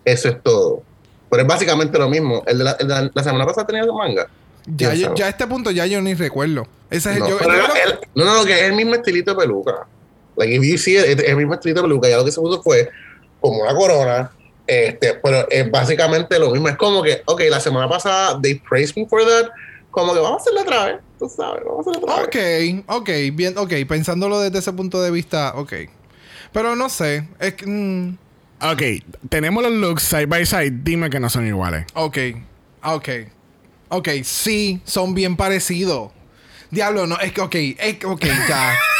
Eso 0.04 0.28
es 0.28 0.42
todo. 0.42 0.82
Pero 1.30 1.42
es 1.42 1.48
básicamente 1.48 1.98
lo 1.98 2.08
mismo. 2.08 2.42
El 2.46 2.58
de 2.58 2.64
la, 2.64 2.72
el 2.72 2.88
de 2.88 2.94
la- 2.94 3.10
la 3.14 3.22
semana 3.22 3.46
pasada 3.46 3.66
tenía 3.66 3.84
manga. 3.86 4.26
Ya, 4.66 4.94
ya 4.94 5.26
a 5.26 5.28
este 5.28 5.46
punto 5.46 5.70
ya 5.70 5.84
yo 5.86 6.00
ni 6.00 6.14
recuerdo. 6.14 6.66
Ese 6.90 7.10
es 7.10 7.16
el 7.16 7.22
no, 7.22 7.28
yo, 7.30 7.38
pero 7.38 7.52
el- 7.54 7.98
no, 8.14 8.24
no, 8.24 8.44
que 8.44 8.52
es 8.54 8.62
el 8.62 8.74
mismo 8.74 8.94
estilito 8.94 9.32
de 9.32 9.36
peluca. 9.38 9.86
Like, 10.36 10.54
if 10.54 10.62
you 10.64 10.78
see 10.78 10.96
it, 10.96 11.04
es 11.20 11.28
el 11.28 11.36
mismo 11.36 11.54
estilito 11.54 11.82
de 11.82 11.88
peluca. 11.88 12.08
Ya 12.08 12.16
lo 12.16 12.24
que 12.24 12.32
se 12.32 12.40
puso 12.40 12.62
fue 12.62 12.88
como 13.40 13.62
una 13.62 13.74
corona. 13.74 14.30
Este, 14.66 15.14
pero 15.22 15.46
es 15.50 15.70
básicamente 15.70 16.38
lo 16.38 16.50
mismo. 16.50 16.68
Es 16.68 16.76
como 16.76 17.02
que, 17.02 17.22
ok, 17.26 17.42
la 17.50 17.60
semana 17.60 17.88
pasada 17.88 18.40
they 18.40 18.54
praised 18.54 18.96
me 18.96 19.06
for 19.06 19.22
that. 19.24 19.50
Como 19.90 20.12
que 20.14 20.20
vamos 20.20 20.40
a 20.40 20.42
hacerlo 20.42 20.62
otra 20.62 20.84
vez. 20.86 20.96
Tú 21.18 21.28
sabes, 21.28 21.62
vamos 21.64 21.86
a 21.86 21.90
hacerlo 21.90 22.06
otra 22.08 22.26
vez. 22.26 22.74
Ok, 22.78 22.84
ok, 22.88 23.10
bien, 23.34 23.58
ok. 23.58 23.72
Pensándolo 23.88 24.40
desde 24.40 24.58
ese 24.58 24.72
punto 24.72 25.00
de 25.02 25.10
vista, 25.10 25.52
ok. 25.56 25.72
Pero 26.52 26.74
no 26.76 26.88
sé. 26.88 27.28
Es 27.38 27.54
que, 27.54 27.66
mm, 27.66 28.16
Ok, 28.62 28.82
tenemos 29.28 29.62
los 29.62 29.72
looks 29.72 30.02
side 30.02 30.26
by 30.26 30.46
side. 30.46 30.70
Dime 30.82 31.10
que 31.10 31.20
no 31.20 31.28
son 31.28 31.46
iguales. 31.46 31.84
ok, 31.94 32.18
ok. 32.82 33.08
Ok, 33.90 34.08
sí, 34.22 34.80
son 34.84 35.14
bien 35.14 35.36
parecidos. 35.36 36.12
Diablo, 36.70 37.06
no, 37.06 37.18
es 37.20 37.32
que, 37.32 37.40
ok, 37.42 37.54
es 37.78 37.98
que, 37.98 38.06
ok, 38.06 38.24
ya. 38.48 38.74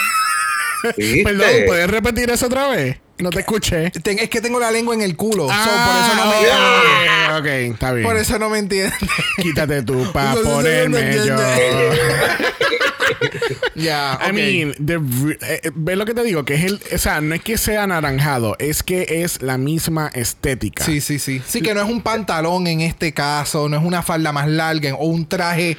Perdón, 0.92 1.48
¿puedes 1.66 1.90
repetir 1.90 2.30
eso 2.30 2.46
otra 2.46 2.68
vez? 2.68 2.98
No 3.18 3.30
te 3.30 3.40
escuché. 3.40 3.90
Ten- 3.90 4.18
es 4.18 4.28
que 4.28 4.40
tengo 4.40 4.58
la 4.58 4.70
lengua 4.70 4.94
en 4.94 5.02
el 5.02 5.14
culo. 5.16 5.48
so, 5.48 5.54
por 5.54 5.56
eso 5.56 6.14
no 6.16 6.26
me 6.26 6.36
ok, 6.36 7.38
ok, 7.40 7.46
está 7.74 7.92
bien. 7.92 8.06
Por 8.06 8.16
eso 8.16 8.38
no 8.38 8.50
me 8.50 8.58
entiendes. 8.58 8.98
Quítate 9.40 9.82
tú 9.82 10.10
para 10.12 10.34
ponerme 10.34 11.14
yo. 11.24 11.36
no. 13.20 13.56
Ya, 13.74 14.18
I 14.28 14.32
mean, 14.32 14.72
the 14.84 14.94
eh, 14.94 15.60
eh, 15.64 15.70
¿ves 15.74 15.96
lo 15.98 16.04
que 16.06 16.14
te 16.14 16.22
digo? 16.22 16.44
Que 16.44 16.54
es 16.54 16.64
el, 16.64 16.80
o 16.94 16.98
sea, 16.98 17.20
no 17.20 17.34
es 17.34 17.42
que 17.42 17.58
sea 17.58 17.82
anaranjado, 17.84 18.56
es 18.58 18.82
que 18.82 19.22
es 19.22 19.42
la 19.42 19.58
misma 19.58 20.10
estética. 20.14 20.84
Sí, 20.84 21.00
sí, 21.00 21.18
sí. 21.18 21.42
Sí, 21.46 21.60
que 21.60 21.74
no 21.74 21.82
es 21.82 21.88
un 21.90 22.00
pantalón 22.02 22.66
en 22.66 22.80
este 22.80 23.12
caso, 23.12 23.68
no 23.68 23.76
es 23.76 23.82
una 23.84 24.02
falda 24.02 24.32
más 24.32 24.48
larga 24.48 24.94
o 24.94 25.06
un 25.06 25.26
traje 25.26 25.76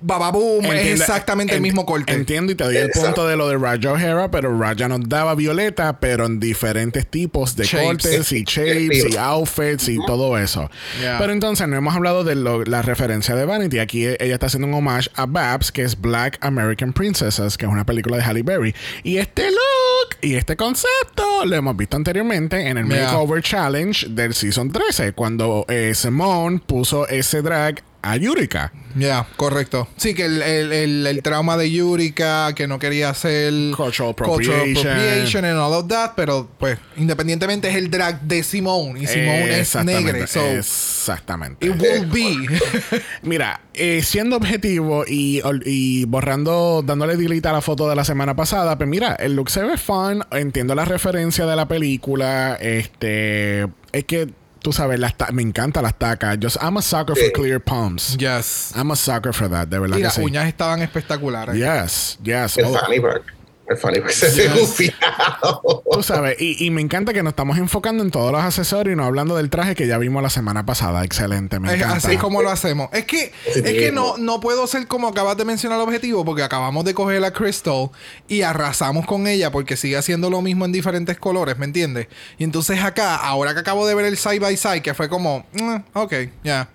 bababoom, 0.00 0.64
es 0.66 1.00
exactamente 1.00 1.54
el 1.54 1.60
mismo 1.60 1.86
corte. 1.86 2.12
Entiendo 2.12 2.52
y 2.52 2.54
te 2.54 2.64
doy 2.64 2.76
el 2.76 2.86
Exacto. 2.86 3.06
punto 3.06 3.28
de 3.28 3.36
lo 3.36 3.48
de 3.48 3.56
Raja 3.56 3.92
O'Hara, 3.92 4.30
pero 4.30 4.58
Raja 4.58 4.88
nos 4.88 5.08
daba 5.08 5.34
violeta, 5.34 6.00
pero 6.00 6.26
en 6.26 6.40
diferentes 6.40 7.06
tipos 7.06 7.56
de 7.56 7.64
Shapes. 7.64 7.86
cortes 7.86 8.32
y 8.32 8.44
shapes 8.44 9.06
y 9.12 9.16
outfits 9.16 9.88
y 9.88 9.98
todo 10.06 10.36
eso. 10.38 10.70
Yeah. 11.00 11.18
Pero 11.18 11.32
entonces 11.32 11.66
no 11.68 11.76
hemos 11.76 11.94
hablado 11.94 12.24
de 12.24 12.34
lo- 12.34 12.64
la 12.64 12.82
referencia 12.82 13.34
de 13.34 13.44
Vanity. 13.44 13.78
Aquí 13.78 14.06
ella 14.06 14.34
está 14.34 14.46
haciendo 14.46 14.66
un 14.68 14.74
homage 14.74 15.08
a 15.14 15.26
Babs, 15.26 15.72
que 15.72 15.82
es 15.82 16.00
Black 16.00 16.38
American 16.40 16.67
Princesses, 16.76 17.56
que 17.56 17.66
es 17.66 17.72
una 17.72 17.84
película 17.84 18.16
de 18.16 18.22
Halle 18.22 18.42
Berry. 18.42 18.74
Y 19.02 19.18
este 19.18 19.50
look 19.50 20.16
y 20.20 20.34
este 20.34 20.56
concepto 20.56 21.44
lo 21.44 21.54
hemos 21.56 21.76
visto 21.76 21.96
anteriormente 21.96 22.68
en 22.68 22.78
el 22.78 22.88
Yeah. 22.88 23.04
Makeover 23.12 23.42
Challenge 23.42 24.08
del 24.08 24.34
Season 24.34 24.70
13, 24.70 25.12
cuando 25.12 25.64
eh, 25.68 25.92
Simone 25.94 26.60
puso 26.64 27.06
ese 27.08 27.42
drag 27.42 27.82
a 28.02 28.16
Yurika. 28.16 28.72
Ya, 28.94 29.26
correcto. 29.36 29.86
Sí, 29.96 30.14
que 30.14 30.24
el, 30.24 30.40
el- 30.42 30.72
el- 30.72 31.06
el 31.06 31.22
trauma 31.22 31.56
de 31.56 31.70
Yurika, 31.70 32.52
que 32.54 32.66
no 32.66 32.78
quería 32.78 33.10
hacer 33.10 33.52
Cultural 33.76 34.14
cultural 34.16 34.60
appropriation. 34.60 35.44
and 35.44 35.58
all 35.58 35.74
of 35.74 35.88
that, 35.88 36.12
pero 36.16 36.48
pues 36.58 36.78
independientemente 36.96 37.68
es 37.68 37.76
el 37.76 37.90
drag 37.90 38.22
de 38.22 38.42
Simone 38.42 39.00
y 39.02 39.06
Simone 39.06 39.60
es 39.60 39.74
negra, 39.84 40.26
so 40.26 40.40
Exactamente. 40.46 41.66
it 41.66 41.74
will 41.80 42.06
be. 42.06 42.48
Mira, 43.22 43.60
eh, 43.74 44.02
siendo 44.02 44.36
objetivo 44.36 45.04
y, 45.06 45.42
y 45.64 46.04
borrando, 46.06 46.82
dándole 46.84 47.16
delete 47.16 47.48
a 47.48 47.52
la 47.52 47.60
foto 47.60 47.88
de 47.88 47.94
la 47.96 48.04
semana 48.04 48.34
pasada, 48.34 48.76
pues 48.78 48.88
mira, 48.88 49.14
el 49.14 49.36
look 49.36 49.50
se 49.50 49.62
ve 49.62 49.76
fun, 49.76 50.24
entiendo 50.32 50.74
la 50.74 50.84
referencia 50.84 51.46
de 51.46 51.56
la 51.56 51.68
película, 51.68 52.56
este, 52.60 53.62
es 53.92 54.04
que, 54.06 54.28
tú 54.60 54.72
sabes, 54.72 54.98
las 54.98 55.14
me 55.32 55.42
encantan 55.42 55.82
las 55.82 55.98
tacas, 55.98 56.38
Just, 56.40 56.56
I'm 56.62 56.76
a 56.76 56.82
sucker 56.82 57.14
for 57.16 57.30
clear 57.32 57.60
pumps. 57.60 58.16
yes. 58.18 58.72
I'm 58.76 58.90
a 58.90 58.96
sucker 58.96 59.32
for 59.32 59.48
that, 59.50 59.68
de 59.68 59.78
verdad 59.78 59.96
Y 59.96 60.00
que 60.00 60.04
las 60.04 60.14
sí. 60.14 60.22
uñas 60.22 60.46
estaban 60.46 60.80
espectaculares. 60.82 61.56
Yes, 61.56 62.18
yes. 62.22 62.56
El 62.58 62.66
Oh, 62.66 62.78
Fanny 62.78 63.00
Pack. 63.00 63.22
El 63.68 63.76
Fanny 63.76 64.00
Pack 64.00 64.10
se 64.12 64.48
ve 64.48 64.60
gufiado. 64.60 65.82
tú 65.92 66.02
sabes, 66.02 66.36
y, 66.40 66.64
y 66.64 66.70
me 66.70 66.80
encanta 66.80 67.12
que 67.12 67.22
nos 67.22 67.32
estamos 67.32 67.58
enfocando 67.58 68.02
en 68.02 68.10
todos 68.10 68.32
los 68.32 68.40
accesorios 68.40 68.94
y 68.94 68.96
no 68.96 69.04
hablando 69.04 69.36
del 69.36 69.50
traje 69.50 69.74
que 69.74 69.86
ya 69.86 69.98
vimos 69.98 70.22
la 70.22 70.30
semana 70.30 70.64
pasada. 70.64 71.04
Excelente, 71.04 71.60
me 71.60 71.68
Es 71.68 71.74
encanta. 71.74 71.96
así 71.96 72.16
como 72.16 72.42
lo 72.42 72.50
hacemos. 72.50 72.88
Es 72.92 73.04
que, 73.04 73.32
es 73.46 73.62
que 73.62 73.92
no, 73.92 74.16
no 74.16 74.40
puedo 74.40 74.66
ser 74.66 74.86
como 74.86 75.08
acabas 75.08 75.36
de 75.36 75.44
mencionar 75.44 75.78
el 75.78 75.84
objetivo, 75.84 76.24
porque 76.24 76.42
acabamos 76.42 76.84
de 76.84 76.94
coger 76.94 77.22
a 77.24 77.32
Crystal 77.32 77.90
y 78.26 78.42
arrasamos 78.42 79.06
con 79.06 79.26
ella 79.26 79.50
porque 79.50 79.76
sigue 79.76 79.96
haciendo 79.96 80.30
lo 80.30 80.40
mismo 80.40 80.64
en 80.64 80.72
diferentes 80.72 81.18
colores, 81.18 81.58
¿me 81.58 81.66
entiendes? 81.66 82.08
Y 82.38 82.44
entonces 82.44 82.82
acá, 82.82 83.16
ahora 83.16 83.52
que 83.54 83.60
acabo 83.60 83.86
de 83.86 83.94
ver 83.94 84.06
el 84.06 84.16
side 84.16 84.38
by 84.40 84.56
side, 84.56 84.82
que 84.82 84.94
fue 84.94 85.08
como, 85.08 85.46
mm, 85.52 85.76
ok, 85.94 86.14
ya. 86.42 86.68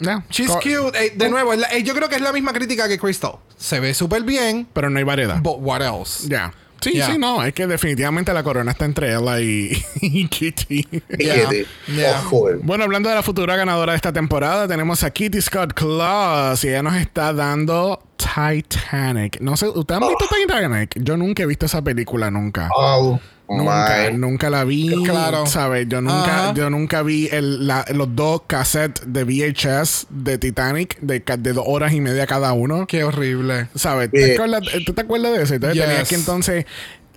Ya. 0.00 0.24
She's 0.30 0.48
Co- 0.48 0.60
cute. 0.60 1.06
Eh, 1.06 1.12
de 1.16 1.28
nuevo, 1.28 1.52
la- 1.54 1.66
eh, 1.72 1.82
yo 1.82 1.92
creo 1.94 2.08
que 2.08 2.14
es 2.14 2.20
la 2.22 2.32
misma 2.32 2.52
crítica 2.52 2.86
que 2.88 2.98
Crystal. 2.98 3.32
Se 3.58 3.80
ve 3.80 3.92
súper 3.92 4.22
bien, 4.22 4.66
Pero 4.72 4.88
no 4.88 4.98
hay 4.98 5.04
variedad. 5.04 5.40
but 5.42 5.56
what 5.58 5.82
else? 5.82 6.26
Ya. 6.28 6.52
Sí, 6.80 6.94
Ya. 6.94 7.06
sí, 7.06 7.18
no. 7.18 7.42
Es 7.42 7.52
que 7.54 7.66
definitivamente 7.66 8.32
la 8.32 8.44
corona 8.44 8.70
está 8.70 8.84
entre 8.84 9.12
ella 9.12 9.40
y, 9.40 9.72
y 10.00 10.28
Kitty. 10.28 10.86
Yeah. 11.18 11.48
Kitty. 11.48 11.66
Yeah. 11.92 12.22
Oh. 12.30 12.48
Bueno, 12.62 12.84
hablando 12.84 13.08
de 13.08 13.16
la 13.16 13.22
futura 13.24 13.56
ganadora 13.56 13.92
de 13.92 13.96
esta 13.96 14.12
temporada, 14.12 14.68
tenemos 14.68 15.02
a 15.02 15.10
Kitty 15.10 15.42
Scott 15.42 15.72
Claus 15.74 16.62
y 16.62 16.68
ella 16.68 16.82
nos 16.84 16.94
está 16.94 17.32
dando 17.32 18.00
Titanic. 18.16 19.40
No 19.40 19.56
sé, 19.56 19.68
¿ustedes 19.68 20.00
han 20.00 20.08
visto 20.08 20.26
Titanic? 20.32 20.94
Yo 21.02 21.16
nunca 21.16 21.42
he 21.42 21.46
visto 21.46 21.66
esa 21.66 21.82
película, 21.82 22.30
nunca. 22.30 22.68
Oh, 22.76 23.18
Nunca, 23.48 24.08
my. 24.10 24.16
nunca 24.18 24.50
la 24.50 24.64
vi. 24.64 25.02
Claro. 25.04 25.46
¿Sabes? 25.46 25.86
Yo 25.88 26.00
nunca, 26.00 26.44
Ajá. 26.44 26.54
yo 26.54 26.68
nunca 26.70 27.02
vi 27.02 27.28
el- 27.32 27.66
la- 27.66 27.84
los 27.94 28.14
dos 28.14 28.42
cassettes 28.46 29.02
de 29.06 29.24
VHS 29.24 30.06
de 30.10 30.36
Titanic 30.38 30.98
de, 31.00 31.22
de 31.38 31.52
dos 31.54 31.64
horas 31.66 31.92
y 31.92 32.00
media 32.00 32.26
cada 32.26 32.52
uno. 32.52 32.86
Qué 32.86 33.04
horrible. 33.04 33.68
¿Sabes? 33.74 34.10
¿Te 34.10 34.32
Eh. 34.32 34.34
acuerdas- 34.34 34.62
¿Tú 34.84 34.92
te 34.92 35.00
acuerdas 35.00 35.32
de 35.32 35.42
eso? 35.44 35.54
Entonces 35.54 35.76
Yes. 35.76 35.86
tenías 35.86 36.08
que 36.08 36.14
entonces. 36.14 36.66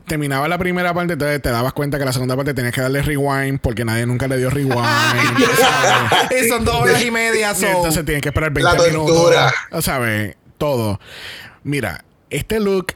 Terminaba 0.07 0.47
la 0.49 0.57
primera 0.57 0.93
parte, 0.93 1.13
entonces 1.13 1.41
te 1.41 1.49
dabas 1.51 1.71
cuenta 1.73 1.97
que 1.97 2.03
la 2.03 2.11
segunda 2.11 2.35
parte 2.35 2.53
tenías 2.53 2.73
que 2.73 2.81
darle 2.81 3.01
rewind 3.01 3.59
porque 3.61 3.85
nadie 3.85 4.05
nunca 4.05 4.27
le 4.27 4.37
dio 4.37 4.49
rewind. 4.49 4.75
Y 6.43 6.49
son 6.49 6.65
dos 6.65 6.75
horas 6.75 7.01
y 7.03 7.11
media, 7.11 7.51
Y 7.51 7.55
so. 7.55 7.67
entonces 7.67 8.03
tienes 8.03 8.21
que 8.21 8.29
esperar 8.29 8.51
20 8.51 8.77
La 8.77 8.83
minutos. 8.89 9.35
¿Sabes? 9.81 10.35
Todo. 10.57 10.99
Mira, 11.63 12.03
este 12.29 12.59
look 12.59 12.87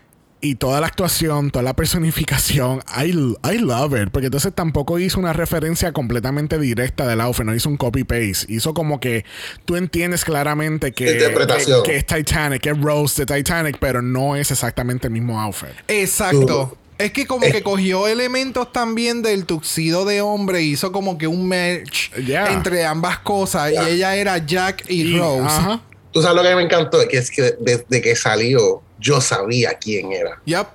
y 0.49 0.55
toda 0.55 0.79
la 0.81 0.87
actuación, 0.87 1.51
toda 1.51 1.63
la 1.63 1.75
personificación, 1.75 2.81
I, 2.97 3.09
I 3.51 3.57
love 3.59 3.93
it. 3.99 4.09
Porque 4.11 4.27
entonces 4.27 4.53
tampoco 4.53 4.99
hizo 4.99 5.19
una 5.19 5.33
referencia 5.33 5.91
completamente 5.91 6.59
directa 6.59 7.07
del 7.07 7.21
outfit, 7.21 7.45
no 7.45 7.55
hizo 7.55 7.69
un 7.69 7.77
copy-paste. 7.77 8.45
Hizo 8.53 8.73
como 8.73 8.99
que 8.99 9.25
tú 9.65 9.75
entiendes 9.75 10.23
claramente 10.25 10.91
que, 10.91 11.11
Interpretación. 11.13 11.83
que, 11.83 11.91
que 11.91 11.97
es 11.97 12.05
Titanic, 12.05 12.61
que 12.61 12.69
es 12.69 12.79
Rose 12.81 13.25
de 13.25 13.35
Titanic, 13.35 13.77
pero 13.79 14.01
no 14.01 14.35
es 14.35 14.51
exactamente 14.51 15.07
el 15.07 15.13
mismo 15.13 15.39
outfit. 15.41 15.69
Exacto. 15.87 16.77
Es 16.97 17.11
que 17.11 17.25
como 17.27 17.41
que 17.45 17.61
cogió 17.61 18.07
elementos 18.07 18.71
también 18.71 19.21
del 19.21 19.45
tuxido 19.45 20.05
de 20.05 20.21
hombre, 20.21 20.61
hizo 20.61 20.93
como 20.93 21.17
que 21.17 21.27
un 21.27 21.45
match 21.47 22.11
Yeah. 22.25 22.53
entre 22.53 22.85
ambas 22.85 23.19
cosas. 23.19 23.73
Y 23.73 23.75
ella 23.95 24.15
era 24.15 24.37
Jack 24.37 24.85
y, 24.87 25.01
Y- 25.01 25.17
Rose. 25.19 25.41
ajá. 25.45 25.81
Tú 26.13 26.21
sabes 26.21 26.41
lo 26.41 26.49
que 26.49 26.55
me 26.55 26.61
encantó, 26.63 27.05
que 27.09 27.17
es 27.17 27.29
que 27.29 27.55
desde 27.59 28.01
que 28.01 28.15
salió, 28.15 28.81
yo 28.99 29.21
sabía 29.21 29.73
quién 29.73 30.11
era. 30.11 30.41
Yep. 30.45 30.67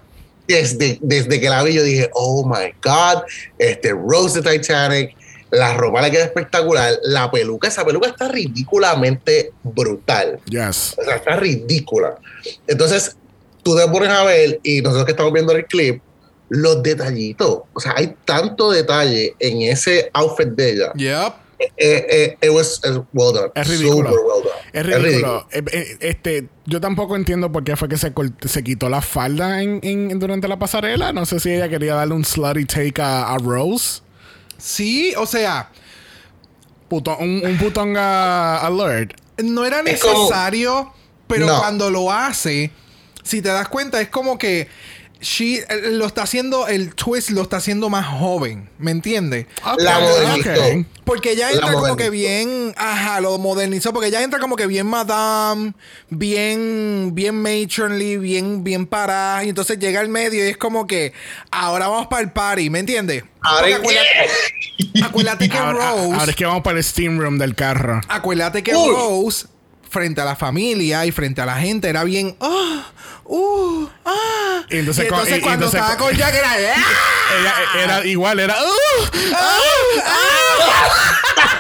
Desde, 0.48 0.98
desde 1.00 1.40
que 1.40 1.48
la 1.48 1.62
vi, 1.62 1.74
yo 1.74 1.82
dije, 1.82 2.10
oh 2.12 2.44
my 2.46 2.72
God, 2.82 3.22
este 3.58 3.92
Rose 3.92 4.40
de 4.40 4.58
Titanic, 4.58 5.16
la 5.50 5.74
ropa 5.74 6.02
le 6.02 6.10
queda 6.10 6.24
espectacular, 6.24 6.94
la 7.02 7.30
peluca, 7.30 7.68
esa 7.68 7.84
peluca 7.84 8.08
está 8.08 8.28
ridículamente 8.28 9.52
brutal. 9.62 10.40
Yes. 10.46 10.96
O 10.98 11.04
sea, 11.04 11.16
está 11.16 11.36
ridícula. 11.36 12.16
Entonces, 12.66 13.16
tú 13.62 13.76
te 13.76 13.86
pones 13.88 14.08
a 14.08 14.24
ver, 14.24 14.60
y 14.62 14.80
nosotros 14.80 15.06
que 15.06 15.12
estamos 15.12 15.32
viendo 15.32 15.52
el 15.52 15.66
clip, 15.66 16.02
los 16.48 16.82
detallitos. 16.82 17.60
O 17.72 17.80
sea, 17.80 17.94
hay 17.96 18.14
tanto 18.24 18.70
detalle 18.70 19.34
en 19.38 19.62
ese 19.62 20.10
outfit 20.12 20.48
de 20.48 20.70
ella. 20.70 20.92
Yep. 20.94 21.32
Eh, 21.60 21.66
eh, 21.76 22.38
it 22.40 22.50
was 22.50 22.80
eh, 22.84 23.00
well 23.12 23.32
done. 23.32 23.50
Es 23.54 23.68
ridículo. 23.68 24.10
Super 24.10 24.24
well 24.24 24.42
done. 24.42 24.59
Es 24.72 24.86
ridículo. 24.86 25.48
Eh, 25.52 25.62
eh, 25.72 25.96
este, 26.00 26.48
yo 26.66 26.80
tampoco 26.80 27.16
entiendo 27.16 27.50
por 27.50 27.64
qué 27.64 27.76
fue 27.76 27.88
que 27.88 27.96
se, 27.96 28.12
se 28.46 28.62
quitó 28.64 28.88
la 28.88 29.00
falda 29.02 29.62
en, 29.62 29.80
en- 29.82 30.18
durante 30.18 30.46
la 30.48 30.58
pasarela. 30.58 31.12
No 31.12 31.26
sé 31.26 31.40
si 31.40 31.50
ella 31.50 31.68
quería 31.68 31.94
darle 31.94 32.14
un 32.14 32.24
slutty 32.24 32.64
take 32.66 33.02
a, 33.02 33.32
a 33.32 33.38
Rose. 33.38 34.00
Sí, 34.58 35.12
o 35.16 35.26
sea, 35.26 35.70
Puto- 36.88 37.16
un, 37.18 37.42
un 37.44 37.56
putonga 37.58 38.58
alert. 38.58 39.12
no 39.42 39.64
era 39.64 39.78
como- 39.78 39.90
necesario, 40.24 40.92
pero 41.26 41.46
No. 41.46 41.58
cuando 41.58 41.88
lo 41.90 42.10
hace, 42.12 42.70
si 43.22 43.40
te 43.42 43.48
das 43.48 43.68
cuenta, 43.68 44.00
es 44.00 44.08
como 44.08 44.38
que 44.38 44.68
she, 45.20 45.58
eh, 45.58 45.66
lo 45.92 46.06
está 46.06 46.22
haciendo, 46.22 46.66
el 46.68 46.94
twist 46.94 47.30
lo 47.30 47.42
está 47.42 47.58
haciendo 47.58 47.88
más 47.88 48.06
joven, 48.06 48.68
¿me 48.78 48.90
entiendes? 48.90 49.46
La 49.78 50.00
modernizó. 50.00 50.86
Porque 51.04 51.36
ya 51.36 51.50
entra 51.50 51.72
como 51.72 51.96
que 51.96 52.10
bien, 52.10 52.72
ajá, 52.76 53.20
lo 53.20 53.36
modernizó, 53.38 53.92
porque 53.92 54.10
ya 54.10 54.22
entra 54.22 54.38
como 54.38 54.56
que 54.56 54.66
bien 54.66 54.86
madame, 54.86 55.74
bien, 56.08 57.10
bien 57.14 57.40
matronly, 57.42 58.16
bien, 58.16 58.64
bien 58.64 58.86
parada, 58.86 59.44
y 59.44 59.48
entonces 59.48 59.78
llega 59.78 60.00
al 60.00 60.08
medio 60.08 60.44
y 60.44 60.50
es 60.50 60.56
como 60.56 60.86
que 60.86 61.12
ahora 61.50 61.88
vamos 61.88 62.06
para 62.06 62.22
el 62.22 62.32
party, 62.32 62.70
¿me 62.70 62.78
entiendes? 62.78 63.24
Ahora 63.42 63.76
acuérdate, 63.76 64.08
acuérdate 65.02 65.48
que 65.48 65.58
Ahora, 65.58 65.90
Rose, 65.90 66.14
ahora 66.14 66.30
es 66.30 66.36
que 66.36 66.44
vamos 66.44 66.62
para 66.62 66.78
el 66.78 66.84
steam 66.84 67.18
room 67.18 67.38
del 67.38 67.54
carro. 67.54 68.00
acuérdate 68.08 68.62
que 68.62 68.74
Uy. 68.74 68.90
Rose 68.90 69.46
frente 69.90 70.20
a 70.20 70.24
la 70.24 70.36
familia 70.36 71.04
y 71.04 71.12
frente 71.12 71.40
a 71.42 71.46
la 71.46 71.56
gente 71.56 71.88
era 71.88 72.04
bien, 72.04 72.36
ah, 72.40 72.86
uh, 73.24 73.86
ah. 74.06 74.62
Y 74.70 74.78
entonces 74.78 75.08
cuando 75.08 75.28
entonces 75.34 75.80
estaba 75.80 75.96
con- 75.96 76.16
Jack 76.16 76.34
era, 76.34 76.52
"Ah". 76.52 76.56
Ella 77.40 77.54
era 77.84 78.06
igual, 78.06 78.40
era. 78.40 78.54
¡Uh! 78.54 80.00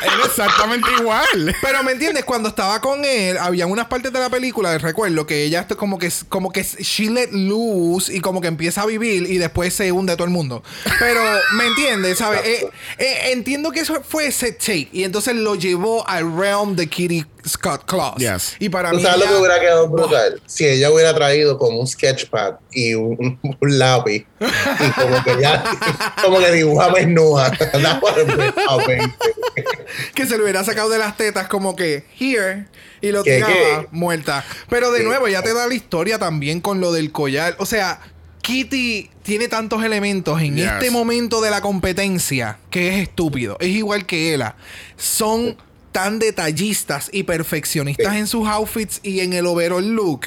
Era 0.02 0.24
exactamente 0.24 0.88
igual. 0.98 1.54
Pero 1.60 1.82
me 1.82 1.92
entiendes, 1.92 2.24
cuando 2.24 2.48
estaba 2.48 2.80
con 2.80 3.04
él, 3.04 3.36
había 3.38 3.66
unas 3.66 3.86
partes 3.86 4.12
de 4.12 4.18
la 4.18 4.28
película, 4.30 4.76
recuerdo, 4.78 5.26
que 5.26 5.44
ella 5.44 5.66
como 5.76 5.98
que 5.98 6.10
como 6.28 6.50
que 6.52 6.62
she 6.62 7.10
let 7.10 7.28
loose 7.32 8.12
y 8.14 8.20
como 8.20 8.40
que 8.40 8.48
empieza 8.48 8.82
a 8.82 8.86
vivir 8.86 9.28
y 9.28 9.38
después 9.38 9.74
se 9.74 9.92
hunde 9.92 10.14
todo 10.14 10.24
el 10.24 10.30
mundo. 10.32 10.62
Pero, 10.98 11.20
¿me 11.54 11.66
entiendes? 11.66 12.18
¿Sabes? 12.18 12.40
Eh, 12.44 12.66
eh, 12.98 13.16
entiendo 13.32 13.70
que 13.72 13.80
eso 13.80 14.02
fue 14.08 14.26
ese 14.26 14.52
take 14.52 14.88
y 14.92 15.04
entonces 15.04 15.34
lo 15.36 15.54
llevó 15.54 16.06
al 16.08 16.36
realm 16.36 16.76
de 16.76 16.88
Kitty 16.88 17.24
Scott 17.46 17.84
Claus. 17.86 18.16
Yes. 18.16 18.56
Y 18.58 18.68
para 18.68 18.90
¿Tú 18.90 18.96
mí. 18.96 19.02
sabes 19.02 19.20
lo 19.20 19.26
que 19.26 19.34
hubiera 19.36 19.60
quedado 19.60 19.88
brutal? 19.88 20.40
Si 20.46 20.66
ella 20.66 20.90
hubiera 20.90 21.14
traído 21.14 21.58
como 21.58 21.78
un 21.80 21.86
sketchpad 21.86 22.54
y 22.72 22.94
un, 22.94 23.38
un 23.42 23.78
lápiz 23.78 24.26
y 24.40 24.90
como 25.00 25.22
que 25.24 25.40
ya, 25.40 25.64
como 26.24 26.38
que 26.38 26.52
dibujaba 26.52 26.92
amazing. 26.98 27.14
que 30.14 30.26
se 30.26 30.36
le 30.36 30.42
hubiera 30.42 30.64
sacado 30.64 30.88
de 30.90 30.98
las 30.98 31.16
tetas 31.16 31.48
como 31.48 31.76
que 31.76 32.04
here 32.18 32.66
y 33.00 33.12
lo 33.12 33.22
¿Qué, 33.22 33.36
tiraba 33.36 33.52
qué? 33.52 33.86
muerta. 33.90 34.44
Pero 34.68 34.90
de 34.92 35.00
¿Qué? 35.00 35.06
nuevo, 35.06 35.28
ya 35.28 35.42
te 35.42 35.54
da 35.54 35.66
la 35.66 35.74
historia 35.74 36.18
también 36.18 36.60
con 36.60 36.80
lo 36.80 36.92
del 36.92 37.12
collar. 37.12 37.56
O 37.58 37.66
sea, 37.66 38.00
Kitty 38.42 39.10
tiene 39.22 39.48
tantos 39.48 39.82
elementos 39.84 40.40
en 40.40 40.56
Yes. 40.56 40.66
este 40.66 40.90
momento 40.90 41.40
de 41.40 41.50
la 41.50 41.60
competencia 41.60 42.58
que 42.70 42.88
es 42.88 43.02
estúpido. 43.08 43.56
Es 43.60 43.68
igual 43.68 44.06
que 44.06 44.34
Ella. 44.34 44.56
Son 44.96 45.56
tan 45.92 46.18
detallistas 46.18 47.08
y 47.12 47.22
perfeccionistas 47.24 48.12
Sí. 48.12 48.18
en 48.18 48.26
sus 48.26 48.48
outfits 48.48 49.00
y 49.02 49.20
en 49.20 49.32
el 49.32 49.46
overall 49.46 49.86
look 49.94 50.22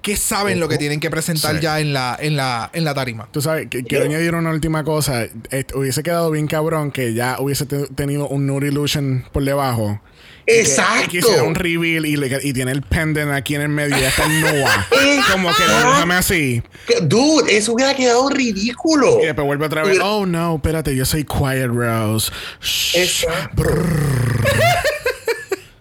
que 0.00 0.16
saben 0.16 0.58
lo 0.58 0.68
que 0.68 0.78
tienen 0.78 0.98
que 0.98 1.10
presentar 1.10 1.54
Sí. 1.56 1.62
ya 1.62 1.78
en 1.78 1.92
la, 1.92 2.16
en 2.20 2.36
la, 2.36 2.70
en 2.72 2.84
la 2.84 2.92
tarima. 2.92 3.28
Tú 3.30 3.40
sabes, 3.40 3.68
que, 3.68 3.84
quiero 3.84 4.04
añadir 4.06 4.34
una 4.34 4.50
última 4.50 4.82
cosa. 4.82 5.22
Eh, 5.52 5.64
hubiese 5.74 6.02
quedado 6.02 6.28
bien 6.32 6.48
cabrón 6.48 6.90
que 6.90 7.14
ya 7.14 7.36
hubiese 7.38 7.66
te- 7.66 7.86
tenido 7.86 8.26
un 8.26 8.44
Nude 8.46 8.66
Illusion 8.68 9.24
por 9.30 9.44
debajo. 9.44 10.00
Que- 10.44 10.58
Exacto. 10.60 11.04
y 11.04 11.08
que 11.08 11.18
hiciera 11.18 11.44
un 11.44 11.54
reveal 11.54 12.04
y, 12.04 12.16
le- 12.16 12.40
y 12.42 12.52
tiene 12.52 12.72
el 12.72 12.82
pendant 12.82 13.30
aquí 13.30 13.54
en 13.54 13.60
el 13.60 13.68
medio 13.68 13.96
y 13.96 14.00
ya 14.00 14.08
está 14.08 14.26
nua. 14.26 14.88
Como 15.30 15.54
que 15.54 15.62
déjame 15.62 16.14
así. 16.14 16.62
Que- 16.88 17.00
Dude, 17.02 17.56
eso 17.56 17.72
hubiera 17.72 17.94
quedado 17.94 18.28
ridículo. 18.28 19.20
Y 19.22 19.26
después 19.26 19.46
vuelve 19.46 19.66
otra 19.66 19.84
vez. 19.84 20.00
Oh 20.02 20.26
no, 20.26 20.56
espérate, 20.56 20.96
yo 20.96 21.04
soy 21.04 21.22
Quiet 21.24 21.68
Rose. 21.68 22.32
Shh. 22.60 22.96
Exacto. 22.96 23.62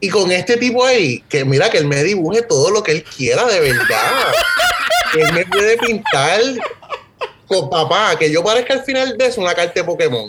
Y 0.01 0.09
con 0.09 0.31
este 0.31 0.57
tipo 0.57 0.83
ahí, 0.85 1.23
que 1.29 1.45
mira 1.45 1.69
que 1.69 1.77
él 1.77 1.85
me 1.85 2.03
dibuje 2.03 2.41
todo 2.41 2.71
lo 2.71 2.81
que 2.83 2.91
él 2.91 3.03
quiera, 3.03 3.45
de 3.45 3.59
verdad. 3.59 4.33
Que 5.13 5.21
él 5.21 5.33
me 5.33 5.45
puede 5.45 5.77
pintar 5.77 6.41
con 7.47 7.69
papá, 7.69 8.17
que 8.17 8.31
yo 8.31 8.43
parezca 8.43 8.73
al 8.73 8.83
final 8.83 9.15
de 9.17 9.25
eso 9.27 9.41
una 9.41 9.53
carta 9.53 9.73
de 9.75 9.83
Pokémon. 9.83 10.25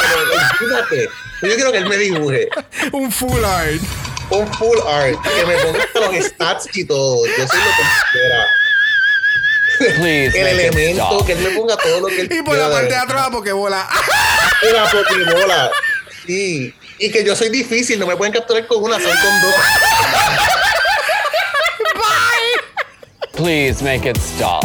Pero 0.00 0.20
olvídate, 0.60 1.08
yo 1.42 1.54
quiero 1.54 1.70
que 1.72 1.78
él 1.78 1.88
me 1.88 1.96
dibuje 1.96 2.48
Un 2.92 3.12
full 3.12 3.44
art. 3.44 3.80
un 4.30 4.52
full 4.54 4.78
art, 4.88 5.16
que 5.22 5.46
me 5.46 5.54
ponga 5.58 5.84
hasta 5.84 6.00
los 6.00 6.24
stats 6.24 6.76
y 6.76 6.84
todo. 6.84 7.24
Yo 7.26 7.46
soy 7.46 7.58
lo 7.58 7.64
que 7.64 7.82
quiera. 8.12 8.46
Please 9.78 10.40
El 10.40 10.46
elemento, 10.58 11.24
que 11.24 11.32
él 11.32 11.38
me 11.38 11.50
ponga 11.50 11.76
todo 11.76 12.00
lo 12.00 12.06
que 12.08 12.22
él 12.22 12.28
Y 12.32 12.42
por 12.42 12.54
quiera. 12.56 12.68
la 12.68 12.74
parte 12.74 12.88
de 12.94 12.96
atrás, 12.96 13.28
porque 13.30 13.52
bola. 13.52 13.88
Una 14.68 14.90
Pokébola. 14.90 15.70
Sí. 16.26 16.74
Y 16.98 17.10
que 17.10 17.24
yo 17.24 17.36
soy 17.36 17.48
difícil, 17.48 17.98
no 17.98 18.06
me 18.06 18.16
pueden 18.16 18.32
capturar 18.32 18.66
con 18.66 18.82
una, 18.82 18.96
son 18.98 19.10
con 19.10 19.40
dos. 19.42 19.54
Please 23.36 23.82
make 23.84 24.08
it 24.08 24.16
stop. 24.18 24.64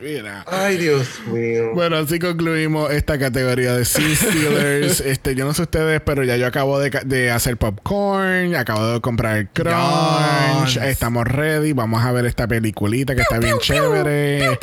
Mira. 0.00 0.44
Ay, 0.48 0.78
Dios 0.78 1.06
mío. 1.26 1.72
Bueno, 1.74 1.98
así 1.98 2.18
concluimos 2.18 2.90
esta 2.90 3.18
categoría 3.18 3.74
de 3.76 3.84
Sea 3.84 4.16
Stealers. 4.16 5.00
este, 5.06 5.34
yo 5.34 5.44
no 5.44 5.52
sé 5.52 5.62
ustedes, 5.62 6.00
pero 6.00 6.24
ya 6.24 6.38
yo 6.38 6.46
acabo 6.46 6.78
de, 6.80 6.88
de 7.04 7.30
hacer 7.30 7.58
popcorn, 7.58 8.56
acabo 8.56 8.94
de 8.94 9.00
comprar 9.02 9.48
crunch, 9.52 10.74
Yes. 10.74 10.82
estamos 10.84 11.26
ready, 11.26 11.74
vamos 11.74 12.02
a 12.02 12.12
ver 12.12 12.24
esta 12.24 12.48
peliculita 12.48 13.14
que 13.14 13.20
está 13.20 13.38
bien 13.38 13.58
chévere. 13.58 14.58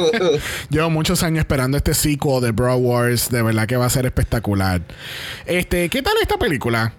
Llevo 0.70 0.90
muchos 0.90 1.22
años 1.22 1.40
esperando 1.40 1.76
este 1.76 1.94
sequel 1.94 2.40
de 2.40 2.50
Bro 2.50 2.76
Wars, 2.76 3.30
de 3.30 3.42
verdad 3.42 3.66
que 3.66 3.76
va 3.76 3.86
a 3.86 3.90
ser 3.90 4.06
espectacular. 4.06 4.82
Este, 5.44 5.88
¿qué 5.88 6.02
tal 6.02 6.14
esta 6.20 6.36
película? 6.38 6.92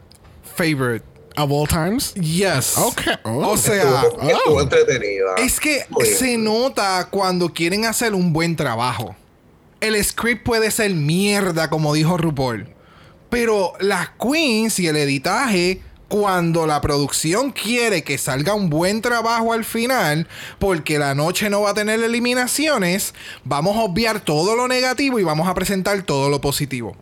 Favorite. 0.56 1.06
Of 1.38 1.52
all 1.52 1.68
times? 1.68 2.16
Yes. 2.16 2.78
Ok. 2.78 3.02
Oh. 3.24 3.50
O 3.50 3.58
sea, 3.58 4.02
estuvo, 4.02 4.22
estuvo 4.30 4.56
oh. 4.56 4.62
entretenida. 4.62 5.36
es 5.38 5.60
que 5.60 5.86
Muy 5.89 6.06
bien. 6.06 6.18
se 6.18 6.38
nota 6.38 7.08
cuando 7.12 7.50
quieren 7.50 7.86
hacer 7.86 8.16
un 8.16 8.34
buen 8.34 8.56
trabajo. 8.56 9.16
El 9.80 10.04
script 10.04 10.43
puede 10.43 10.72
ser 10.72 10.91
mierda, 10.95 11.70
como 11.70 11.93
dijo 11.93 12.18
RuPaul. 12.18 12.68
Pero 13.30 13.74
las 13.80 14.10
queens 14.20 14.80
y 14.80 14.88
el 14.88 14.95
editaje, 14.95 15.82
cuando 16.08 16.68
la 16.68 16.82
producción 16.82 17.51
quiere 17.51 18.03
que 18.03 18.18
salga 18.18 18.53
un 18.53 18.70
buen 18.70 19.01
trabajo 19.01 19.53
al 19.53 19.66
final, 19.66 20.28
porque 20.60 20.99
la 20.99 21.16
noche 21.16 21.49
no 21.49 21.62
va 21.62 21.72
a 21.72 21.74
tener 21.74 22.01
eliminaciones, 22.01 23.14
vamos 23.43 23.78
a 23.78 23.82
obviar 23.82 24.20
todo 24.20 24.55
lo 24.55 24.68
negativo 24.68 25.20
y 25.20 25.24
vamos 25.24 25.47
a 25.47 25.53
presentar 25.53 26.01
todo 26.03 26.30
lo 26.30 26.41
positivo. 26.41 26.95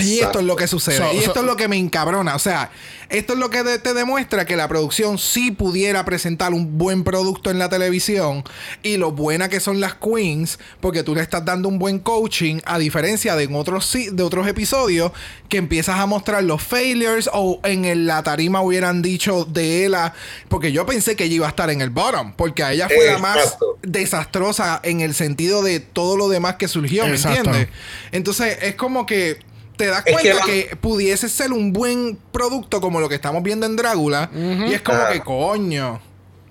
Y 0.00 0.20
esto 0.20 0.38
es 0.40 0.44
lo 0.44 0.56
que 0.56 0.66
sucede. 0.66 0.98
So- 0.98 1.12
y 1.12 1.18
esto 1.18 1.34
so- 1.34 1.40
es 1.40 1.46
lo 1.46 1.56
que 1.56 1.68
me 1.68 1.76
encabrona. 1.76 2.34
O 2.34 2.38
sea, 2.38 2.70
esto 3.10 3.34
es 3.34 3.38
lo 3.38 3.50
que 3.50 3.62
de- 3.62 3.78
te 3.78 3.94
demuestra 3.94 4.44
que 4.46 4.56
la 4.56 4.66
producción 4.68 5.18
sí 5.18 5.50
pudiera 5.50 6.04
presentar 6.04 6.52
un 6.52 6.78
buen 6.78 7.04
producto 7.04 7.50
en 7.50 7.58
la 7.58 7.68
televisión 7.68 8.42
y 8.82 8.96
lo 8.96 9.12
buena 9.12 9.48
que 9.48 9.60
son 9.60 9.80
las 9.80 9.94
queens, 9.94 10.58
porque 10.80 11.02
tú 11.02 11.14
le 11.14 11.20
estás 11.22 11.44
dando 11.44 11.68
un 11.68 11.78
buen 11.78 11.98
coaching, 11.98 12.60
a 12.64 12.78
diferencia 12.78 13.36
de 13.36 13.44
en 13.44 13.54
otros, 13.54 13.92
de 14.10 14.22
otros 14.22 14.46
episodios 14.48 15.12
que 15.48 15.58
empiezas 15.58 16.00
a 16.00 16.06
mostrar 16.06 16.42
los 16.44 16.62
failures 16.62 17.28
o 17.32 17.60
en 17.64 17.84
el- 17.84 18.06
la 18.06 18.22
tarima 18.22 18.62
hubieran 18.62 19.02
dicho 19.02 19.44
de 19.44 19.84
ella, 19.84 20.14
porque 20.48 20.72
yo 20.72 20.86
pensé 20.86 21.14
que 21.14 21.24
ella 21.24 21.34
iba 21.36 21.46
a 21.46 21.50
estar 21.50 21.68
en 21.70 21.80
el 21.82 21.90
bottom, 21.90 22.32
porque 22.34 22.62
a 22.62 22.72
ella 22.72 22.88
fue 22.88 23.06
la 23.12 23.18
más 23.18 23.58
desastrosa 23.82 24.80
en 24.82 25.00
el 25.00 25.14
sentido 25.14 25.62
de 25.62 25.80
todo 25.80 26.16
lo 26.16 26.28
demás 26.28 26.56
que 26.56 26.68
surgió, 26.68 27.04
¿me 27.06 27.12
Exacto. 27.12 27.38
entiendes? 27.50 27.68
Entonces 28.12 28.58
es 28.62 28.74
como 28.74 29.06
que 29.06 29.38
te 29.76 29.86
das 29.86 30.02
Es 30.06 30.12
cuenta 30.12 30.44
que 30.44 30.76
pudiese 30.80 31.28
ser 31.28 31.52
un 31.52 31.72
buen 31.72 32.16
producto 32.32 32.80
como 32.80 33.00
lo 33.00 33.08
que 33.08 33.14
estamos 33.16 33.42
viendo 33.42 33.66
en 33.66 33.76
Drácula. 33.76 34.30
Y 34.34 34.72
es 34.74 34.82
como 34.82 34.98
Ah. 34.98 35.10
que 35.12 35.20
coño. 35.20 36.00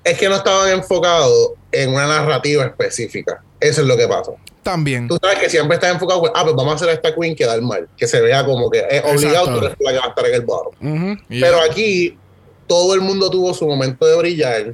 Es 0.03 0.17
que 0.17 0.27
no 0.29 0.35
estaban 0.35 0.69
enfocados 0.69 1.51
en 1.71 1.91
una 1.91 2.07
narrativa 2.07 2.65
específica. 2.65 3.41
Eso 3.59 3.81
es 3.81 3.87
lo 3.87 3.95
que 3.95 4.07
pasa. 4.07 4.31
También. 4.61 5.07
Tú 5.07 5.17
sabes 5.21 5.39
que 5.39 5.49
siempre 5.49 5.75
estás 5.75 5.91
enfocado, 5.93 6.19
pues, 6.21 6.31
ah, 6.35 6.43
pues 6.43 6.55
vamos 6.55 6.73
a 6.73 6.75
hacer 6.75 6.89
a 6.89 6.93
esta 6.93 7.13
queen 7.15 7.35
quedar 7.35 7.61
mal. 7.61 7.87
Que 7.97 8.07
se 8.07 8.19
vea 8.21 8.45
como 8.45 8.69
que 8.69 8.79
es 8.79 9.03
obligado, 9.03 9.45
Exacto. 9.47 9.59
tú 9.59 9.65
eres 9.65 9.77
la 9.79 9.91
que 9.91 9.97
va 9.99 10.05
a 10.05 10.09
estar 10.09 10.25
en 10.25 10.33
el. 10.35 10.43
Ujú. 10.45 11.21
Pero 11.29 11.61
aquí 11.61 12.17
todo 12.67 12.93
el 12.93 13.01
mundo 13.01 13.29
tuvo 13.29 13.53
su 13.53 13.65
momento 13.67 14.05
de 14.05 14.17
brillar, 14.17 14.73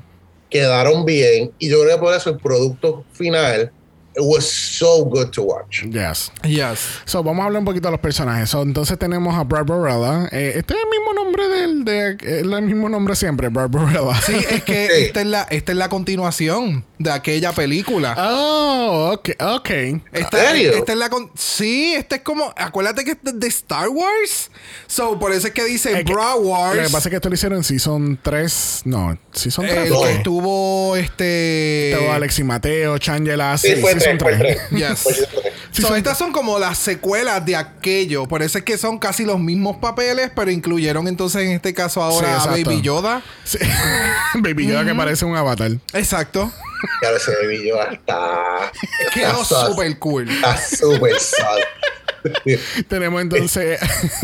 quedaron 0.49 1.05
bien 1.05 1.51
y 1.59 1.69
yo 1.69 1.81
creo 1.81 1.95
que 1.95 2.01
por 2.01 2.13
eso 2.13 2.29
el 2.31 2.37
producto 2.37 3.03
final 3.13 3.71
it 4.15 4.21
was 4.23 4.45
so 4.49 5.05
good 5.05 5.31
to 5.31 5.43
watch. 5.43 5.83
Yes. 5.89 6.31
Yes. 6.43 6.79
So, 7.05 7.23
vamos 7.23 7.43
a 7.43 7.45
hablar 7.45 7.59
un 7.59 7.65
poquito 7.65 7.87
de 7.87 7.91
los 7.91 7.99
personajes. 8.01 8.49
So, 8.49 8.61
entonces 8.63 8.97
tenemos 8.97 9.35
a 9.35 9.43
Barbarella. 9.43 10.27
Eh, 10.31 10.53
este 10.57 10.73
es 10.73 10.79
el 10.81 10.89
mismo 10.89 11.13
nombre 11.13 11.47
del, 11.47 11.85
de, 11.85 12.11
es 12.21 12.41
el 12.43 12.61
mismo 12.63 12.89
nombre 12.89 13.15
siempre, 13.15 13.49
Barbarella. 13.49 14.19
Sí, 14.25 14.33
es 14.49 14.63
que 14.63 14.87
Sí. 14.87 15.03
esta, 15.05 15.21
es 15.21 15.27
la, 15.27 15.41
esta 15.43 15.71
es 15.71 15.77
la 15.77 15.89
continuación 15.89 16.83
de 16.99 17.11
aquella 17.11 17.53
película. 17.53 18.13
Oh, 18.17 19.11
ok, 19.13 19.29
ok. 19.39 19.69
Esta, 20.11 20.37
serio? 20.49 20.73
esta 20.73 20.91
es 20.91 20.97
la 20.97 21.09
con- 21.09 21.31
sí, 21.35 21.93
este 21.95 22.15
es 22.17 22.21
como 22.21 22.53
acuérdate 22.57 23.05
que 23.05 23.11
este 23.11 23.29
es 23.29 23.39
de 23.39 23.47
Star 23.47 23.87
Wars. 23.89 24.51
So, 24.85 25.17
por 25.17 25.31
eso 25.31 25.47
es 25.47 25.53
que 25.53 25.63
dice 25.63 26.03
Bra 26.03 26.35
Wars. 26.35 26.75
Lo 26.75 26.83
que 26.83 26.89
pasa 26.89 27.07
es 27.07 27.11
que 27.11 27.15
esto 27.15 27.29
lo 27.29 27.35
hicieron 27.35 27.57
en 27.59 27.63
Season 27.63 28.19
3. 28.21 28.81
No, 28.85 29.17
Season 29.31 29.65
3. 29.65 29.77
el 29.85 29.89
No. 29.93 30.01
que 30.03 30.11
estuvo 30.11 30.95
este 30.97 31.95
Todo 31.97 32.11
Alexi 32.11 32.43
Mateo, 32.43 32.97
Changela, 32.97 33.57
Sí, 33.57 33.75
sí, 33.75 33.81
fue 33.81 33.93
Season 33.93 34.17
tres, 34.17 34.37
fue 34.37 34.45
3. 34.45 34.57
tres. 34.69 34.79
Yes. 34.89 34.99
Fue 35.01 35.13
season 35.13 35.29
tres. 35.41 35.53
Sí, 35.71 35.81
So, 35.83 35.87
son- 35.89 35.97
estas 35.97 36.17
son 36.17 36.31
como 36.33 36.59
las 36.59 36.77
secuelas 36.79 37.45
de 37.45 37.55
aquello. 37.55 38.27
Por 38.27 38.41
eso 38.41 38.57
es 38.57 38.63
que 38.65 38.77
son 38.77 38.97
casi 38.99 39.23
los 39.23 39.39
mismos 39.39 39.77
papeles, 39.77 40.31
pero 40.35 40.51
incluyeron 40.51 41.07
entonces 41.07 41.43
en 41.43 41.51
este 41.51 41.73
caso 41.73 42.03
ahora 42.03 42.37
a 42.43 42.55
Sí. 42.55 42.63
Baby 42.63 42.81
Yoda. 42.81 43.21
Sí. 43.45 43.57
Baby 44.35 44.67
Yoda 44.67 44.83
que 44.83 44.93
parece 44.95 45.23
un 45.25 45.37
avatar. 45.37 45.71
Exacto. 45.93 46.51
Ya 47.01 47.09
ese 47.09 47.31
yo 47.65 47.81
hasta. 47.81 48.71
Quedó 49.13 49.43
súper 49.43 49.97
cool. 49.99 50.29
Está 50.29 50.57
súper 50.57 51.19
sad. 51.19 51.57
tenemos 52.89 53.21
entonces 53.21 53.79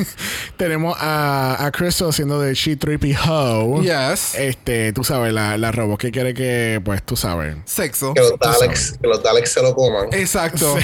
tenemos 0.57 0.97
a, 0.99 1.65
a 1.65 1.71
Crystal 1.71 2.11
siendo 2.13 2.39
de 2.39 2.53
She 2.53 2.75
Trippy 2.75 3.15
Ho. 3.27 3.81
Yes. 3.81 4.35
Este, 4.35 4.93
tú 4.93 5.03
sabes, 5.03 5.33
la, 5.33 5.57
la 5.57 5.71
robot 5.71 5.99
que 5.99 6.11
quiere 6.11 6.33
que, 6.33 6.81
pues 6.83 7.03
tú 7.03 7.15
sabes. 7.15 7.55
Sexo. 7.65 8.13
Que 8.13 8.21
los 8.21 8.39
Daleks, 8.39 8.97
que 9.01 9.07
los 9.07 9.23
Daleks 9.23 9.51
se 9.51 9.61
lo 9.61 9.73
coman. 9.75 10.07
Exacto. 10.11 10.77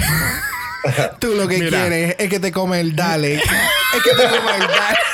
Tú 1.19 1.35
lo 1.35 1.47
que 1.47 1.59
Mira. 1.59 1.81
quieres 1.81 2.15
es 2.17 2.29
que 2.29 2.39
te 2.39 2.51
come 2.51 2.79
el 2.79 2.95
Dalek. 2.95 3.39
es 3.39 4.03
que 4.03 4.09
te 4.15 4.27
come 4.29 4.55
el 4.55 4.67
Dalek. 4.67 5.10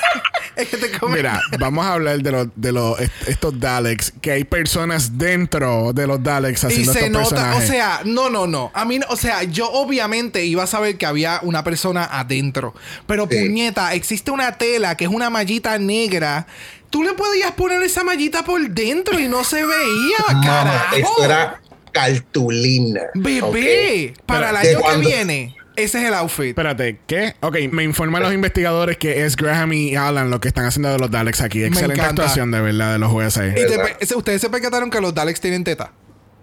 es 0.62 0.68
que 0.70 0.78
te 0.78 0.92
come 0.98 1.18
Mira, 1.18 1.42
vamos 1.60 1.86
a 1.86 1.94
hablar 1.94 2.20
de 2.22 2.32
los 2.32 2.48
de 2.56 2.72
los 2.72 3.00
est- 3.00 3.28
estos 3.28 3.60
Daleks, 3.60 4.14
que 4.22 4.32
hay 4.32 4.44
personas 4.44 5.18
dentro 5.18 5.94
de 5.94 6.08
los 6.08 6.22
Daleks 6.24 6.64
Y 6.64 6.68
haciendo 6.68 6.94
se 6.94 7.06
estos 7.06 7.32
nota, 7.32 7.56
o 7.56 7.62
sea, 7.62 8.02
no, 8.06 8.30
no, 8.30 8.48
no. 8.48 8.72
A 8.74 8.86
mí, 8.86 9.00
o 9.10 9.16
sea, 9.16 9.44
yo 9.44 9.70
obviamente 9.72 10.46
iba 10.46 10.64
a 10.64 10.68
saber 10.68 10.98
que 10.98 11.06
había 11.06 11.40
una 11.44 11.64
persona 11.64 12.06
adentro. 12.06 12.74
Pero 13.06 13.28
Sí. 13.30 13.38
puñeta, 13.40 13.94
existe 13.94 14.32
una 14.32 14.54
tela 14.58 14.96
que 14.98 15.06
es 15.06 15.10
una 15.12 15.30
mallita 15.30 15.78
negra. 15.78 16.48
Tú 16.90 17.04
le 17.04 17.14
podías 17.14 17.52
poner 17.52 17.84
esa 17.84 18.04
mallita 18.04 18.44
por 18.46 18.66
dentro 18.70 19.20
y 19.20 19.28
no 19.28 19.44
se 19.44 19.58
veía, 19.66 20.42
carajo. 20.44 20.96
esto 20.96 21.24
era 21.24 21.62
cartulina. 21.92 23.02
Bebé, 23.14 24.14
para 24.26 24.50
el 24.52 24.62
¿De 24.62 24.76
año 24.76 24.86
que 24.88 24.98
viene, 24.98 25.56
ese 25.78 26.00
es 26.02 26.06
el 26.08 26.14
outfit. 26.16 26.48
Espérate, 26.50 27.00
¿qué? 27.08 27.36
Ok, 27.40 27.56
me 27.72 27.84
informan 27.84 28.22
los 28.24 28.34
investigadores 28.34 28.98
que 28.98 29.24
es 29.26 29.36
Graham 29.38 29.72
y 29.74 29.96
Alan 29.96 30.30
lo 30.30 30.42
que 30.42 30.50
están 30.50 30.66
haciendo 30.66 30.90
de 30.92 30.98
los 31.00 31.10
Daleks 31.10 31.40
aquí. 31.42 31.64
Excelente 31.64 31.94
encanta. 32.02 32.24
actuación, 32.24 32.52
de 32.52 32.60
verdad, 32.62 32.92
de 32.94 33.00
los 33.00 33.12
jueces. 33.12 33.54
Y 33.54 33.56
te- 33.56 33.78
¿verdad? 33.78 33.98
ese- 34.00 34.16
ustedes 34.16 34.42
se 34.42 34.50
percataron 34.50 34.90
que 34.90 35.00
los 35.00 35.14
Daleks 35.14 35.40
tienen 35.40 35.64
teta. 35.64 35.92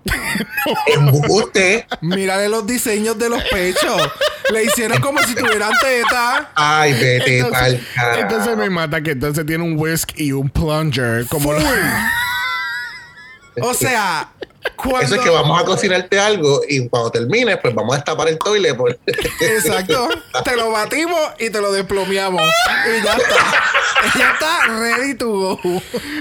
Embuste. 0.94 1.86
Mírale 2.00 2.48
los 2.48 2.66
diseños 2.66 3.18
de 3.18 3.28
los 3.30 3.42
pechos. 3.44 4.10
Le 4.52 4.64
hicieron 4.64 5.00
como 5.00 5.22
si 5.22 5.34
tuvieran 5.34 5.72
teta. 5.80 6.50
Ay, 6.54 6.92
vete 6.92 7.38
Entonces, 7.38 7.80
pa'l 7.96 8.18
entonces 8.20 8.56
me 8.56 8.68
mata 8.70 9.00
que 9.02 9.12
entonces 9.12 9.46
tiene 9.46 9.64
un 9.64 9.74
whisk 9.78 10.10
y 10.18 10.32
un 10.32 10.50
plunger. 10.50 11.26
Como 11.26 11.52
lo- 11.52 11.60
O 13.62 13.72
sea, 13.74 14.28
cuando... 14.76 15.00
Eso 15.00 15.14
es 15.16 15.20
que 15.20 15.30
vamos 15.30 15.60
a 15.60 15.64
cocinarte 15.64 16.18
algo 16.18 16.60
y 16.68 16.88
cuando 16.88 17.10
termines, 17.10 17.58
pues 17.58 17.74
vamos 17.74 17.94
a 17.94 17.96
destapar 17.96 18.28
el 18.28 18.38
toile. 18.38 18.74
Por... 18.74 18.98
Exacto. 19.40 20.08
Te 20.44 20.56
lo 20.56 20.70
batimos 20.70 21.20
y 21.38 21.50
te 21.50 21.60
lo 21.60 21.72
desplomeamos. 21.72 22.42
Y 22.42 23.04
ya 23.04 23.12
está. 23.14 23.34
Ya 24.18 24.32
está 24.32 24.66
ready 24.80 25.14
to 25.14 25.28
go. 25.28 25.60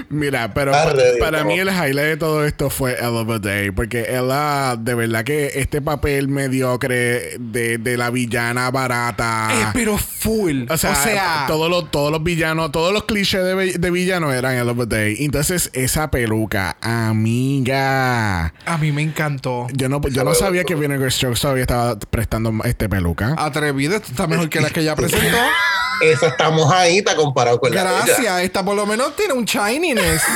Mira, 0.09 0.53
pero 0.53 0.71
ready, 0.71 1.19
para 1.19 1.39
¿no? 1.39 1.45
mí 1.45 1.59
el 1.59 1.67
highlight 1.67 2.07
de 2.07 2.17
todo 2.17 2.45
esto 2.45 2.69
fue 2.69 2.93
Ella 2.93 3.39
Day, 3.39 3.71
porque 3.71 4.05
Ella, 4.09 4.75
de 4.77 4.93
verdad 4.95 5.23
que 5.23 5.51
este 5.55 5.81
papel 5.81 6.27
mediocre 6.27 7.37
de, 7.39 7.77
de 7.77 7.97
la 7.97 8.09
villana 8.09 8.71
barata. 8.71 9.49
Eh, 9.51 9.65
pero 9.73 9.97
full. 9.97 10.65
O 10.69 10.77
sea, 10.77 11.45
todos, 11.47 11.69
los, 11.69 11.91
todos 11.91 12.11
los 12.11 12.23
villanos, 12.23 12.71
todos 12.71 12.93
los 12.93 13.03
clichés 13.03 13.43
de, 13.43 13.77
de 13.77 13.91
villanos 13.91 14.33
eran 14.33 14.55
Ella 14.55 14.85
Day. 14.85 15.17
Entonces, 15.19 15.69
esa 15.73 16.09
peluca, 16.09 16.77
amiga. 16.81 18.32
A 18.65 18.77
mí 18.79 18.91
me 18.91 19.01
encantó. 19.01 19.67
Yo 19.73 19.89
no, 19.89 20.01
yo 20.09 20.23
no 20.23 20.33
sabía 20.33 20.63
que 20.63 20.75
Vinegar 20.75 21.11
Strokes 21.11 21.39
todavía 21.41 21.63
estaba 21.63 21.97
prestando 21.99 22.51
este 22.63 22.87
peluca. 22.89 23.35
Atrevida, 23.37 23.97
está 23.97 24.27
mejor 24.27 24.49
que 24.49 24.61
la 24.61 24.69
que 24.69 24.81
ella 24.81 24.95
presentó. 24.95 25.37
Esa 26.01 26.27
está 26.27 26.49
mojadita 26.49 27.15
comparado 27.15 27.59
con 27.59 27.73
la 27.73 27.83
de 27.83 27.89
ella. 27.89 28.03
Gracias. 28.05 28.41
Esta 28.41 28.65
por 28.65 28.75
lo 28.75 28.85
menos 28.85 29.15
tiene 29.15 29.33
un 29.33 29.45
shininess. 29.45 30.21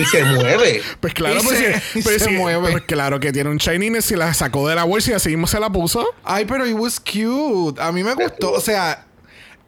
Y 0.00 0.04
se 0.04 0.22
mueve. 0.22 0.82
Pues 1.00 1.12
claro, 1.14 1.40
Y 1.40 1.42
pues, 1.42 1.58
se- 1.58 1.80
sí, 1.80 1.98
y 1.98 2.02
pues 2.02 2.22
se 2.22 2.28
sí, 2.28 2.34
mueve. 2.36 2.70
pues 2.70 2.84
claro 2.84 3.18
que 3.18 3.32
tiene 3.32 3.50
un 3.50 3.56
shininess 3.56 4.08
y 4.12 4.14
la 4.14 4.32
sacó 4.34 4.68
de 4.68 4.76
la 4.76 4.84
bolsa 4.84 5.10
y 5.10 5.14
así 5.14 5.30
mismo 5.30 5.48
se 5.48 5.58
la 5.58 5.68
puso. 5.68 6.06
Ay, 6.22 6.44
pero 6.44 6.64
it 6.64 6.76
was 6.76 7.00
cute. 7.00 7.82
A 7.82 7.90
mí 7.90 8.04
me 8.04 8.14
gustó. 8.14 8.52
O 8.52 8.60
sea, 8.60 9.04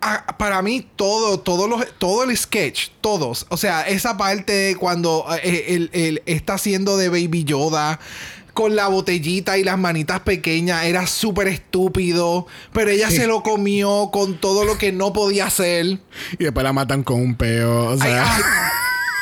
a- 0.02 0.36
para 0.38 0.60
mí 0.62 0.86
todo, 0.96 1.38
todo, 1.40 1.68
los, 1.68 1.86
todo 1.98 2.24
el 2.24 2.36
sketch, 2.36 2.88
todos. 3.00 3.46
O 3.48 3.56
sea, 3.56 3.82
esa 3.82 4.16
parte 4.16 4.76
cuando 4.78 5.24
eh, 5.42 5.64
él, 5.68 5.90
él 5.92 6.22
está 6.26 6.54
haciendo 6.54 6.96
de 6.96 7.08
Baby 7.08 7.44
Yoda. 7.44 7.98
Con 8.54 8.76
la 8.76 8.88
botellita 8.88 9.56
y 9.56 9.64
las 9.64 9.78
manitas 9.78 10.20
pequeñas 10.20 10.84
era 10.84 11.06
súper 11.06 11.48
estúpido, 11.48 12.46
pero 12.74 12.90
ella 12.90 13.10
se 13.10 13.26
lo 13.26 13.42
comió 13.42 14.10
con 14.12 14.36
todo 14.38 14.66
lo 14.66 14.76
que 14.76 14.92
no 14.92 15.10
podía 15.14 15.46
hacer. 15.46 15.86
Y 15.86 16.44
después 16.44 16.62
la 16.62 16.74
matan 16.74 17.02
con 17.02 17.18
un 17.18 17.34
peo. 17.34 17.86
O 17.86 17.96
sea, 17.96 18.36
ay, 18.36 18.42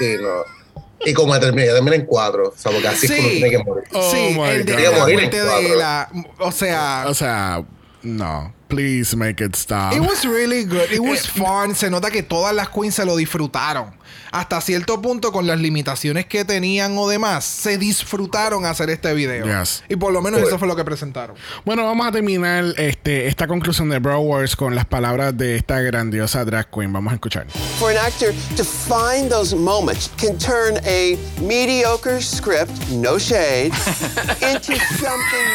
Sí, 0.01 0.14
no. 0.20 0.83
Y 1.07 1.14
como 1.14 1.39
termina, 1.39 1.70
en 1.95 2.07
cuatro. 2.07 2.49
O 2.49 2.59
sea, 2.59 2.72
porque 2.72 2.89
así 2.89 3.07
es 3.07 3.12
Sí. 3.12 3.16
como 3.18 3.28
tiene 3.31 3.51
que 3.51 3.59
morir. 3.59 3.85
Oh 3.93 4.11
sí, 4.11 4.18
el 4.51 4.64
de 4.64 4.72
God. 4.72 4.83
la 4.83 4.99
Morir 4.99 5.14
en 5.14 5.20
muerte 5.20 5.41
de 5.45 5.49
cuatro. 5.49 5.74
la, 5.76 6.11
o 6.41 6.51
sea, 6.51 7.05
o 7.07 7.14
sea, 7.14 7.64
no. 8.03 8.53
Please 8.70 9.16
make 9.16 9.44
it 9.44 9.56
stop. 9.56 9.92
It 9.92 10.00
was 10.00 10.24
really 10.24 10.62
good. 10.64 10.90
It 10.92 11.00
was 11.00 11.26
fun. 11.28 11.74
Se 11.74 11.90
nota 11.90 12.08
que 12.10 12.22
todas 12.22 12.54
las 12.54 12.68
queens 12.68 12.94
se 12.94 13.04
lo 13.04 13.16
disfrutaron. 13.16 13.98
Hasta 14.32 14.60
cierto 14.60 15.02
punto, 15.02 15.32
con 15.32 15.44
las 15.48 15.58
limitaciones 15.58 16.24
que 16.26 16.44
tenían 16.44 16.96
o 16.96 17.08
demás, 17.08 17.44
se 17.44 17.78
disfrutaron 17.78 18.64
hacer 18.64 18.88
este 18.90 19.12
video. 19.12 19.44
Yes. 19.44 19.82
Y 19.88 19.96
por 19.96 20.12
lo 20.12 20.22
menos 20.22 20.38
Cool. 20.38 20.48
eso 20.48 20.58
fue 20.60 20.68
lo 20.68 20.76
que 20.76 20.84
presentaron. 20.84 21.34
Bueno, 21.64 21.84
vamos 21.84 22.06
a 22.06 22.12
terminar 22.12 22.64
este, 22.76 23.26
esta 23.26 23.48
conclusión 23.48 23.88
de 23.90 23.98
Bro 23.98 24.20
Wars 24.20 24.54
con 24.54 24.76
las 24.76 24.86
palabras 24.86 25.36
de 25.36 25.56
esta 25.56 25.80
grandiosa 25.80 26.44
drag 26.44 26.70
queen. 26.70 26.92
Vamos 26.92 27.10
a 27.10 27.14
escuchar. 27.14 27.46
For 27.80 27.90
an 27.90 27.96
actor 27.98 28.32
to 28.56 28.62
find 28.64 29.28
those 29.28 29.54
moments 29.54 30.08
can 30.16 30.38
turn 30.38 30.78
a 30.86 31.18
mediocre 31.40 32.20
script, 32.22 32.70
no 32.90 33.18
shade, 33.18 33.72
into 34.42 34.76
something 35.00 35.50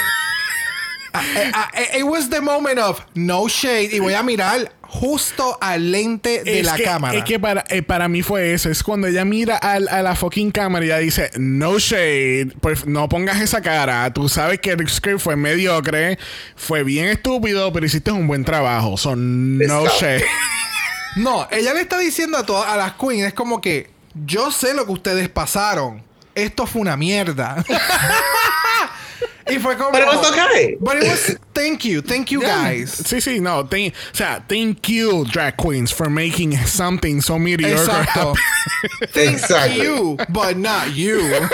Eh, 1.35 1.51
ah, 1.53 1.69
eh, 1.73 1.99
it 1.99 2.03
was 2.03 2.29
the 2.29 2.41
moment 2.41 2.79
of 2.79 2.99
no 3.13 3.47
shade. 3.47 3.89
Y 3.91 3.99
voy 3.99 4.13
a 4.13 4.23
mirar 4.23 4.71
justo 4.81 5.57
al 5.61 5.91
lente 5.91 6.43
de 6.43 6.59
es 6.59 6.65
la 6.65 6.75
que, 6.75 6.83
cámara. 6.83 7.17
Es 7.17 7.23
que 7.25 7.39
para, 7.39 7.63
eh, 7.69 7.81
para 7.81 8.07
mí 8.07 8.21
fue 8.21 8.53
eso. 8.53 8.69
Es 8.69 8.83
cuando 8.83 9.07
ella 9.07 9.25
mira 9.25 9.57
al- 9.57 9.87
a 9.89 10.01
la 10.01 10.15
fucking 10.15 10.51
cámara 10.51 10.85
y 10.85 10.89
ella 10.89 10.97
dice, 10.99 11.31
no 11.37 11.77
shade, 11.79 12.53
pues 12.61 12.85
no 12.85 13.09
pongas 13.09 13.41
esa 13.41 13.61
cara. 13.61 14.11
Tú 14.13 14.29
sabes 14.29 14.59
que 14.59 14.71
el 14.71 14.87
script 14.89 15.19
fue 15.19 15.35
mediocre, 15.35 16.17
fue 16.55 16.83
bien 16.83 17.07
estúpido, 17.07 17.71
pero 17.73 17.85
hiciste 17.85 18.11
un 18.11 18.27
buen 18.27 18.45
trabajo. 18.45 18.97
Son 18.97 19.57
no 19.57 19.85
shade. 19.87 20.23
No, 21.17 21.47
ella 21.49 21.73
le 21.73 21.79
está 21.79 21.97
diciendo 21.97 22.37
a 22.37 22.45
todas 22.45 22.67
a 22.67 22.75
las 22.75 22.93
queens, 22.95 23.27
es 23.27 23.33
como 23.33 23.61
que 23.61 23.89
yo 24.25 24.51
sé 24.51 24.73
lo 24.73 24.85
que 24.85 24.91
ustedes 24.91 25.29
pasaron. 25.29 26.03
Esto 26.35 26.67
fue 26.67 26.81
una 26.81 26.97
mierda. 26.97 27.63
y 29.47 29.57
fue 29.59 29.75
como. 29.77 29.91
Pero 29.91 30.11
it's 30.11 30.29
okay. 30.29 30.77
But 30.79 30.97
it 30.97 31.03
was 31.03 31.37
thank 31.53 31.83
you, 31.85 32.01
thank 32.01 32.31
you 32.31 32.41
guys. 32.53 32.91
Sí, 32.91 33.17
sí, 33.21 33.39
no. 33.41 33.63
thank- 33.63 33.93
o 33.93 34.15
sea, 34.15 34.43
thank 34.47 34.87
you, 34.89 35.25
drag 35.25 35.55
queens, 35.57 35.91
for 35.91 36.09
making 36.09 36.57
something 36.65 37.21
so 37.21 37.37
mediocre. 37.39 37.77
Exacto. 37.85 38.35
Thank 39.13 39.33
Exactly. 39.33 39.81
you, 39.83 40.17
but 40.29 40.57
not 40.57 40.93
you. 40.95 41.19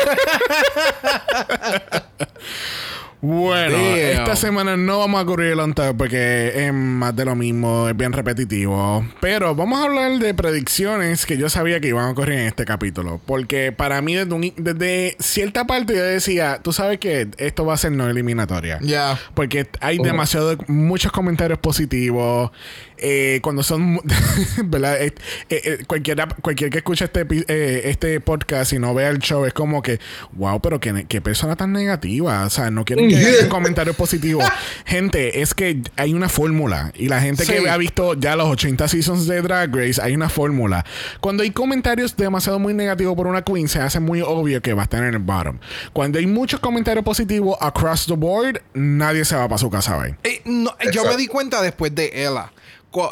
Bueno, 3.24 3.78
Damn. 3.78 3.96
esta 3.98 4.36
semana 4.36 4.76
no 4.76 4.98
vamos 4.98 5.22
a 5.22 5.26
cubrir 5.26 5.52
el 5.58 5.74
top 5.76 5.96
porque 5.96 6.54
es 6.68 6.74
más 6.74 7.16
de 7.16 7.24
lo 7.26 7.36
mismo, 7.36 7.88
es 7.88 7.96
bien 7.96 8.14
repetitivo. 8.14 9.06
Pero 9.20 9.54
vamos 9.54 9.80
a 9.80 9.84
hablar 9.84 10.18
de 10.18 10.34
predicciones 10.34 11.26
que 11.28 11.38
yo 11.38 11.48
sabía 11.48 11.80
que 11.80 11.90
iban 11.90 12.06
a 12.06 12.10
ocurrir 12.12 12.40
en 12.40 12.48
este 12.48 12.66
capítulo. 12.66 13.22
Porque 13.26 13.72
para 13.72 14.02
mí, 14.02 14.16
desde, 14.16 14.34
un- 14.34 14.54
desde 14.58 15.16
cierta 15.20 15.66
parte, 15.68 15.94
yo 15.96 16.04
decía, 16.04 16.60
tú 16.64 16.74
sabes 16.74 16.98
que 16.98 17.28
esto 17.38 17.64
va 17.64 17.76
a 17.76 17.78
ser 17.78 17.92
no 17.92 18.10
eliminatoria. 18.10 18.80
Ya. 18.82 19.20
Porque 19.36 19.68
hay 19.82 20.00
demasiado, 20.00 20.58
muchos 20.68 21.12
comentarios 21.12 21.60
positivos. 21.60 22.50
Eh, 23.02 23.40
cuando 23.42 23.64
son, 23.64 24.00
¿verdad? 24.66 25.02
Eh, 25.02 25.14
eh, 25.50 25.62
eh, 25.64 25.78
cualquiera, 25.88 26.28
cualquier 26.42 26.70
que 26.70 26.78
escuche 26.80 27.06
este, 27.06 27.26
eh, 27.48 27.82
este 27.86 28.20
podcast 28.20 28.74
y 28.74 28.80
no 28.80 28.94
vea 28.94 29.10
el 29.10 29.20
show 29.20 29.46
es 29.46 29.54
como 29.54 29.82
que, 29.82 30.00
wow, 30.34 30.62
pero 30.62 30.80
qué, 30.80 31.06
qué 31.08 31.22
persona 31.22 31.56
tan 31.56 31.74
negativa. 31.74 32.46
O 32.46 32.50
sea, 32.50 32.72
no 32.72 32.86
quieren 32.86 33.10
que 33.10 33.16
haya 33.18 33.44
un 33.44 33.50
comentario 33.50 33.94
positivo. 33.94 34.42
Gente, 34.86 35.42
es 35.42 35.54
que 35.54 35.82
hay 35.98 36.14
una 36.14 36.30
fórmula. 36.30 36.92
Y 36.96 37.08
la 37.08 37.22
gente 37.22 37.46
Sí. 37.46 37.54
que 37.54 37.70
ha 37.70 37.78
visto 37.78 38.14
ya 38.14 38.36
los 38.36 38.48
80 38.48 38.88
seasons 38.88 39.28
de 39.28 39.42
Drag 39.42 39.74
Race, 39.76 40.02
hay 40.02 40.14
una 40.14 40.30
fórmula. 40.30 40.86
Cuando 41.22 41.44
hay 41.44 41.52
comentarios 41.52 42.16
demasiado 42.16 42.60
muy 42.60 42.74
negativos 42.74 43.16
por 43.16 43.28
una 43.28 43.42
queen, 43.44 43.68
se 43.68 43.80
hace 43.80 44.00
muy 44.00 44.22
obvio 44.22 44.62
que 44.62 44.74
va 44.74 44.82
a 44.82 44.86
estar 44.86 45.04
en 45.04 45.14
el 45.14 45.20
bottom. 45.20 45.60
Cuando 45.94 46.20
hay 46.20 46.28
muchos 46.28 46.60
comentarios 46.60 47.04
positivos 47.04 47.58
across 47.62 48.06
the 48.06 48.14
board, 48.16 48.62
nadie 48.74 49.26
se 49.26 49.36
va 49.36 49.48
para 49.48 49.58
su 49.58 49.70
casa 49.70 49.98
hoy. 49.98 50.16
Eh, 50.24 50.42
no, 50.46 50.76
yo 50.92 51.06
me 51.06 51.18
di 51.18 51.28
cuenta 51.28 51.62
después 51.62 51.94
de 51.96 52.12
Ella. 52.14 52.52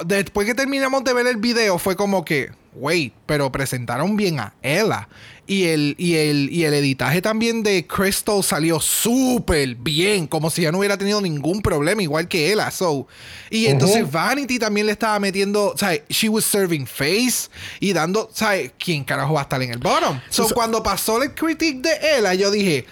Después 0.06 0.46
que 0.46 0.56
terminamos 0.56 1.04
de 1.04 1.14
ver 1.14 1.28
el 1.28 1.38
video, 1.38 1.78
fue 1.80 1.96
como 1.96 2.26
que, 2.26 2.52
wait, 2.74 3.14
pero 3.26 3.52
presentaron 3.52 4.16
bien 4.18 4.40
a 4.40 4.54
Ella. 4.62 5.08
Y 5.48 5.64
el, 5.66 5.96
y 5.98 6.14
el, 6.16 6.50
y 6.52 6.66
el 6.66 6.74
editaje 6.76 7.24
también 7.24 7.64
de 7.64 7.88
Crystal 7.88 8.44
salió 8.44 8.80
súper 8.80 9.74
bien, 9.76 10.28
como 10.28 10.52
si 10.52 10.62
ya 10.62 10.72
no 10.72 10.78
hubiera 10.78 10.96
tenido 10.96 11.22
ningún 11.22 11.62
problema, 11.64 12.04
igual 12.04 12.28
que 12.28 12.52
Ella. 12.52 12.70
So, 12.70 13.08
y 13.50 13.66
entonces 13.66 14.12
Vanity 14.12 14.60
también 14.60 14.86
le 14.86 14.92
estaba 14.92 15.18
metiendo, 15.18 15.74
¿sabes? 15.76 16.02
She 16.10 16.30
was 16.30 16.46
serving 16.46 16.86
face 16.86 17.50
y 17.80 17.94
dando, 17.94 18.30
¿sabes? 18.32 18.74
¿Quién 18.78 19.04
carajo 19.04 19.34
va 19.34 19.40
a 19.40 19.44
estar 19.44 19.62
en 19.64 19.72
el 19.72 19.80
bottom? 19.80 20.20
So, 20.30 20.46
Eso- 20.46 20.54
cuando 20.54 20.84
pasó 20.84 21.22
el 21.24 21.34
critique 21.34 21.82
de 21.82 22.18
Ella, 22.20 22.36
yo 22.36 22.52
dije, 22.52 22.86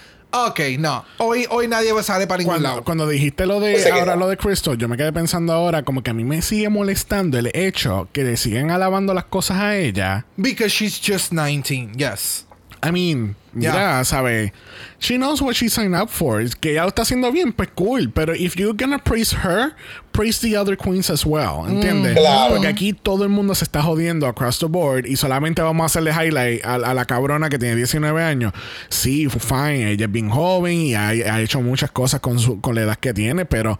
ok, 0.45 0.59
no, 0.79 1.03
hoy, 1.17 1.45
hoy 1.49 1.67
nadie 1.67 1.91
sale 2.03 2.27
para 2.27 2.37
ningún 2.39 2.53
Cuando, 2.53 2.69
lado. 2.69 2.83
cuando 2.83 3.07
dijiste 3.07 3.45
lo 3.45 3.59
de 3.59 3.75
O 3.75 3.79
sea 3.79 3.93
que 3.93 3.99
ahora 3.99 4.13
no. 4.15 4.21
lo 4.21 4.27
de 4.29 4.37
Crystal, 4.37 4.77
yo 4.77 4.87
me 4.87 4.95
quedé 4.97 5.11
pensando 5.11 5.51
ahora 5.53 5.83
como 5.83 6.01
que 6.03 6.11
a 6.11 6.13
mí 6.13 6.23
me 6.23 6.41
sigue 6.41 6.69
molestando 6.69 7.37
el 7.37 7.51
hecho 7.53 8.07
que 8.13 8.23
le 8.23 8.37
siguen 8.37 8.71
alabando 8.71 9.13
las 9.13 9.25
cosas 9.25 9.57
a 9.59 9.75
ella. 9.77 10.25
Because 10.37 10.69
she's 10.69 10.99
just 10.99 11.31
19, 11.31 11.91
yes. 11.97 12.46
I 12.83 12.91
mean, 12.91 13.35
Ya. 13.53 13.71
mira, 13.71 14.05
¿sabe? 14.05 14.53
She 14.99 15.15
knows 15.17 15.41
what 15.41 15.53
she 15.55 15.67
signed 15.69 15.95
up 15.95 16.09
for. 16.09 16.41
Es 16.41 16.55
Que 16.55 16.71
ella 16.71 16.83
lo 16.83 16.89
está 16.89 17.01
haciendo 17.01 17.31
bien, 17.31 17.51
pues 17.53 17.69
cool. 17.75 18.11
Pero 18.13 18.33
if 18.35 18.55
you're 18.55 18.73
gonna 18.77 18.99
praise 18.99 19.33
her, 19.35 19.73
praise 20.11 20.39
the 20.41 20.55
other 20.57 20.77
queens 20.77 21.09
as 21.09 21.25
well. 21.25 21.65
¿Entiendes? 21.67 22.15
Claro. 22.15 22.53
Porque 22.55 22.67
aquí 22.67 22.93
todo 22.93 23.23
el 23.23 23.29
mundo 23.29 23.55
se 23.55 23.63
está 23.63 23.81
jodiendo 23.81 24.27
across 24.27 24.59
the 24.59 24.67
board 24.67 25.05
y 25.07 25.15
solamente 25.15 25.61
vamos 25.61 25.83
a 25.83 25.85
hacerle 25.87 26.11
highlight 26.11 26.63
a, 26.65 26.75
a 26.75 26.93
la 26.93 27.05
cabrona 27.05 27.49
que 27.49 27.57
tiene 27.57 27.75
19 27.75 28.23
años. 28.23 28.53
Sí, 28.89 29.27
fine, 29.27 29.91
ella 29.91 30.05
es 30.05 30.11
bien 30.11 30.29
joven 30.29 30.73
y 30.79 30.93
ha, 30.95 31.09
ha 31.09 31.41
hecho 31.41 31.61
muchas 31.61 31.91
cosas 31.91 32.19
con, 32.19 32.39
su, 32.39 32.61
con 32.61 32.75
la 32.75 32.81
edad 32.81 32.97
que 32.97 33.13
tiene, 33.13 33.45
pero. 33.45 33.79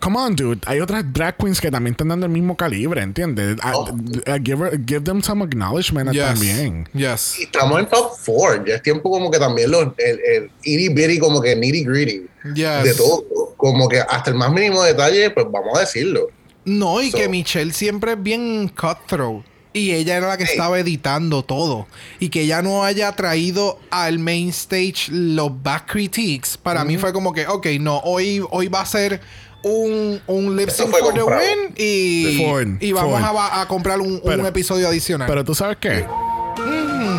Come 0.00 0.16
on, 0.18 0.34
dude. 0.34 0.60
Hay 0.66 0.80
otras 0.80 1.04
drag 1.12 1.36
queens 1.36 1.60
que 1.60 1.70
también 1.70 1.92
están 1.92 2.08
dando 2.08 2.24
el 2.26 2.32
mismo 2.32 2.56
calibre, 2.56 3.02
¿entiendes? 3.02 3.56
Oh. 3.72 3.86
a- 4.26 4.38
give, 4.38 4.58
her- 4.64 4.80
give 4.86 5.02
them 5.04 5.22
some 5.22 5.44
acknowledgement 5.44 6.10
Yes. 6.12 6.24
también. 6.24 6.88
Yes. 6.94 7.38
Y 7.38 7.42
estamos 7.44 7.78
en 7.80 7.86
top 7.86 8.12
4. 8.24 8.64
Ya 8.66 8.76
es 8.76 8.82
tiempo 8.82 9.10
como 9.10 9.30
que 9.30 9.38
también 9.38 9.70
los, 9.70 9.88
el, 9.98 10.18
el 10.20 10.50
itty 10.62 10.88
bitty, 10.88 11.18
como 11.18 11.40
que 11.42 11.54
nitty 11.54 11.84
gritty. 11.84 12.22
Yes. 12.54 12.84
De 12.84 12.94
todo. 12.94 13.24
Como 13.58 13.88
que 13.88 14.00
hasta 14.00 14.30
el 14.30 14.36
más 14.36 14.50
mínimo 14.50 14.82
detalle, 14.82 15.30
pues 15.30 15.46
vamos 15.50 15.76
a 15.76 15.80
decirlo. 15.80 16.28
No, 16.64 17.02
y 17.02 17.10
So- 17.10 17.18
que 17.18 17.28
Michelle 17.28 17.72
siempre 17.72 18.12
es 18.12 18.22
bien 18.22 18.68
cutthroat. 18.68 19.44
Y 19.72 19.92
ella 19.92 20.16
era 20.16 20.26
la 20.28 20.36
que 20.36 20.46
Sí. 20.46 20.52
estaba 20.52 20.80
editando 20.80 21.44
todo. 21.44 21.86
Y 22.18 22.30
que 22.30 22.40
ella 22.40 22.60
no 22.60 22.82
haya 22.84 23.12
traído 23.12 23.78
al 23.90 24.18
main 24.18 24.48
stage 24.48 25.08
los 25.10 25.62
back 25.62 25.92
critiques. 25.92 26.56
Para 26.56 26.84
mí 26.84 26.96
fue 26.98 27.12
como 27.12 27.32
que, 27.32 27.46
ok, 27.46 27.66
no, 27.78 27.98
hoy, 27.98 28.42
hoy 28.50 28.66
va 28.66 28.80
a 28.80 28.86
ser 28.86 29.20
un, 29.62 30.20
un 30.26 30.56
lip 30.56 30.70
sync 30.70 30.90
for 30.96 31.12
the 31.14 31.22
win 31.22 31.74
y, 31.76 32.38
Ford, 32.44 32.68
y 32.80 32.92
vamos 32.92 33.22
a, 33.22 33.60
a 33.60 33.68
comprar 33.68 34.00
un, 34.00 34.20
un 34.22 34.46
episodio 34.46 34.88
adicional. 34.88 35.26
Pero 35.28 35.44
tú 35.44 35.54
sabes 35.54 35.76
qué? 35.80 36.04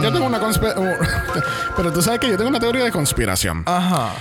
Yo 0.01 0.11
tengo 0.11 0.25
una. 0.25 0.39
Pero 1.77 1.93
tú 1.93 2.01
sabes 2.01 2.19
que 2.19 2.27
yo 2.29 2.37
tengo 2.37 2.49
una 2.49 2.59
teoría 2.59 2.83
de 2.83 2.91
conspiración. 2.91 3.63
Ajá. 3.65 4.15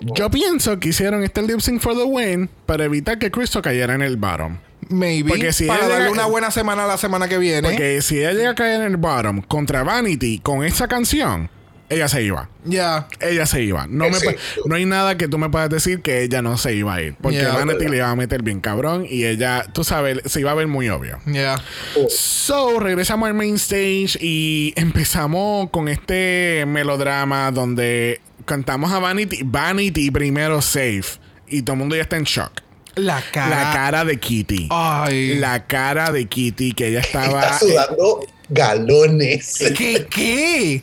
Yo 0.00 0.30
pienso 0.30 0.78
que 0.78 0.90
hicieron 0.90 1.24
este 1.24 1.42
lip 1.42 1.60
sync 1.60 1.80
for 1.80 1.94
the 1.96 2.04
win 2.04 2.48
para 2.66 2.84
evitar 2.84 3.18
que 3.18 3.30
Cristo 3.30 3.60
cayera 3.60 3.94
en 3.94 4.02
el 4.02 4.16
bottom. 4.16 4.58
Maybe. 4.88 5.28
Porque 5.30 5.52
si 5.52 5.66
para 5.66 5.80
ella 5.80 5.88
darle 5.88 6.04
llega- 6.06 6.12
una 6.12 6.26
buena 6.26 6.50
semana 6.50 6.86
la 6.86 6.96
semana 6.96 7.28
que 7.28 7.36
viene. 7.38 7.68
Porque 7.68 8.00
si 8.00 8.18
ella 8.18 8.32
llega 8.32 8.50
a 8.50 8.54
caer 8.54 8.76
en 8.80 8.86
el 8.86 8.96
bottom 8.96 9.42
contra 9.42 9.82
Vanity 9.82 10.38
con 10.38 10.64
esa 10.64 10.86
canción, 10.88 11.50
ella 11.88 12.08
se 12.08 12.22
iba. 12.22 12.48
Ya. 12.64 13.08
Ella 13.20 13.46
se 13.46 13.62
iba. 13.62 13.86
No, 13.88 14.10
me 14.10 14.18
no 14.66 14.74
hay 14.74 14.84
nada 14.84 15.16
que 15.16 15.28
tú 15.28 15.38
me 15.38 15.48
puedas 15.48 15.70
decir 15.70 16.02
que 16.02 16.22
ella 16.22 16.42
no 16.42 16.58
se 16.58 16.74
iba 16.74 16.94
a 16.94 17.02
ir. 17.02 17.14
Porque 17.20 17.38
Yeah. 17.38 17.52
Vanity 17.52 17.86
le 17.86 17.98
iba 17.98 18.10
a 18.10 18.16
meter 18.16 18.42
bien 18.42 18.60
cabrón 18.60 19.06
y 19.08 19.24
ella, 19.24 19.64
tú 19.72 19.84
sabes, 19.84 20.18
se 20.24 20.40
iba 20.40 20.50
a 20.50 20.54
ver 20.54 20.66
muy 20.66 20.88
obvio. 20.88 21.20
Ya. 21.26 21.62
So, 22.08 22.80
regresamos 22.80 23.28
al 23.28 23.34
main 23.34 23.54
stage 23.54 24.18
y 24.20 24.72
empezamos 24.76 25.70
con 25.70 25.88
este 25.88 26.64
melodrama 26.66 27.50
donde 27.52 28.20
cantamos 28.44 28.92
a 28.92 28.98
Vanity. 28.98 29.42
Vanity 29.44 30.10
primero 30.10 30.60
safe. 30.60 31.20
Y 31.46 31.62
todo 31.62 31.74
el 31.74 31.78
mundo 31.78 31.96
ya 31.96 32.02
está 32.02 32.16
en 32.16 32.24
shock. 32.24 32.50
La 32.96 33.22
cara. 33.30 33.64
La 33.64 33.72
cara 33.72 34.04
de 34.04 34.18
Kitty. 34.18 34.68
Ay. 34.70 35.36
La 35.36 35.66
cara 35.66 36.10
de 36.10 36.26
Kitty 36.26 36.72
que 36.72 36.88
ella 36.88 37.00
estaba... 37.00 37.40
Está 37.42 37.58
sudando 37.60 38.26
galones. 38.48 39.58
¿Qué? 39.76 40.06
¿Qué? 40.10 40.82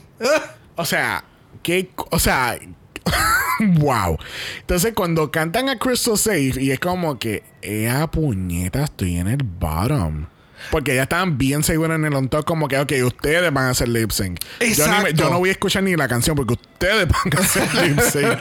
O 0.75 0.85
sea, 0.85 1.23
que, 1.63 1.89
o 2.11 2.19
sea, 2.19 2.57
wow. 3.77 4.17
Entonces, 4.61 4.93
cuando 4.93 5.31
cantan 5.31 5.69
a 5.69 5.77
Crystal 5.79 6.17
Safe, 6.17 6.53
y 6.61 6.71
es 6.71 6.79
como 6.79 7.17
que, 7.19 7.43
¡Ea 7.61 8.07
puñeta, 8.11 8.83
estoy 8.83 9.17
en 9.17 9.27
el 9.27 9.43
bottom! 9.43 10.27
Porque 10.71 10.95
ya 10.95 11.03
estaban 11.03 11.37
bien 11.37 11.63
seguros 11.63 11.95
en 11.95 12.05
el 12.05 12.13
on 12.15 12.27
top, 12.27 12.43
como 12.45 12.67
que, 12.67 12.79
ok, 12.79 12.91
ustedes 13.05 13.53
van 13.53 13.65
a 13.65 13.69
hacer 13.71 13.87
lip 13.87 14.09
sync. 14.11 14.39
Yo, 14.39 14.65
ni 14.65 14.65
me- 14.67 14.71
Exacto. 14.71 15.09
yo 15.11 15.29
no 15.29 15.37
voy 15.39 15.49
a 15.49 15.51
escuchar 15.51 15.83
ni 15.83 15.95
la 15.95 16.07
canción 16.07 16.35
porque 16.35 16.53
ustedes 16.53 17.07
van 17.23 17.37
a 17.37 17.41
hacer 17.41 17.87
lip 17.87 17.99
sync. 17.99 18.39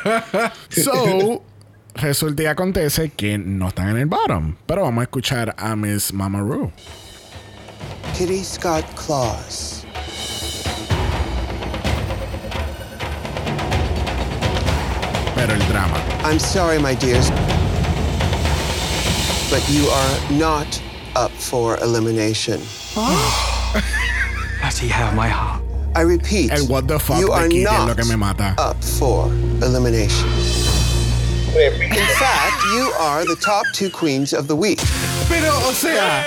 so, 0.83 1.43
resulta 1.95 2.43
y 2.45 2.47
acontece 2.47 3.11
que 3.11 3.37
no 3.37 3.69
están 3.69 3.91
en 3.91 3.99
el 3.99 4.07
bottom. 4.07 4.57
Pero 4.65 4.83
vamos 4.83 5.03
a 5.03 5.05
escuchar 5.05 5.55
a 5.59 5.77
Miss 5.77 6.13
Mama 6.15 6.41
Ru. 6.41 6.73
Kitty 8.17 8.43
Scott 8.43 8.87
Claus. 8.95 9.74
Pero 15.47 15.57
el 15.61 15.67
drama. 15.69 15.99
I'm 16.25 16.39
sorry, 16.39 16.79
my 16.79 16.95
dears, 16.95 17.29
but 19.51 19.63
you 19.69 19.87
are 19.89 20.31
not 20.31 20.81
up 21.15 21.31
for 21.33 21.77
elimination. 21.83 22.61
Does 24.63 24.79
he 24.79 24.89
have 24.89 25.15
my 25.15 25.29
heart? 25.29 25.63
I 25.95 26.01
repeat, 26.01 26.51
El 26.51 26.67
what 26.67 26.89
the 26.89 26.99
fuck 26.99 27.21
you 27.21 27.27
de 27.27 27.33
are 27.33 27.49
Kitty 27.49 27.65
es 27.65 27.71
lo 27.71 27.87
not 27.89 27.97
que 27.99 28.05
me 28.07 28.17
mata. 28.17 28.55
up 28.57 28.83
for 28.83 29.27
elimination. 29.63 30.27
In 31.55 32.07
fact, 32.17 32.63
you 32.73 32.91
are 32.99 33.27
the 33.27 33.37
top 33.37 33.67
two 33.75 33.91
queens 33.91 34.33
of 34.33 34.49
the 34.49 34.57
week. 34.57 34.81
Pero, 35.29 35.53
o 35.69 35.73
sea, 35.75 36.25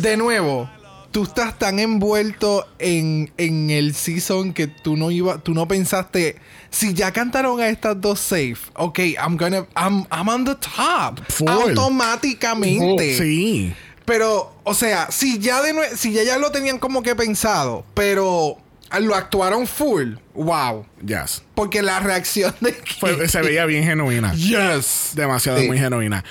de 0.00 0.16
nuevo, 0.16 0.70
tú 1.12 1.24
estás 1.24 1.58
tan 1.58 1.78
envuelto 1.80 2.64
en, 2.78 3.30
en 3.36 3.68
el 3.70 3.94
season 3.94 4.54
que 4.54 4.68
tú 4.68 4.96
no 4.96 5.10
iba, 5.10 5.36
tú 5.36 5.52
no 5.52 5.68
pensaste. 5.68 6.36
Si 6.78 6.92
ya 6.92 7.10
cantaron 7.10 7.58
a 7.60 7.68
estas 7.68 7.98
dos 7.98 8.20
safe, 8.20 8.58
ok, 8.74 8.98
I'm 9.18 9.36
gonna, 9.38 9.66
I'm, 9.74 10.04
I'm 10.12 10.28
on 10.28 10.44
the 10.44 10.54
top. 10.56 11.20
Full. 11.30 11.48
Automáticamente. 11.48 13.16
Sí. 13.16 13.72
Pero, 14.04 14.54
o 14.62 14.74
sea, 14.74 15.10
si 15.10 15.38
ya 15.38 15.62
de 15.62 15.72
nue- 15.72 15.96
si 15.96 16.12
ya, 16.12 16.22
ya 16.22 16.36
lo 16.38 16.50
tenían 16.52 16.78
como 16.78 17.02
que 17.02 17.16
pensado, 17.16 17.84
pero 17.94 18.58
lo 19.00 19.14
actuaron 19.14 19.66
full, 19.66 20.16
wow. 20.34 20.84
Yes. 21.04 21.42
Porque 21.54 21.80
la 21.82 21.98
reacción 22.00 22.54
de 22.60 22.72
Fue- 23.00 23.26
se 23.28 23.40
veía 23.40 23.64
bien 23.64 23.82
genuina. 23.84 24.34
Yes. 24.34 25.12
Demasiado 25.14 25.58
Sí. 25.58 25.66
muy 25.66 25.78
genuina. 25.78 26.24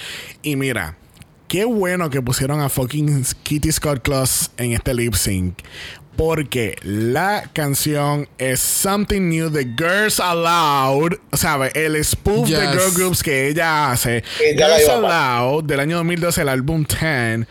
Y 0.43 0.55
mira, 0.55 0.95
qué 1.47 1.65
bueno 1.65 2.09
que 2.11 2.21
pusieron 2.21 2.61
a 2.61 2.69
fucking 2.69 3.25
Kitty 3.43 3.71
Scott 3.71 4.03
Claus 4.03 4.51
en 4.57 4.71
este 4.73 4.93
lip 4.93 5.15
sync. 5.15 5.57
Porque 6.15 6.77
la 6.83 7.49
canción 7.53 8.27
es 8.37 8.59
Something 8.61 9.29
New 9.29 9.49
de 9.49 9.65
Girls 9.77 10.19
Aloud. 10.19 11.13
¿Sabes? 11.33 11.73
El 11.75 12.03
spoof 12.03 12.47
de 12.49 12.55
girl 12.67 12.93
groups 12.95 13.21
que 13.21 13.49
ella 13.49 13.91
hace. 13.91 14.23
Ella 14.41 14.67
la 14.69 14.77
Girls 14.77 14.89
Aloud 14.89 15.63
del 15.65 15.79
año 15.81 15.97
2012, 15.97 16.41
el 16.41 16.49
álbum 16.49 16.85
10. 16.85 17.47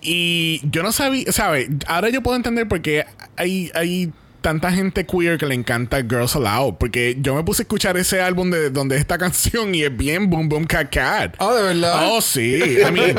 Y 0.00 0.60
yo 0.70 0.82
no 0.82 0.92
sabía, 0.92 1.30
¿sabes? 1.32 1.68
Ahora 1.86 2.08
yo 2.08 2.22
puedo 2.22 2.36
entender 2.36 2.66
por 2.68 2.80
qué 2.80 3.04
hay, 3.36 3.70
hay 3.74 4.12
tanta 4.40 4.70
gente 4.70 5.04
queer 5.04 5.36
que 5.36 5.44
le 5.46 5.54
encanta 5.54 5.98
Girls 5.98 6.36
Aloud. 6.36 6.74
Porque 6.78 7.16
yo 7.20 7.34
me 7.34 7.42
puse 7.42 7.62
a 7.62 7.64
escuchar 7.64 7.96
ese 7.98 8.22
álbum 8.22 8.50
de 8.50 8.70
donde 8.70 8.96
esta 8.96 9.18
canción 9.18 9.74
y 9.74 9.82
es 9.82 9.94
bien 9.94 10.30
boom 10.30 10.48
boom 10.48 10.64
cat 10.64 10.88
cat. 10.90 11.34
Oh, 11.40 11.54
¿de 11.54 11.62
verdad? 11.62 12.08
Oh, 12.10 12.20
sí. 12.22 12.78
I 12.80 12.90
mean, 12.92 13.18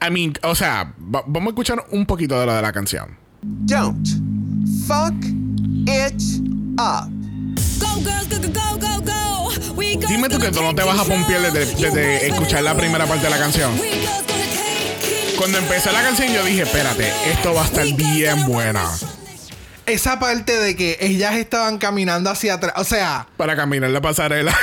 I 0.00 0.10
mean, 0.10 0.32
o 0.42 0.54
sea, 0.54 0.94
va- 0.98 1.24
vamos 1.26 1.48
a 1.48 1.50
escuchar 1.50 1.84
un 1.90 2.06
poquito 2.06 2.38
de 2.40 2.46
lo 2.46 2.54
de 2.54 2.62
la 2.62 2.72
canción. 2.72 3.20
Don't 3.42 4.06
fuck 4.86 5.14
it 5.86 6.22
up. 6.78 7.08
Go, 7.80 8.00
girls, 8.02 8.26
go, 8.28 8.38
go, 8.38 8.48
go, 8.50 8.78
go, 8.78 9.00
go. 9.00 9.72
We 9.74 9.94
girls 9.94 10.08
Dime 10.08 10.28
tú 10.28 10.38
que 10.38 10.50
tú 10.50 10.62
no 10.62 10.74
te 10.74 10.82
vas 10.84 10.98
a 11.00 11.04
pompear 11.04 11.40
desde- 11.52 11.74
desde 11.74 12.26
escuchar 12.28 12.62
la 12.62 12.74
primera 12.76 13.06
parte 13.06 13.24
de 13.24 13.30
la 13.30 13.38
canción. 13.38 13.72
Cuando 15.36 15.58
empecé 15.58 15.90
la 15.92 16.02
canción 16.02 16.32
yo 16.32 16.44
dije, 16.44 16.62
espérate, 16.62 17.12
esto 17.32 17.52
va 17.54 17.62
a 17.62 17.64
estar 17.66 17.84
bien 17.94 18.46
buena. 18.46 18.84
Esa 19.86 20.20
parte 20.20 20.56
de 20.60 20.76
que 20.76 20.98
ellas 21.00 21.34
estaban 21.34 21.78
caminando 21.78 22.30
hacia 22.30 22.54
atrás. 22.54 22.74
O 22.76 22.84
sea, 22.84 23.26
Para 23.36 23.56
caminar 23.56 23.90
la 23.90 24.00
pasarela. 24.00 24.56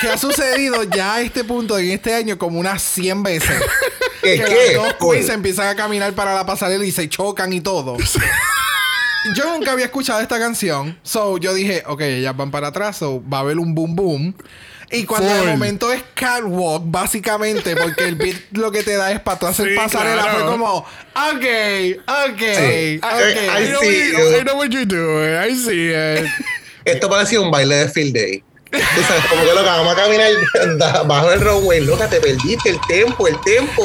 que 0.00 0.08
ha 0.08 0.18
sucedido 0.18 0.82
ya 0.82 1.14
a 1.14 1.20
este 1.20 1.44
punto 1.44 1.78
en 1.78 1.90
este 1.92 2.12
año 2.14 2.36
como 2.38 2.58
unas 2.58 2.82
100 2.82 3.22
veces. 3.22 3.62
¿Qué? 4.24 4.36
que 4.38 4.44
¿Qué? 4.44 4.72
las 4.76 4.98
dos 4.98 5.10
queens 5.12 5.28
empiezan 5.28 5.68
a 5.68 5.76
caminar 5.76 6.12
para 6.14 6.34
la 6.34 6.44
pasarela 6.44 6.84
y 6.84 6.90
se 6.92 7.08
chocan 7.08 7.52
y 7.52 7.60
todo. 7.60 7.96
Yo 9.36 9.44
nunca 9.56 9.72
había 9.72 9.86
escuchado 9.86 10.20
esta 10.20 10.38
canción. 10.38 10.98
So 11.02 11.38
yo 11.38 11.54
dije, 11.54 11.82
ok, 11.86 12.00
ellas 12.02 12.36
van 12.36 12.50
para 12.50 12.68
atrás, 12.68 12.98
so 12.98 13.22
va 13.26 13.38
a 13.38 13.40
haber 13.40 13.58
un 13.58 13.74
boom 13.74 13.96
boom. 13.96 14.34
Y 14.90 15.04
cuando 15.06 15.32
de 15.32 15.40
Full. 15.40 15.48
momento 15.48 15.90
es 15.92 16.02
catwalk, 16.14 16.82
básicamente, 16.84 17.74
porque 17.74 18.04
el 18.04 18.16
beat 18.16 18.36
lo 18.52 18.70
que 18.70 18.82
te 18.82 18.96
da 18.96 19.10
es 19.12 19.20
para 19.20 19.38
tú 19.38 19.46
hacer 19.46 19.70
Sí, 19.70 19.74
pasarela, 19.76 20.22
claro. 20.22 20.38
fue 20.40 20.46
como, 20.46 20.74
ok, 20.76 20.84
ok, 22.06 22.38
Sí. 22.38 23.00
ok. 23.02 23.12
I- 23.12 23.62
I 23.62 23.64
I 23.64 23.68
know, 23.70 23.80
see 23.80 24.12
what, 24.12 24.20
you. 24.20 24.36
I 24.36 24.42
know 24.44 24.56
what 24.58 24.68
you're 24.68 24.84
doing. 24.86 25.50
I 25.50 25.54
see 25.56 25.90
it. 25.90 26.30
Esto 26.84 27.08
parecía 27.08 27.40
un 27.40 27.50
baile 27.50 27.76
de 27.76 27.88
field 27.88 28.12
day. 28.14 28.44
Como 29.28 29.44
que 29.44 29.54
lo 29.54 29.62
que 29.62 29.66
vamos 29.66 29.92
a 29.92 29.96
caminar 29.96 30.30
bajo 31.06 31.30
el 31.32 31.40
runway. 31.40 31.80
Loca, 31.80 32.08
te 32.08 32.20
perdiste 32.20 32.70
el 32.70 32.80
tempo, 32.88 33.28
el 33.28 33.40
tempo. 33.42 33.82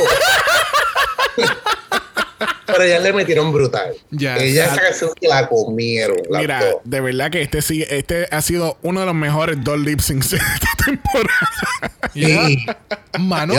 Pero 2.72 2.84
ellas 2.84 3.04
le 3.04 3.14
metieron 3.14 3.52
brutal. 3.52 3.94
Ya. 4.12 4.38
Ellas 4.38 4.74
esa 4.74 4.82
canción 4.82 5.12
se 5.20 5.28
la 5.28 5.48
comieron. 5.48 6.18
Mira, 6.32 6.60
dos. 6.64 6.76
de 6.84 7.02
verdad 7.02 7.32
que 7.32 7.42
este 7.42 7.62
sí, 7.62 7.86
este 7.90 8.28
ha 8.32 8.42
sido 8.42 8.78
uno 8.82 9.00
de 9.02 9.06
los 9.06 9.16
mejores 9.16 9.64
dos 9.64 9.80
lip 9.80 10.00
syncs 10.00 10.32
de 10.32 10.38
esta 10.38 10.68
temporada. 10.86 11.50
Sí. 12.14 12.66
Mano. 13.20 13.54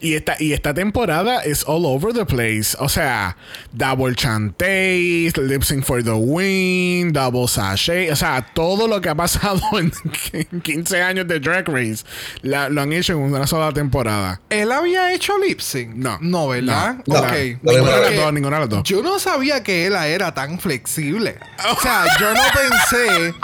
Y 0.00 0.14
esta, 0.14 0.36
y 0.38 0.52
esta 0.52 0.74
temporada 0.74 1.40
es 1.42 1.64
all 1.66 1.84
over 1.86 2.12
the 2.12 2.24
place. 2.24 2.76
O 2.78 2.88
sea, 2.88 3.36
double 3.72 4.14
chantéis, 4.14 5.36
lip 5.36 5.62
sync 5.62 5.84
for 5.84 6.02
the 6.02 6.12
win, 6.12 7.12
double 7.12 7.46
sachet. 7.48 8.10
O 8.12 8.16
sea, 8.16 8.46
todo 8.54 8.88
lo 8.88 9.00
que 9.00 9.08
ha 9.08 9.14
pasado 9.14 9.60
en 10.32 10.60
15 10.60 11.02
años 11.02 11.28
de 11.28 11.40
Drag 11.40 11.68
Race 11.68 12.04
la- 12.42 12.68
lo 12.68 12.80
han 12.82 12.92
hecho 12.92 13.12
en 13.14 13.18
una 13.20 13.46
sola 13.46 13.72
temporada. 13.72 14.40
él 14.50 14.70
había 14.72 15.12
hecho 15.12 15.36
lip 15.38 15.60
sync. 15.60 15.94
No. 15.94 16.18
No, 16.20 16.48
¿verdad? 16.48 16.96
No. 17.06 17.20
Ok. 17.20 17.32
No. 17.62 17.72
Ninguna 17.72 17.92
de 17.92 18.00
las 18.00 18.00
Porque 18.02 18.16
dos, 18.16 18.32
ninguna 18.32 18.51
de 18.56 18.60
las 18.60 18.68
dos. 18.68 18.82
Yo 18.84 19.02
no 19.02 19.18
sabía 19.18 19.62
que 19.62 19.86
él 19.86 19.94
era 19.94 20.32
tan 20.34 20.58
flexible. 20.60 21.38
O 21.70 21.80
sea, 21.80 22.04
yo 22.20 22.32
no 22.34 22.42
pensé. 22.54 23.34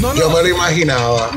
No, 0.00 0.14
Yo 0.14 0.30
me 0.30 0.42
lo 0.42 0.48
imaginaba. 0.48 1.30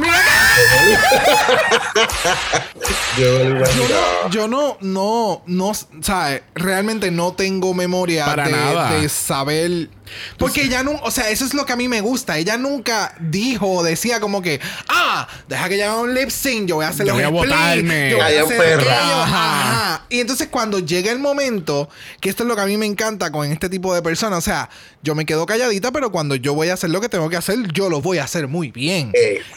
Yo 3.17 3.39
me 3.39 3.43
lo 3.45 3.49
Yo 3.49 3.57
imaginaba. 3.57 4.01
no, 4.23 4.29
yo 4.29 4.47
no, 4.47 4.77
no, 4.81 5.41
no, 5.45 5.67
o 5.69 5.75
sea, 6.01 6.41
realmente 6.55 7.11
no 7.11 7.33
tengo 7.33 7.73
memoria 7.73 8.25
Para 8.25 8.45
de, 8.45 8.51
nada. 8.51 8.93
de 8.93 9.09
saber. 9.09 9.89
Porque 10.37 10.63
ella 10.63 10.83
no, 10.83 10.91
o 11.03 11.11
sea, 11.11 11.29
eso 11.29 11.45
es 11.45 11.53
lo 11.53 11.65
que 11.65 11.73
a 11.73 11.75
mí 11.75 11.87
me 11.87 12.01
gusta. 12.01 12.37
Ella 12.37 12.57
nunca 12.57 13.15
dijo 13.19 13.67
o 13.71 13.83
decía 13.83 14.19
como 14.19 14.41
que, 14.41 14.59
ah, 14.89 15.27
deja 15.47 15.69
que 15.69 15.77
yo 15.77 15.83
haga 15.85 16.01
un 16.01 16.13
lip 16.13 16.29
sync, 16.29 16.67
yo 16.67 16.75
voy 16.75 16.85
a 16.85 16.89
hacer 16.89 17.05
Yo 17.05 17.13
los 17.13 17.15
voy 17.15 17.23
a 17.23 17.29
botarme. 17.29 18.09
yo 18.11 18.17
voy 18.17 18.25
a 18.25 18.27
Ay, 18.27 18.37
hacer 18.37 18.57
perra. 18.57 18.81
aquello". 18.81 18.91
Ajá. 19.21 19.61
Ajá. 19.93 20.05
Y 20.09 20.19
entonces 20.19 20.47
cuando 20.49 20.79
llega 20.79 21.11
el 21.11 21.19
momento, 21.19 21.89
que 22.19 22.29
esto 22.29 22.43
es 22.43 22.49
lo 22.49 22.55
que 22.55 22.61
a 22.61 22.65
mí 22.65 22.77
me 22.77 22.85
encanta 22.85 23.31
con 23.31 23.49
este 23.51 23.69
tipo 23.69 23.93
de 23.95 24.01
personas, 24.01 24.39
o 24.39 24.41
sea, 24.41 24.69
yo 25.01 25.15
me 25.15 25.25
quedo 25.25 25.45
calladita, 25.45 25.91
pero 25.91 26.11
cuando 26.11 26.35
yo 26.35 26.53
voy 26.53 26.69
a 26.69 26.73
hacer 26.75 26.89
lo 26.89 27.01
que 27.01 27.09
tengo 27.09 27.29
que 27.29 27.37
hacer, 27.37 27.57
yo 27.73 27.89
lo 27.89 28.01
voy 28.01 28.17
a 28.19 28.23
hacer 28.25 28.47
muy 28.47 28.71
bien. 28.71 29.11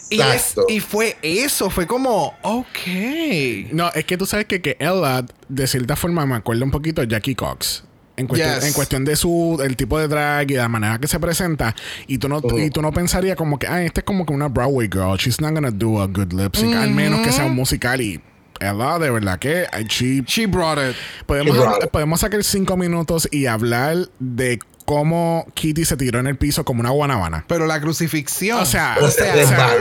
Y, 0.08 0.20
es- 0.20 0.20
Exacto. 0.20 0.66
y 0.68 0.80
fue 0.80 1.16
eso, 1.22 1.70
fue 1.70 1.86
como, 1.86 2.34
ok. 2.42 3.72
No, 3.72 3.90
es 3.94 4.04
que 4.04 4.16
tú 4.16 4.26
sabes 4.26 4.46
que, 4.46 4.60
que 4.62 4.76
Ella, 4.78 5.24
de 5.48 5.66
cierta 5.66 5.96
forma, 5.96 6.24
me 6.26 6.36
acuerda 6.36 6.64
un 6.64 6.70
poquito 6.70 7.00
a 7.02 7.04
Jackie 7.04 7.34
Cox. 7.34 7.82
En 8.16 8.26
cuestión, 8.26 8.54
Yes. 8.54 8.64
en 8.64 8.72
cuestión 8.72 9.04
de 9.04 9.14
su 9.16 9.60
el 9.62 9.76
tipo 9.76 9.98
de 9.98 10.08
drag 10.08 10.50
y 10.50 10.54
la 10.54 10.68
manera 10.68 10.98
que 10.98 11.06
se 11.06 11.20
presenta 11.20 11.74
y 12.06 12.18
tú 12.18 12.28
no 12.28 12.40
y 12.58 12.70
tú 12.70 12.80
no 12.80 12.90
pensarías 12.92 13.36
como 13.36 13.58
que 13.58 13.66
ah 13.66 13.82
este 13.82 14.00
es 14.00 14.04
como 14.04 14.24
que 14.24 14.32
una 14.32 14.48
Broadway 14.48 14.88
girl 14.90 15.16
she's 15.18 15.40
not 15.40 15.52
gonna 15.52 15.70
do 15.70 16.00
a 16.00 16.06
good 16.06 16.32
lip 16.32 16.54
sync 16.56 16.74
al 16.74 16.90
menos 16.92 17.20
que 17.20 17.30
sea 17.32 17.44
un 17.44 17.54
musical 17.54 18.00
y 18.00 18.20
Ella 18.58 18.98
de 18.98 19.10
verdad 19.10 19.38
que 19.38 19.66
she 19.88 20.22
She 20.26 20.46
brought 20.46 20.78
it. 20.78 20.96
podemos, 21.26 21.56
podemos 21.92 22.20
sacar 22.20 22.42
cinco 22.42 22.76
minutos 22.78 23.28
y 23.30 23.44
hablar 23.46 23.96
de 24.18 24.58
cómo 24.86 25.44
Kitty 25.54 25.84
se 25.84 25.96
tiró 25.98 26.18
en 26.20 26.26
el 26.26 26.38
piso 26.38 26.64
como 26.64 26.80
una 26.80 26.90
guanabana 26.90 27.44
Pero 27.48 27.66
la 27.66 27.80
crucifixión. 27.82 28.60
O 28.60 28.64
sea, 28.64 28.96
O 29.02 29.10
sea, 29.10 29.34
ella- 29.34 29.76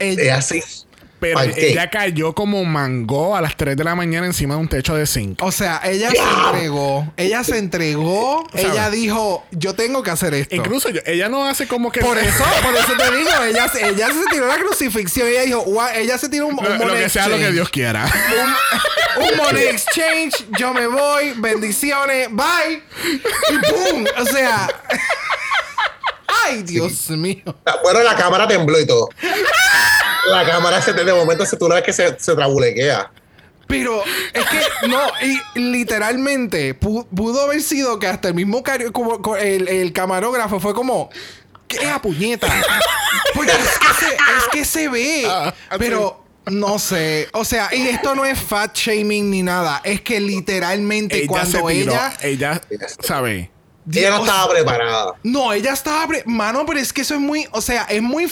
Es 0.00 0.30
así. 0.32 0.62
Pero 1.22 1.36
Pancake. 1.38 1.70
ella 1.70 1.88
cayó 1.88 2.34
como 2.34 2.64
mango 2.64 3.36
a 3.36 3.40
las 3.40 3.56
3 3.56 3.76
de 3.76 3.84
la 3.84 3.94
mañana 3.94 4.26
encima 4.26 4.54
de 4.56 4.60
un 4.60 4.68
techo 4.68 4.96
de 4.96 5.06
zinc 5.06 5.40
O 5.40 5.52
sea, 5.52 5.80
ella 5.84 6.10
se 6.10 6.18
entregó. 6.18 7.12
Ella 7.16 7.44
se 7.44 7.58
entregó. 7.58 8.44
Ella 8.52 8.90
dijo, 8.90 9.44
yo 9.52 9.74
tengo 9.74 10.02
que 10.02 10.10
hacer 10.10 10.34
esto. 10.34 10.54
Incluso 10.56 10.88
yo- 10.90 11.00
ella 11.06 11.28
no 11.28 11.46
hace 11.46 11.68
como 11.68 11.92
que. 11.92 12.00
Por 12.00 12.18
eso, 12.18 12.44
por 12.62 12.74
eso 12.74 12.92
te 12.98 13.16
digo, 13.16 13.30
ella, 13.48 13.68
se- 13.68 13.86
ella 13.88 14.08
se 14.08 14.24
tiró 14.32 14.48
la 14.48 14.56
crucifixión. 14.56 15.28
Ella 15.28 15.42
dijo, 15.42 15.64
"Gua- 15.64 15.94
ella 15.94 16.18
se 16.18 16.28
tiró 16.28 16.48
un, 16.48 16.58
un 16.58 16.64
Lo, 16.64 16.70
lo 16.70 16.84
money 16.86 17.04
que 17.04 17.08
sea 17.08 17.28
lo 17.28 17.36
que 17.36 17.42
exchange. 17.42 17.54
Dios 17.54 17.68
quiera. 17.70 18.12
Un 19.16 19.36
money 19.36 19.64
exchange, 19.68 20.44
yo 20.58 20.74
me 20.74 20.88
voy, 20.88 21.34
bendiciones, 21.36 22.28
bye. 22.32 22.82
Y 23.50 23.70
boom. 23.70 24.06
O 24.18 24.24
sea. 24.26 24.68
Ay, 26.44 26.62
Dios 26.62 27.08
mío. 27.10 27.42
Bueno, 27.84 28.02
la 28.02 28.16
cámara 28.16 28.48
tembló 28.48 28.80
y 28.80 28.86
todo. 28.86 29.08
La 30.30 30.44
cámara 30.46 30.80
se 30.80 30.92
de 30.92 31.12
momento 31.12 31.44
se 31.46 31.56
tú 31.56 31.68
la 31.68 31.76
ves 31.76 31.84
que 31.84 31.92
se, 31.92 32.18
se 32.18 32.34
trabulequea. 32.34 33.10
Pero 33.66 34.02
es 34.34 34.44
que 34.46 34.88
no, 34.88 35.00
y 35.22 35.40
literalmente 35.58 36.78
pu- 36.78 37.06
pudo 37.14 37.42
haber 37.42 37.62
sido 37.62 37.98
que 37.98 38.06
hasta 38.06 38.28
el 38.28 38.34
mismo 38.34 38.62
como- 38.92 39.22
co- 39.22 39.36
el, 39.36 39.68
el 39.68 39.92
camarógrafo 39.92 40.60
fue 40.60 40.74
como 40.74 41.08
¿qué 41.68 41.76
es 41.78 41.86
a 41.86 42.02
puñeta? 42.02 42.48
Porque 43.34 43.52
es 43.52 43.78
que 43.78 44.04
se, 44.06 44.14
es 44.14 44.48
que 44.52 44.64
se 44.64 44.88
ve, 44.88 45.24
Ah, 45.26 45.54
pero 45.78 46.22
no 46.46 46.78
sé, 46.78 47.28
o 47.32 47.44
sea, 47.44 47.70
y 47.72 47.88
esto 47.88 48.14
no 48.14 48.24
es 48.26 48.38
fat 48.38 48.76
shaming 48.76 49.30
ni 49.30 49.42
nada, 49.42 49.80
es 49.84 50.02
que 50.02 50.20
literalmente 50.20 51.18
ella 51.18 51.26
cuando 51.28 51.70
ella 51.70 52.12
Ella, 52.20 52.60
¿sabe? 53.00 53.50
Ella 53.90 54.10
no 54.10 54.16
Dios. 54.18 54.28
estaba 54.28 54.52
preparada. 54.52 55.12
no, 55.22 55.52
ella 55.52 55.72
estaba, 55.72 56.06
pre- 56.08 56.24
mano, 56.26 56.66
pero 56.66 56.78
es 56.78 56.92
que 56.92 57.00
eso 57.02 57.14
es 57.14 57.20
muy, 57.20 57.48
o 57.52 57.60
sea, 57.62 57.84
es 57.84 58.02
muy 58.02 58.30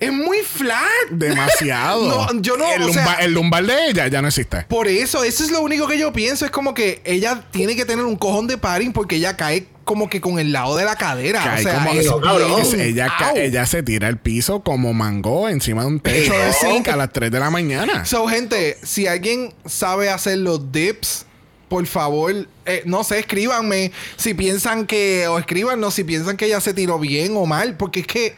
es 0.00 0.12
muy 0.12 0.38
flat. 0.38 0.82
Demasiado. 1.10 2.06
No, 2.06 2.40
yo 2.40 2.56
no, 2.56 2.70
El, 2.72 2.82
o 2.82 2.86
lumbar, 2.86 3.22
el 3.22 3.32
lumbar 3.32 3.66
de 3.66 3.88
ella 3.90 4.06
ya 4.08 4.22
no 4.22 4.28
existe. 4.28 4.62
Por 4.68 4.88
eso, 4.88 5.24
eso 5.24 5.44
es 5.44 5.50
lo 5.50 5.60
único 5.60 5.86
que 5.86 5.98
yo 5.98 6.12
pienso. 6.12 6.44
Es 6.44 6.50
como 6.50 6.74
que 6.74 7.00
ella 7.04 7.42
tiene 7.50 7.76
que 7.76 7.84
tener 7.84 8.04
un 8.04 8.16
cojón 8.16 8.46
de 8.46 8.58
paring 8.58 8.92
porque 8.92 9.16
ella 9.16 9.36
cae 9.36 9.66
como 9.84 10.08
que 10.10 10.20
con 10.20 10.38
el 10.38 10.52
lado 10.52 10.76
de 10.76 10.84
la 10.84 10.96
cadera. 10.96 11.42
Cae 11.42 11.60
o 11.60 11.62
sea, 11.62 11.74
como- 11.84 11.92
es 12.00 12.06
no, 12.06 12.20
cabrón. 12.20 12.60
Es- 12.60 12.74
ella 12.74 13.66
se 13.66 13.82
tira 13.82 14.08
al 14.08 14.18
piso 14.18 14.60
como 14.60 14.92
mango 14.92 15.48
encima 15.48 15.82
de 15.82 15.88
un 15.88 16.00
techo 16.00 16.32
de 16.32 16.52
zinc 16.52 16.88
a 16.88 16.96
las 16.96 17.12
3 17.12 17.30
de 17.30 17.40
la 17.40 17.50
mañana. 17.50 18.04
So, 18.04 18.26
gente, 18.26 18.78
si 18.82 19.06
alguien 19.06 19.54
sabe 19.64 20.10
hacer 20.10 20.38
los 20.38 20.72
dips, 20.72 21.26
por 21.68 21.86
favor, 21.86 22.48
eh, 22.64 22.82
no 22.84 23.04
sé, 23.04 23.18
escríbanme 23.20 23.92
si 24.16 24.34
piensan 24.34 24.86
que, 24.86 25.26
o 25.28 25.38
escríbanos 25.38 25.94
si 25.94 26.04
piensan 26.04 26.36
que 26.36 26.46
ella 26.46 26.60
se 26.60 26.74
tiró 26.74 26.98
bien 26.98 27.32
o 27.36 27.46
mal, 27.46 27.76
porque 27.76 28.00
es 28.00 28.06
que 28.06 28.34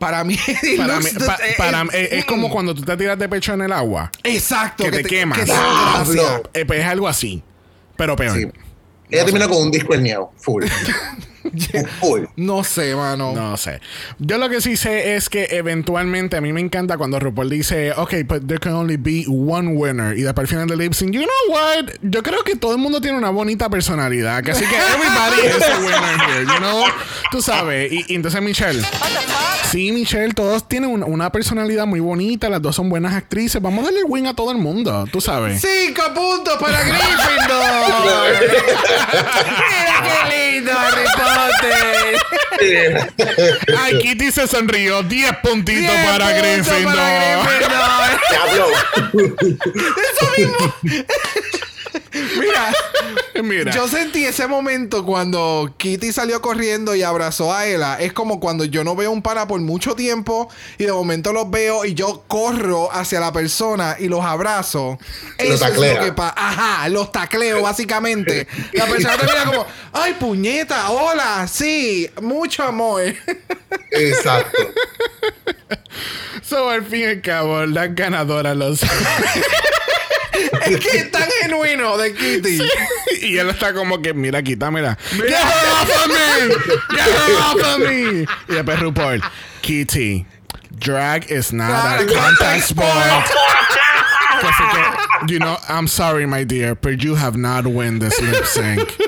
para 0.00 0.24
mí, 0.24 0.36
Para 0.78 0.98
mí- 0.98 1.10
pa- 1.24 1.38
eh, 1.46 1.54
para 1.56 1.80
eh, 1.82 1.84
mí- 1.84 1.90
es, 1.92 2.12
es 2.12 2.24
como 2.24 2.48
mm. 2.48 2.50
cuando 2.50 2.74
tú 2.74 2.82
te 2.82 2.96
tiras 2.96 3.16
de 3.18 3.28
pecho 3.28 3.52
en 3.52 3.60
el 3.60 3.72
agua. 3.72 4.10
Exacto, 4.24 4.82
que 4.84 4.90
te 4.90 5.04
quemas. 5.04 5.38
que 5.38 5.44
te- 5.44 5.52
gracias. 5.52 6.40
Eh, 6.54 6.64
pues 6.64 6.80
es 6.80 6.86
algo 6.86 7.06
así. 7.06 7.42
Pero 7.96 8.16
peor. 8.16 8.36
Sí. 8.36 8.48
Ella 9.10 9.24
termina 9.26 9.46
con 9.46 9.58
un 9.58 9.70
disco 9.70 9.92
herniado. 9.94 10.32
Full. 10.38 10.64
full. 10.66 10.94
No 12.36 12.64
sé, 12.64 12.94
mano. 12.94 13.32
No 13.32 13.56
sé. 13.56 13.80
Yo 14.18 14.38
lo 14.38 14.48
que 14.48 14.60
sí 14.60 14.76
sé 14.76 15.14
es 15.16 15.28
que 15.28 15.48
eventualmente 15.50 16.36
a 16.36 16.40
mí 16.40 16.52
me 16.52 16.60
encanta 16.60 16.96
cuando 16.96 17.18
RuPaul 17.18 17.48
dice, 17.50 17.92
ok, 17.92 18.14
but 18.26 18.46
there 18.46 18.58
can 18.60 18.72
only 18.74 18.96
be 18.96 19.24
one 19.28 19.68
winner. 19.74 20.16
Y 20.16 20.22
después 20.22 20.44
al 20.44 20.48
final 20.48 20.68
del 20.68 20.78
lip 20.78 20.92
sync, 20.94 21.12
you 21.12 21.22
know 21.22 21.56
what? 21.56 21.86
Yo 22.02 22.22
creo 22.22 22.42
que 22.44 22.56
todo 22.56 22.72
el 22.72 22.78
mundo 22.78 23.00
tiene 23.00 23.16
una 23.18 23.30
bonita 23.30 23.68
personalidad. 23.68 24.38
Así 24.48 24.64
que 24.64 24.76
everybody 24.76 25.46
is 25.48 25.62
a 25.68 25.78
winner 25.78 26.20
here, 26.28 26.44
you 26.46 26.58
know? 26.58 26.84
Tú 27.30 27.42
sabes. 27.42 27.92
Y, 27.92 28.04
y 28.08 28.14
entonces 28.14 28.40
Michelle. 28.42 28.82
Sí, 29.70 29.92
Michelle, 29.92 30.32
todos 30.34 30.66
tienen 30.66 30.90
un- 30.90 31.04
una 31.04 31.30
personalidad 31.30 31.86
muy 31.86 32.00
bonita. 32.00 32.48
Las 32.48 32.60
dos 32.60 32.74
son 32.74 32.88
buenas 32.88 33.14
actrices. 33.14 33.62
Vamos 33.62 33.82
a 33.82 33.84
darle 33.84 34.00
el 34.00 34.06
win 34.08 34.26
a 34.26 34.34
todo 34.34 34.50
el 34.50 34.58
mundo. 34.58 35.04
Tú 35.12 35.20
sabes. 35.20 35.60
Cinco 35.60 36.02
puntos 36.14 36.56
para 36.58 36.80
Gryffindor. 36.82 38.50
Mira 39.10 40.02
qué 40.02 40.54
lindo 40.56 40.72
Ay, 43.78 43.98
Kitty 43.98 44.30
se 44.32 44.46
sonrió. 44.46 45.02
10 45.02 45.32
puntitos 45.42 45.90
Diez 45.90 46.06
para 46.10 46.30
Gryffindor. 46.32 46.94
para 46.94 47.38
Gryffindor. 47.38 48.20
Diablo. 48.30 48.66
Eso 50.12 50.26
mismo. 50.36 50.74
Mira, 52.38 52.72
Mira. 53.42 53.72
yo 53.72 53.88
sentí 53.88 54.24
ese 54.24 54.46
momento 54.46 55.04
cuando 55.04 55.74
Kitty 55.76 56.12
salió 56.12 56.40
corriendo 56.40 56.94
y 56.94 57.02
abrazó 57.02 57.52
a 57.52 57.66
Ella. 57.66 57.98
Es 58.00 58.12
como 58.12 58.40
cuando 58.40 58.64
yo 58.64 58.84
no 58.84 58.96
veo 58.96 59.10
un 59.10 59.22
pana 59.22 59.46
por 59.46 59.60
mucho 59.60 59.94
tiempo 59.94 60.48
y 60.78 60.84
de 60.84 60.92
momento 60.92 61.32
los 61.32 61.50
veo 61.50 61.84
y 61.84 61.94
yo 61.94 62.24
corro 62.26 62.92
hacia 62.92 63.20
la 63.20 63.32
persona 63.32 63.96
y 63.98 64.08
los 64.08 64.24
abrazo. 64.24 64.98
Los 65.38 65.62
Eso 65.62 65.66
es 65.66 65.76
lo 65.76 66.04
que 66.04 66.12
pasa. 66.12 66.34
Ajá, 66.36 66.88
los 66.88 67.12
tacleo 67.12 67.62
básicamente. 67.62 68.46
La 68.72 68.86
persona 68.86 69.16
te 69.16 69.26
mira 69.26 69.44
como, 69.44 69.66
ay 69.92 70.14
puñeta, 70.14 70.90
hola, 70.90 71.46
sí, 71.48 72.08
mucho 72.20 72.62
amor. 72.62 73.02
Exacto. 73.90 74.58
So, 76.42 76.68
al 76.68 76.84
fin 76.84 77.00
y 77.00 77.04
al 77.04 77.20
cabo, 77.20 77.64
las 77.66 77.94
ganadoras 77.94 78.56
los. 78.56 78.80
es 80.66 80.80
que 80.80 80.98
es 80.98 81.10
tan 81.10 81.28
genuino 81.42 81.96
de 81.96 82.14
Kitty. 82.14 82.60
y 83.22 83.36
él 83.36 83.50
está 83.50 83.72
como 83.72 84.00
que, 84.00 84.14
mira, 84.14 84.42
quítamela. 84.42 84.96
Get 85.10 85.30
her 85.30 85.70
off 85.72 86.04
of 86.04 86.08
me! 86.08 86.48
Get 86.96 87.08
her 87.08 87.38
off 87.40 87.62
of 87.64 87.78
me! 87.80 88.26
Y 88.48 88.54
después 88.54 88.80
RuPaul, 88.80 89.22
Kitty, 89.62 90.26
drag 90.78 91.30
is 91.30 91.52
not 91.52 92.00
a 92.00 92.06
contact 92.06 92.64
sport. 92.64 93.26
Que, 94.40 95.34
you 95.34 95.38
know, 95.38 95.58
I'm 95.68 95.86
sorry, 95.86 96.26
my 96.26 96.44
dear, 96.44 96.74
but 96.74 97.02
you 97.02 97.14
have 97.16 97.36
not 97.36 97.66
won 97.66 97.98
this 97.98 98.18
lip 98.20 98.46
sync. 98.46 98.98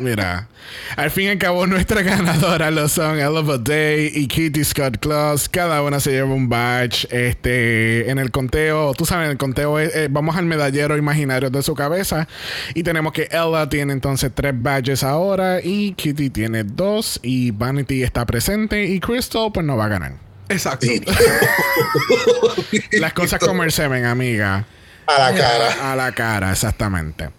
Mira, 0.00 0.48
al 0.96 1.10
fin 1.10 1.24
y 1.24 1.28
al 1.28 1.38
cabo, 1.38 1.66
nuestra 1.66 2.02
ganadora 2.02 2.70
lo 2.70 2.88
son 2.88 3.16
Ella 3.18 3.58
Day 3.58 4.10
y 4.14 4.26
Kitty 4.26 4.64
Scott 4.64 4.98
Claus. 4.98 5.48
Cada 5.48 5.82
una 5.82 6.00
se 6.00 6.10
lleva 6.12 6.32
un 6.34 6.48
badge. 6.48 7.06
Este, 7.10 8.10
en 8.10 8.18
el 8.18 8.30
conteo, 8.30 8.94
tú 8.94 9.04
sabes, 9.06 9.26
en 9.26 9.32
el 9.32 9.38
conteo 9.38 9.78
es- 9.78 9.94
eh, 9.94 10.08
vamos 10.10 10.36
al 10.36 10.46
medallero 10.46 10.96
imaginario 10.96 11.50
de 11.50 11.62
su 11.62 11.74
cabeza. 11.74 12.26
Y 12.74 12.82
tenemos 12.82 13.12
que 13.12 13.28
Ella 13.30 13.68
tiene 13.68 13.92
entonces 13.92 14.30
tres 14.34 14.54
badges 14.56 15.02
ahora. 15.04 15.60
Y 15.62 15.92
Kitty 15.92 16.30
tiene 16.30 16.64
dos. 16.64 17.20
Y 17.22 17.50
Vanity 17.50 18.02
está 18.02 18.24
presente. 18.26 18.84
Y 18.86 19.00
Crystal, 19.00 19.50
pues 19.52 19.64
no 19.66 19.76
va 19.76 19.84
a 19.84 19.88
ganar. 19.88 20.12
Exacto. 20.48 20.86
Las 22.92 23.12
cosas 23.12 23.40
como 23.40 23.62
el 23.64 23.72
Seven, 23.72 24.04
amiga. 24.04 24.64
A 25.06 25.18
la 25.18 25.34
cara. 25.34 25.92
A 25.92 25.96
la 25.96 26.12
cara, 26.12 26.52
exactamente. 26.52 27.30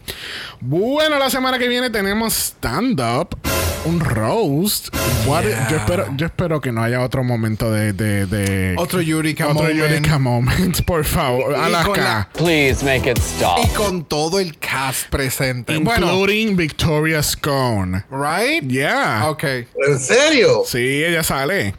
Bueno, 0.59 1.18
la 1.18 1.30
semana 1.30 1.57
que 1.57 1.68
viene 1.68 1.89
tenemos 1.89 2.34
stand-up, 2.34 3.38
un 3.86 3.99
roast. 3.99 4.89
What- 5.26 5.43
yo, 5.70 5.78
espero, 5.78 6.07
yo 6.16 6.26
espero 6.26 6.59
que 6.62 6.72
no 6.72 6.84
haya 6.84 7.01
otro 7.01 7.24
momento 7.24 7.72
de. 7.72 7.93
de, 7.93 8.26
de- 8.26 8.76
Otro 8.78 8.99
Eureka 9.01 9.45
otro 9.47 9.64
moment. 9.64 9.80
Eureka 9.80 10.20
moment, 10.20 10.82
por 10.84 11.03
favor. 11.05 11.53
Y 11.57 11.62
Alaska. 11.62 12.01
la- 12.01 12.30
Please 12.34 12.84
make 12.84 13.09
it 13.09 13.18
stop. 13.20 13.59
Y 13.64 13.68
con 13.70 14.03
todo 14.05 14.39
el 14.39 14.57
cast 14.59 15.09
presente. 15.09 15.78
Bueno, 15.78 16.07
Including 16.14 16.55
Victoria 16.57 17.24
Scone. 17.24 18.03
right? 18.12 18.64
Yeah. 18.70 19.30
Ok. 19.30 19.43
¿En 19.43 19.99
serio? 19.99 20.64
Sí, 20.66 21.03
ella 21.03 21.24
sale. 21.24 21.74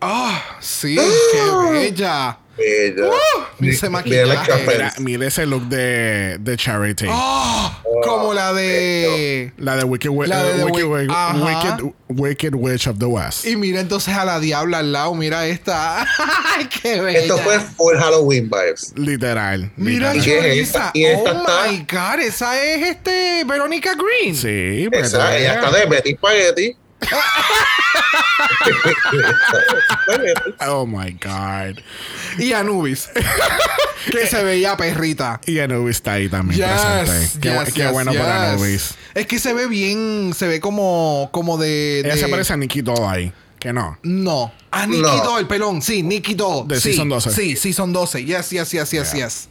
Ah, 0.00 0.40
sí, 0.60 0.96
qué 1.32 1.70
bella. 1.70 2.38
Bella. 2.56 3.10
ese 3.60 3.80
Bien, 3.88 3.92
maquillaje. 3.92 4.26
like 4.26 4.52
a 4.52 4.56
Mira, 4.58 4.92
mira 4.98 5.26
ese 5.26 5.46
look 5.46 5.68
de, 5.68 6.36
de 6.38 6.56
Charity. 6.56 7.06
Ah, 7.08 7.80
como 8.04 8.34
la 8.34 8.52
de. 8.52 9.52
La 9.58 9.76
de 9.76 9.84
Wicked, 9.84 10.10
La 10.26 10.42
de 10.44 10.64
Wicked, 10.64 10.84
Wick- 10.84 11.08
Wi- 11.08 11.14
Ajá. 11.14 11.34
Wicked, 11.34 11.92
Wicked 12.08 12.54
Witch 12.54 12.86
of 12.86 12.98
the 12.98 13.06
West. 13.06 13.46
Y 13.46 13.56
mira 13.56 13.80
entonces 13.80 14.14
a 14.14 14.24
la 14.24 14.38
diabla 14.40 14.78
al 14.78 14.92
lado. 14.92 15.14
Mira 15.14 15.46
esta. 15.46 16.02
¡Ay, 16.56 16.68
qué 16.82 17.00
bella! 17.00 17.20
Esto 17.20 17.38
fue 17.38 17.58
full 17.60 17.96
Halloween 17.96 18.50
vibes. 18.50 18.92
Literal. 18.96 19.70
Mira, 19.76 20.14
¿Y 20.14 20.18
literal. 20.20 20.24
qué 20.24 20.60
es 20.60 20.72
Choriza. 20.72 20.78
esta? 20.78 20.90
¿Y 20.94 21.04
esta 21.04 21.32
Oh 21.32 21.38
está? 21.40 21.68
my 21.70 21.78
god, 21.90 22.20
esa 22.26 22.62
es 22.62 22.82
este 22.90 23.44
Verónica 23.44 23.94
Green. 23.94 24.34
Sí, 24.36 24.88
pues 24.90 25.08
Esa, 25.08 25.36
ella 25.36 25.54
está 25.54 25.70
de 25.70 25.86
Betty 25.86 26.12
Spaghetti. 26.16 26.76
Oh 30.66 30.86
my 30.86 31.10
God. 31.12 31.78
Y 32.38 32.52
Anubis. 32.52 33.10
que 34.10 34.26
se 34.26 34.42
veía 34.42 34.76
perrita. 34.76 35.40
Y 35.46 35.58
Anubis 35.58 35.96
está 35.96 36.14
ahí 36.14 36.28
también 36.28 36.60
Yes, 36.60 36.80
presente. 36.82 37.40
Qué, 37.40 37.50
bu- 37.56 37.64
yes, 37.64 37.74
qué 37.74 37.82
yes, 37.82 37.92
bueno 37.92 38.12
por 38.12 38.20
yes. 38.20 38.30
Anubis. 38.30 38.94
Es 39.14 39.26
que 39.26 39.38
se 39.38 39.52
ve 39.52 39.66
bien, 39.66 40.32
se 40.36 40.46
ve 40.48 40.60
como, 40.60 41.28
como 41.32 41.58
de, 41.58 42.00
Ella 42.00 42.14
de- 42.14 42.20
se 42.20 42.28
parece 42.28 42.52
a 42.52 42.56
Nikki 42.56 42.82
Doll 42.82 43.04
ahí. 43.06 43.32
Que 43.58 43.72
no. 43.72 43.96
No. 44.02 44.52
Ah, 44.72 44.86
Nicky 44.86 45.02
No. 45.02 45.24
Doll, 45.24 45.46
pelón. 45.46 45.82
Sí, 45.82 46.02
Nicky 46.02 46.34
Doll. 46.34 46.66
De 46.66 46.80
sí, 46.80 46.90
Season 46.90 47.08
12. 47.08 47.30
Sí, 47.30 47.56
Season 47.56 47.92
12. 47.92 48.24
Yes, 48.24 48.50
yes, 48.50 48.70
yes, 48.72 48.90
yes, 48.90 49.12
yes. 49.12 49.48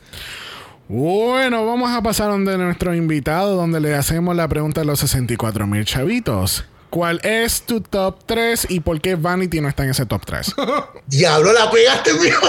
Bueno, 0.89 1.65
vamos 1.65 1.89
a 1.91 2.01
pasar 2.01 2.27
donde 2.27 2.57
nuestro 2.57 2.93
invitado, 2.93 3.55
donde 3.55 3.79
le 3.79 3.95
hacemos 3.95 4.35
la 4.35 4.49
pregunta 4.49 4.81
a 4.81 4.83
los 4.83 4.99
64 4.99 5.65
mil 5.65 5.85
chavitos. 5.85 6.65
¿Cuál 6.91 7.19
es 7.23 7.61
tu 7.63 7.79
top 7.81 8.19
3 8.25 8.67
y 8.69 8.81
por 8.81 8.99
qué 9.01 9.15
Vanity 9.15 9.61
no 9.61 9.69
está 9.69 9.83
en 9.85 9.91
ese 9.91 10.05
top 10.05 10.25
3? 10.25 10.53
Diablo, 11.07 11.51
la 11.53 11.71
pegaste, 11.71 12.13
mijo. 12.15 12.47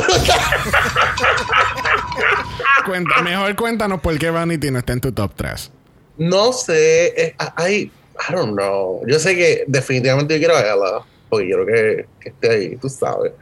Cuenta- 2.84 3.22
mejor 3.22 3.54
cuéntanos 3.56 4.00
por 4.00 4.18
qué 4.18 4.30
Vanity 4.30 4.70
no 4.70 4.80
está 4.80 4.92
en 4.94 5.00
tu 5.00 5.12
top 5.12 5.32
3. 5.36 5.70
No 6.18 6.52
sé. 6.52 7.06
eh, 7.16 7.34
Hay. 7.56 7.90
I 8.28 8.32
don't 8.32 8.52
know. 8.56 9.00
Yo 9.06 9.18
sé 9.18 9.34
que 9.34 9.64
definitivamente 9.66 10.34
yo 10.34 10.38
quiero 10.40 10.56
a 10.56 10.60
Ella. 10.60 11.04
Porque 11.28 11.46
quiero 11.46 11.64
que, 11.64 12.06
que 12.20 12.28
esté 12.28 12.50
ahí, 12.50 12.76
tú 12.76 12.88
sabes. 12.88 13.32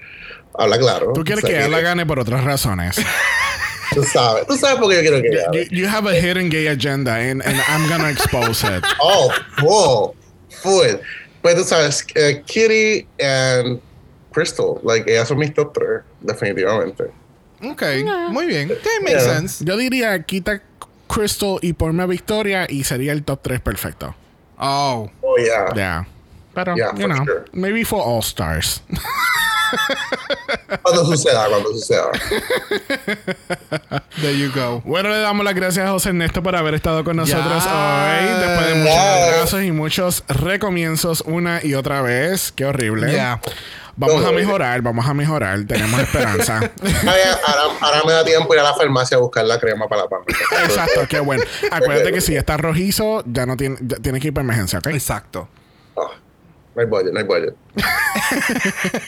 Habla 0.57 0.79
claro. 0.79 1.13
Tú 1.15 1.25
quieres 1.25 1.43
O 1.45 1.47
sea, 1.49 1.61
que 1.61 1.67
ella 1.67 1.81
gane 1.81 2.07
por 2.07 2.19
otras 2.19 2.45
razones. 2.45 2.97
Tú 3.95 4.05
sabes. 4.05 4.47
Tú 4.47 4.57
sabes 4.57 4.79
por 4.79 4.89
qué 4.89 4.97
yo 4.97 5.01
quiero 5.01 5.21
que 5.21 5.29
ella 5.29 5.47
you, 5.53 5.79
you 5.83 5.89
have 5.89 6.09
a 6.09 6.15
hidden 6.15 6.49
gay 6.49 6.69
agenda 6.69 7.17
and, 7.17 7.43
and 7.45 7.57
I'm 7.69 7.89
gonna 7.89 8.09
expose 8.11 8.63
it. 8.65 8.85
Oh, 9.01 9.33
full. 9.59 10.15
Full. 10.63 11.01
Pues 11.43 11.55
tú 11.57 11.65
sabes, 11.65 12.07
eh, 12.15 12.43
Kitty 12.47 13.07
and 13.23 13.81
Crystal. 14.33 14.75
Like, 14.83 15.11
ellas 15.11 15.29
son 15.29 15.39
mis 15.39 15.53
top 15.55 15.73
3. 15.73 16.03
Definitivamente. 16.21 17.05
Ok, 17.63 17.83
muy 18.31 18.47
bien. 18.47 18.71
Okay, 18.71 19.01
makes 19.03 19.25
Yeah. 19.25 19.37
sense. 19.37 19.65
Yo 19.65 19.77
diría 19.77 20.23
quita 20.23 20.63
Crystal 21.09 21.59
y 21.63 21.73
ponme 21.73 22.03
a 22.03 22.07
Victoria 22.07 22.67
y 22.69 22.85
sería 22.85 23.13
el 23.13 23.23
top 23.25 23.41
3 23.43 23.61
perfecto. 23.61 24.15
Oh. 24.59 25.11
Oh, 25.23 25.37
yeah. 25.37 25.75
Yeah. 25.75 26.07
Pero, 26.55 26.77
Yeah, 26.77 26.93
you 26.97 27.07
know, 27.07 27.25
sure. 27.25 27.45
maybe 27.53 27.85
for 27.85 28.03
all 28.03 28.23
stars. 28.23 28.83
Cuando 30.83 31.05
suceda, 31.05 31.47
cuando 31.49 31.71
suceda. 31.73 32.11
There 34.21 34.37
you 34.37 34.51
go. 34.55 34.83
Bueno, 34.85 35.09
le 35.09 35.21
damos 35.21 35.45
las 35.45 35.55
gracias 35.55 35.87
a 35.87 35.91
José 35.91 36.11
Ernesto 36.11 36.43
por 36.43 36.55
haber 36.57 36.75
estado 36.75 37.05
con 37.05 37.17
nosotros 37.17 37.65
Yes. 37.65 37.73
hoy. 37.73 38.41
Después 38.41 38.67
de 38.67 38.75
muchos 38.75 38.95
Yes. 38.95 39.29
atrasos 39.29 39.63
y 39.63 39.73
muchos 39.73 40.25
recomienzos 40.29 41.23
una 41.27 41.61
y 41.65 41.75
otra 41.75 42.03
vez. 42.03 42.53
Qué 42.53 42.65
horrible. 42.65 43.11
Yeah. 43.11 43.41
Vamos 43.97 44.25
a 44.25 44.33
mejorar, 44.33 44.81
vamos 44.83 45.07
a 45.07 45.15
mejorar. 45.15 45.61
Tenemos 45.67 46.01
esperanza. 46.01 46.61
Ahora, 47.07 47.75
ahora 47.81 48.03
me 48.07 48.13
da 48.13 48.25
tiempo 48.25 48.53
ir 48.55 48.61
a 48.61 48.65
la 48.65 48.75
farmacia 48.75 49.17
a 49.17 49.21
buscar 49.21 49.45
la 49.45 49.59
crema 49.59 49.89
para 49.89 50.03
la 50.05 50.09
panza. 50.09 50.27
Exacto, 50.65 51.03
qué 51.09 51.21
bueno. 51.21 51.43
Acuérdate 51.71 52.13
que 52.13 52.21
si 52.21 52.37
está 52.37 52.57
rojizo, 52.57 53.23
ya 53.27 53.47
no 53.47 53.57
tiene, 53.57 53.77
ya 53.81 53.97
tiene 53.99 54.21
que 54.21 54.29
ir 54.29 54.35
para 54.35 54.45
emergencia, 54.45 54.79
¿ok? 54.79 54.87
Exacto. 54.89 55.49
Ah, 55.97 56.03
no 56.75 56.83
hay 56.83 56.87
budget, 56.87 57.13
no 57.13 57.21
hay 57.21 57.27
budget. 57.27 57.55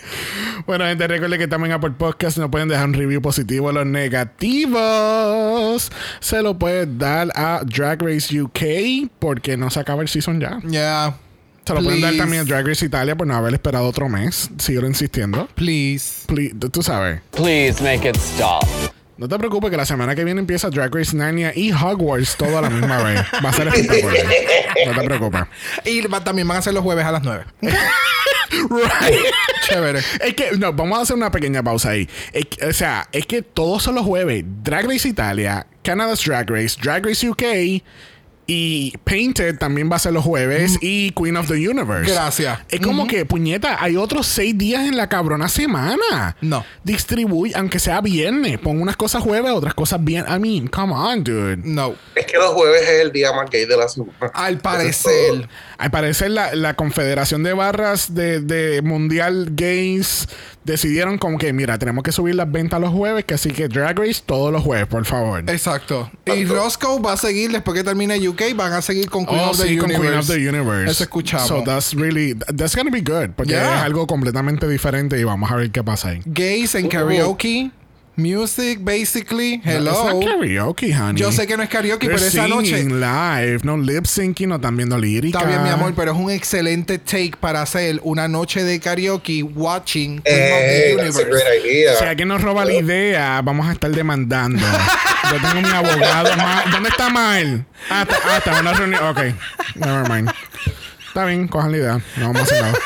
Bueno, 0.67 0.85
gente, 0.85 1.09
recuerden 1.09 1.41
que 1.41 1.49
también 1.49 1.73
Apple 1.73 1.93
Podcast 1.99 2.39
no 2.39 2.51
pueden 2.51 2.69
dejar 2.69 2.87
un 2.87 2.95
review 2.95 3.21
positivo. 3.21 3.73
Los 3.73 3.87
negativos 3.87 5.91
se 6.21 6.43
lo 6.43 6.59
pueden 6.59 6.99
dar 6.99 7.29
a 7.35 7.63
Drag 7.65 8.01
Race 8.01 8.41
UK 8.41 9.11
porque 9.19 9.57
no 9.57 9.71
se 9.71 9.81
acaba 9.81 10.03
el 10.03 10.09
season 10.09 10.41
ya. 10.41 10.61
Yeah. 10.61 11.17
Se 11.65 11.75
lo 11.75 11.83
pueden 11.83 12.01
dar 12.01 12.17
también 12.17 12.43
a 12.43 12.45
Drag 12.45 12.67
Race 12.67 12.85
Italia 12.85 13.17
por 13.17 13.27
no 13.27 13.35
haber 13.35 13.55
esperado 13.55 13.87
otro 13.87 14.09
mes. 14.09 14.51
Sigo 14.59 14.87
insistiendo. 14.87 15.49
Please. 15.55 16.27
Please, 16.27 16.55
tú 16.71 16.83
sabes. 16.83 17.21
Please 17.33 17.83
make 17.83 18.09
it 18.09 18.17
stop. 18.17 18.65
No 19.19 19.29
te 19.29 19.39
preocupes 19.39 19.71
que 19.71 19.77
la 19.77 19.87
semana 19.87 20.15
que 20.15 20.25
viene 20.25 20.41
empieza 20.41 20.71
Drag 20.71 20.93
Race 20.95 21.15
Narnia 21.17 21.53
y 21.55 21.71
Hogwarts 21.73 22.37
todo 22.37 22.59
a 22.59 22.63
la 22.63 22.71
misma 22.71 23.03
vez. 23.03 23.21
Va 23.45 23.51
a 23.51 23.53
ser 23.53 23.69
espectacular. 23.69 24.17
No 24.87 25.01
te 25.01 25.07
preocupes. 25.07 25.43
Y 25.85 26.01
va- 26.09 26.25
también 26.25 26.49
van 26.49 26.57
a 26.59 26.63
ser 26.63 26.75
los 26.75 26.83
jueves 26.83 27.05
a 27.05 27.13
las 27.13 27.23
9. 27.23 27.45
Right. 28.51 29.19
Chévere. 29.69 30.01
Es 30.21 30.35
que, 30.35 30.51
no, 30.59 30.73
vamos 30.73 30.99
a 30.99 31.03
hacer 31.03 31.17
una 31.17 31.31
pequeña 31.31 31.63
pausa 31.63 31.91
ahí. 31.91 32.09
Es 32.33 32.47
que, 32.47 32.67
o 32.67 32.73
sea, 32.73 33.09
es 33.13 33.27
que 33.27 33.41
todos 33.43 33.83
son 33.83 33.95
los 33.95 34.05
jueves. 34.05 34.45
Drag 34.63 34.87
Race 34.87 35.09
Italia, 35.09 35.67
Canada's 35.83 36.23
Drag 36.25 36.49
Race, 36.51 36.77
Drag 36.81 37.05
Race 37.05 37.27
UK 37.29 37.83
y 38.47 38.97
Painted 39.05 39.59
también 39.59 39.91
va 39.91 39.97
a 39.97 39.99
ser 39.99 40.13
los 40.13 40.25
jueves 40.25 40.77
y 40.81 41.11
Queen 41.13 41.37
of 41.37 41.47
the 41.47 41.55
Universe. 41.69 42.11
Gracias. 42.11 42.59
Es 42.69 42.81
como 42.81 43.07
que, 43.07 43.25
puñeta, 43.25 43.83
hay 43.83 43.97
otros 43.97 44.27
seis 44.27 44.57
días 44.59 44.87
en 44.87 44.97
la 44.97 45.09
cabrona 45.09 45.49
semana. 45.49 46.37
No. 46.41 46.65
Distribuye, 46.83 47.53
aunque 47.55 47.79
sea 47.79 48.01
viernes. 48.01 48.59
Pon 48.59 48.81
unas 48.81 48.97
cosas 48.97 49.23
jueves, 49.23 49.53
otras 49.53 49.75
cosas 49.75 50.03
bien. 50.03 50.25
I 50.29 50.39
mean, 50.39 50.67
come 50.67 50.93
on, 50.93 51.23
dude. 51.23 51.59
No. 51.65 51.95
Es 52.15 52.27
que 52.27 52.37
los 52.37 52.53
jueves 52.53 52.83
es 52.83 53.01
el 53.01 53.13
día 53.13 53.33
más 53.33 53.49
gay 53.49 53.65
de 53.65 53.77
la 53.77 53.89
semana. 53.89 54.13
Al 54.35 54.59
parecer. 54.59 55.49
Al 55.79 55.91
parecer, 55.91 56.31
la, 56.31 56.55
la 56.55 56.75
Confederación 56.75 57.43
de 57.43 57.53
Barras 57.53 58.15
de, 58.15 58.41
de 58.41 58.83
Mundial 58.83 59.49
Games 59.53 60.29
decidieron 60.65 61.19
como 61.19 61.39
que, 61.39 61.53
mira, 61.53 61.79
tenemos 61.79 62.05
que 62.05 62.13
subir 62.13 62.35
las 62.37 62.51
ventas 62.51 62.81
los 62.81 62.91
jueves, 62.91 63.25
que 63.25 63.35
así 63.35 63.51
que 63.51 63.69
Drag 63.69 63.99
Race 63.99 64.23
todos 64.25 64.53
los 64.53 64.63
jueves, 64.63 64.87
por 64.87 65.05
favor. 65.05 65.43
Exacto. 65.49 66.11
Y 66.25 66.45
Roscoe 66.45 67.01
va 67.01 67.15
a 67.15 67.17
seguir 67.17 67.51
después 67.51 67.77
que 67.77 67.83
termine 67.83 68.21
UK, 68.33 68.55
van 68.57 68.73
a 68.73 68.83
seguir 68.83 69.09
con 69.09 69.25
Queen 69.27 69.41
Oh, 69.41 69.51
of 69.51 69.57
the 69.59 69.69
sí, 69.69 69.77
con 69.77 69.91
Universe. 69.91 70.09
Queen 70.09 70.19
of 70.19 70.27
the 70.27 70.49
Universe. 70.59 70.91
Eso 70.91 71.05
escuchamos. 71.05 71.49
So 71.49 71.63
that's 71.65 71.95
really, 71.95 72.35
that's 72.35 72.75
gonna 72.77 72.91
be 72.91 73.01
good, 73.03 73.31
porque 73.37 73.53
Yeah. 73.53 73.77
es 73.79 73.83
algo 73.85 74.07
completamente 74.07 74.69
diferente 74.69 75.19
y 75.19 75.25
vamos 75.25 75.51
a 75.51 75.57
ver 75.57 75.71
qué 75.71 75.83
pasa 75.83 76.09
ahí. 76.11 76.21
Gays 76.25 76.75
en 76.75 76.89
karaoke. 76.89 77.71
Music, 78.17 78.79
basically. 78.85 79.61
Hello. 79.65 79.91
It's 79.93 80.05
not 80.05 80.23
karaoke, 80.23 80.93
honey. 80.93 81.19
Yo 81.19 81.33
sé 81.33 81.47
que 81.47 81.57
no 81.57 81.63
es 81.63 81.71
karaoke, 81.71 82.07
They're 82.07 82.15
pero 82.19 82.27
esa 82.27 82.47
noche. 82.47 82.77
singing 82.77 83.01
live, 83.01 83.61
no 83.65 83.77
lip 83.79 84.05
syncing, 84.07 84.49
no 84.51 84.57
están 84.57 84.77
viendo 84.77 84.99
lírica. 84.99 85.39
Está 85.39 85.49
bien, 85.49 85.63
mi 85.63 85.71
amor, 85.71 85.95
pero 85.97 86.13
es 86.13 86.19
un 86.19 86.31
excelente 86.31 86.99
take 86.99 87.33
para 87.41 87.63
hacer 87.63 88.01
una 88.03 88.29
noche 88.29 88.65
de 88.65 88.79
karaoke 88.81 89.43
watching 89.43 90.21
Eh, 90.25 90.95
the 90.97 91.03
that's 91.05 91.19
a 91.19 91.25
great 91.25 91.65
idea. 91.65 91.97
Si 91.97 92.05
alguien 92.05 92.29
nos 92.29 92.43
roba 92.43 92.65
la 92.67 92.75
idea, 92.75 93.41
vamos 93.43 93.67
a 93.67 93.73
estar 93.73 93.91
demandando. 93.91 94.63
Yo 95.33 95.41
tengo 95.41 95.67
mi 95.67 95.75
abogado. 95.75 96.37
Ma- 96.37 96.65
¿Dónde 96.71 96.91
está 96.91 97.09
Mal? 97.09 97.65
Ah, 97.89 98.03
está, 98.03 98.17
ah, 98.29 98.37
está 98.39 98.53
en 98.53 98.61
una 98.61 98.73
reunión. 98.75 99.05
Ok, 99.07 99.19
never 99.77 100.09
mind. 100.11 100.31
Está 101.09 101.25
bien, 101.25 101.49
cojan 101.49 101.73
la 101.73 101.79
idea. 101.79 102.01
No 102.19 102.27
vamos 102.33 102.41
a 102.41 102.43
hacer 102.45 102.63
nada. 102.63 102.79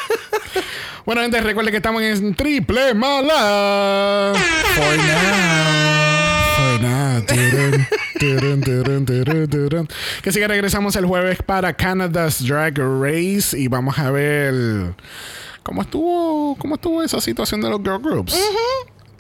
Bueno, 1.06 1.22
gente, 1.22 1.40
recuerden 1.40 1.70
que 1.70 1.76
estamos 1.76 2.02
en 2.02 2.34
Triple 2.34 2.92
Mala. 2.92 4.32
For 4.74 4.96
now. 4.96 6.56
For 6.56 6.80
now. 6.82 7.22
Turun, 7.24 7.86
turun, 8.18 8.60
turun, 8.60 9.06
turun, 9.06 9.48
turun. 9.48 9.88
Que 10.20 10.32
sí 10.32 10.40
que 10.40 10.48
regresamos 10.48 10.96
el 10.96 11.06
jueves 11.06 11.38
para 11.46 11.72
Canada's 11.74 12.44
Drag 12.44 12.76
Race 12.76 13.56
y 13.56 13.68
vamos 13.68 13.96
a 14.00 14.10
ver 14.10 14.96
cómo 15.62 15.82
estuvo, 15.82 16.56
cómo 16.56 16.74
estuvo 16.74 17.00
esa 17.04 17.20
situación 17.20 17.60
de 17.60 17.70
los 17.70 17.80
girl 17.84 18.00
groups. 18.00 18.36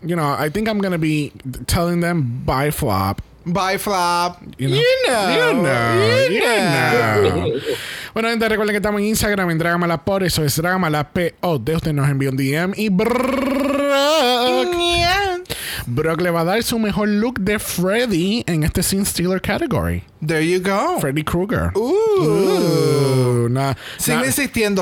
You 0.02 0.16
know, 0.16 0.34
I 0.34 0.50
think 0.50 0.66
I'm 0.66 0.80
gonna 0.80 0.98
be 0.98 1.32
telling 1.66 2.00
them 2.00 2.42
bye 2.44 2.72
flop. 2.72 3.20
Bye, 3.46 3.78
Flap. 3.78 4.42
You 4.58 4.68
know, 4.68 4.76
You 4.76 4.82
know. 5.06 5.30
you 5.30 5.52
know, 5.62 6.28
You 6.28 6.34
you 6.34 6.40
know. 6.40 7.60
Bueno, 8.12 8.30
gente, 8.30 8.48
recuerden 8.48 8.72
que 8.72 8.78
estamos 8.78 8.98
en 9.02 9.08
Instagram 9.08 9.50
en 9.50 9.58
Dragamala 9.58 10.02
por 10.02 10.24
eso 10.24 10.42
es 10.42 10.56
Dragamala 10.56 11.12
P.O.D. 11.12 11.76
Usted 11.76 11.92
nos 11.92 12.08
envió 12.08 12.30
un 12.30 12.36
DM 12.38 12.72
y 12.74 12.88
Brock. 12.88 13.12
Brock 15.86 16.20
le 16.22 16.30
va 16.30 16.40
a 16.40 16.44
dar 16.44 16.62
su 16.62 16.78
mejor 16.78 17.08
look 17.08 17.38
de 17.40 17.58
Freddy 17.58 18.42
en 18.46 18.64
este 18.64 18.82
Sin 18.82 19.04
Stealer 19.04 19.40
category. 19.42 20.02
There 20.26 20.42
you 20.44 20.60
go. 20.60 20.98
Freddy 20.98 21.22
Krueger. 21.22 21.72
Ooh. 21.76 21.92
Ooh, 22.22 23.48
nah, 23.50 23.74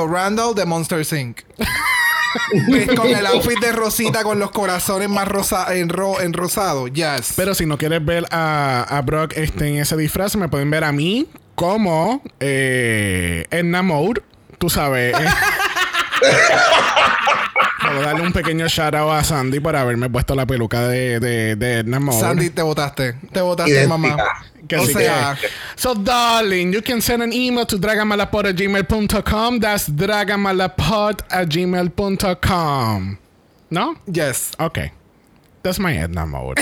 Randall 0.07 0.55
de 0.55 0.65
Monster 0.65 1.01
Inc. 1.13 1.41
Con 2.97 3.09
el 3.09 3.27
outfit 3.33 3.59
de 3.59 3.73
Rosita 3.73 4.23
con 4.23 4.39
los 4.39 4.51
corazones 4.51 5.09
más 5.09 5.29
rosa 5.29 5.75
en, 5.75 5.89
ro 5.89 6.21
en 6.21 6.33
rosado. 6.33 6.89
Yes. 6.89 7.35
Pero 7.37 7.55
si 7.55 7.67
no 7.67 7.79
quieres 7.79 8.05
ver 8.05 8.27
a, 8.31 8.83
a 8.89 9.03
Brock 9.03 9.33
este, 9.37 9.69
en 9.69 9.77
ese 9.77 9.97
disfraz, 9.97 10.37
me 10.37 10.49
pueden 10.49 10.71
ver 10.71 10.85
a 10.85 10.93
mí 10.93 11.29
como 11.55 12.23
eh, 12.41 13.47
Edna. 13.51 13.83
Tú 14.59 14.71
sabes. 14.71 15.15
Puedo 17.87 18.01
darle 18.03 18.23
un 18.23 18.33
pequeño 18.33 18.67
shout 18.69 18.95
out 18.95 19.11
a 19.13 19.23
Sandy 19.25 19.61
por 19.61 19.77
haberme 19.77 20.09
puesto 20.11 20.35
la 20.35 20.47
peluca 20.47 20.89
de, 20.89 21.21
de, 21.21 21.57
de 21.57 21.79
Edna 21.81 22.01
Mode. 22.01 22.21
Sandy, 22.21 22.51
te 22.51 22.63
votaste. 22.63 23.15
Te 23.33 23.41
votaste, 23.41 23.87
mamá. 23.87 24.17
Que 24.67 24.77
o 24.77 24.87
sí 24.87 24.95
sea, 24.95 25.37
que- 25.39 25.49
So, 25.77 25.95
darling, 25.95 26.73
you 26.73 26.81
can 26.83 27.03
send 27.03 27.23
an 27.23 27.33
email 27.33 27.67
to 27.67 27.77
dragamalapod 27.79 28.47
at 28.47 28.57
gmail.com. 28.57 29.61
That's 29.61 29.89
dragamalapod 29.91 31.23
at 31.31 31.49
gmail.com. 31.49 33.19
¿No? 33.71 33.95
yes. 34.07 34.53
Okay. 34.59 34.93
That's 35.63 35.79
my 35.79 35.93
Edna 35.97 36.27
mode. 36.27 36.61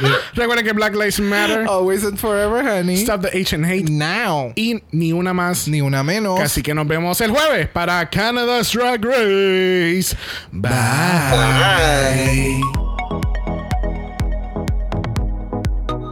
Recuerden 0.34 0.64
que 0.64 0.72
Black 0.72 0.94
Lives 0.94 1.20
Matter. 1.20 1.66
Always 1.68 2.04
and 2.04 2.18
forever, 2.18 2.62
honey. 2.62 2.96
Stop 2.96 3.22
the 3.22 3.30
Asian 3.36 3.64
hate. 3.64 3.88
now. 3.88 4.52
Y 4.56 4.82
ni 4.92 5.12
una 5.12 5.32
más. 5.32 5.68
Ni 5.68 5.80
una 5.80 6.02
menos. 6.02 6.40
Así 6.40 6.62
que 6.62 6.74
nos 6.74 6.86
vemos 6.86 7.20
el 7.20 7.30
jueves 7.30 7.68
para 7.68 8.08
Canada's 8.08 8.72
Drag 8.72 9.04
Race. 9.04 10.16
Bye. 10.50 10.70
Bye. 11.32 12.81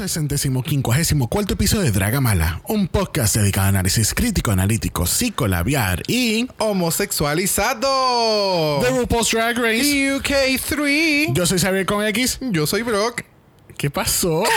Al 0.00 0.08
centésimo 0.08 0.62
quincuagésimo 0.62 1.28
cuarto 1.28 1.54
episodio 1.54 1.82
de 1.84 1.90
Dragamala, 1.92 2.60
un 2.68 2.88
podcast 2.88 3.36
dedicado 3.36 3.66
a 3.66 3.68
análisis 3.70 4.14
crítico, 4.14 4.50
analítico, 4.50 5.06
psicolabiar 5.06 6.02
y 6.08 6.48
Homosexualizado. 6.58 8.80
The 8.82 8.90
RuPaul's 8.90 9.30
Drag 9.30 9.56
Race. 9.58 9.82
UK3. 9.84 11.32
Yo 11.34 11.46
soy 11.46 11.58
Xavier 11.58 11.86
con 11.86 12.04
X. 12.06 12.38
Yo 12.40 12.66
soy 12.66 12.82
Brock. 12.82 13.22
¿Qué 13.76 13.90
pasó? 13.90 14.44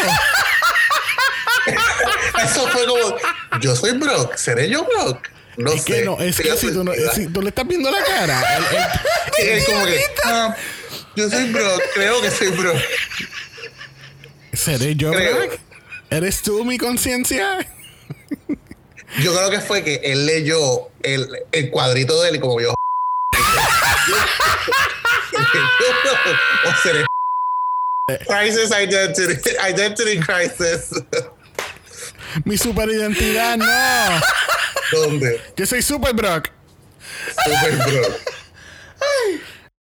Eso 2.44 2.68
fue 2.70 2.86
como. 2.86 3.16
Yo 3.62 3.76
soy 3.76 3.92
Brock. 3.98 4.36
¿Seré 4.36 4.70
yo 4.70 4.86
Brock? 4.86 5.28
No 5.58 5.72
es 5.72 5.84
sé. 5.84 5.94
que 5.94 6.06
no, 6.06 6.20
es 6.20 6.40
que 6.40 6.56
si 6.56 6.72
tú 6.72 6.84
no, 6.84 6.92
si 7.14 7.28
tú 7.28 7.42
le 7.42 7.50
estás 7.50 7.68
viendo 7.68 7.90
la 7.92 8.04
cara. 8.04 8.42
el- 8.58 8.66
el- 9.48 9.50
Es 9.58 9.66
como 9.66 9.86
que. 9.86 10.00
ah, 10.26 10.56
yo 11.16 11.30
soy 11.30 11.52
Brock. 11.52 11.82
Creo 11.94 12.22
que 12.22 12.32
soy 12.32 12.48
Brock. 12.50 12.78
¿Seré 14.58 14.96
yo, 14.96 15.12
Creo. 15.12 15.38
Brock? 15.38 15.60
¿Eres 16.10 16.42
tú 16.42 16.66
mi 16.66 16.78
conciencia? 16.80 17.60
Yo 19.22 19.34
creo 19.36 19.50
que 19.52 19.60
fue 19.62 19.84
que 19.84 20.02
él 20.04 20.26
leyó 20.26 20.90
el, 21.04 21.28
el 21.52 21.70
cuadrito 21.70 22.22
de 22.22 22.30
él 22.30 22.36
y 22.38 22.40
como 22.40 22.56
vio. 22.58 22.74
o 26.66 26.74
seré. 26.84 27.06
Crisis 28.28 28.72
identity. 28.72 29.52
Identity 29.70 30.20
crisis. 30.20 30.90
Mi 32.46 32.58
superidentidad, 32.58 33.58
no. 33.58 34.22
¿Dónde? 34.92 35.42
Yo 35.56 35.66
soy 35.66 35.82
Super 35.82 36.14
Brock. 36.14 36.50
Super 37.44 37.76
Brock. 37.76 38.20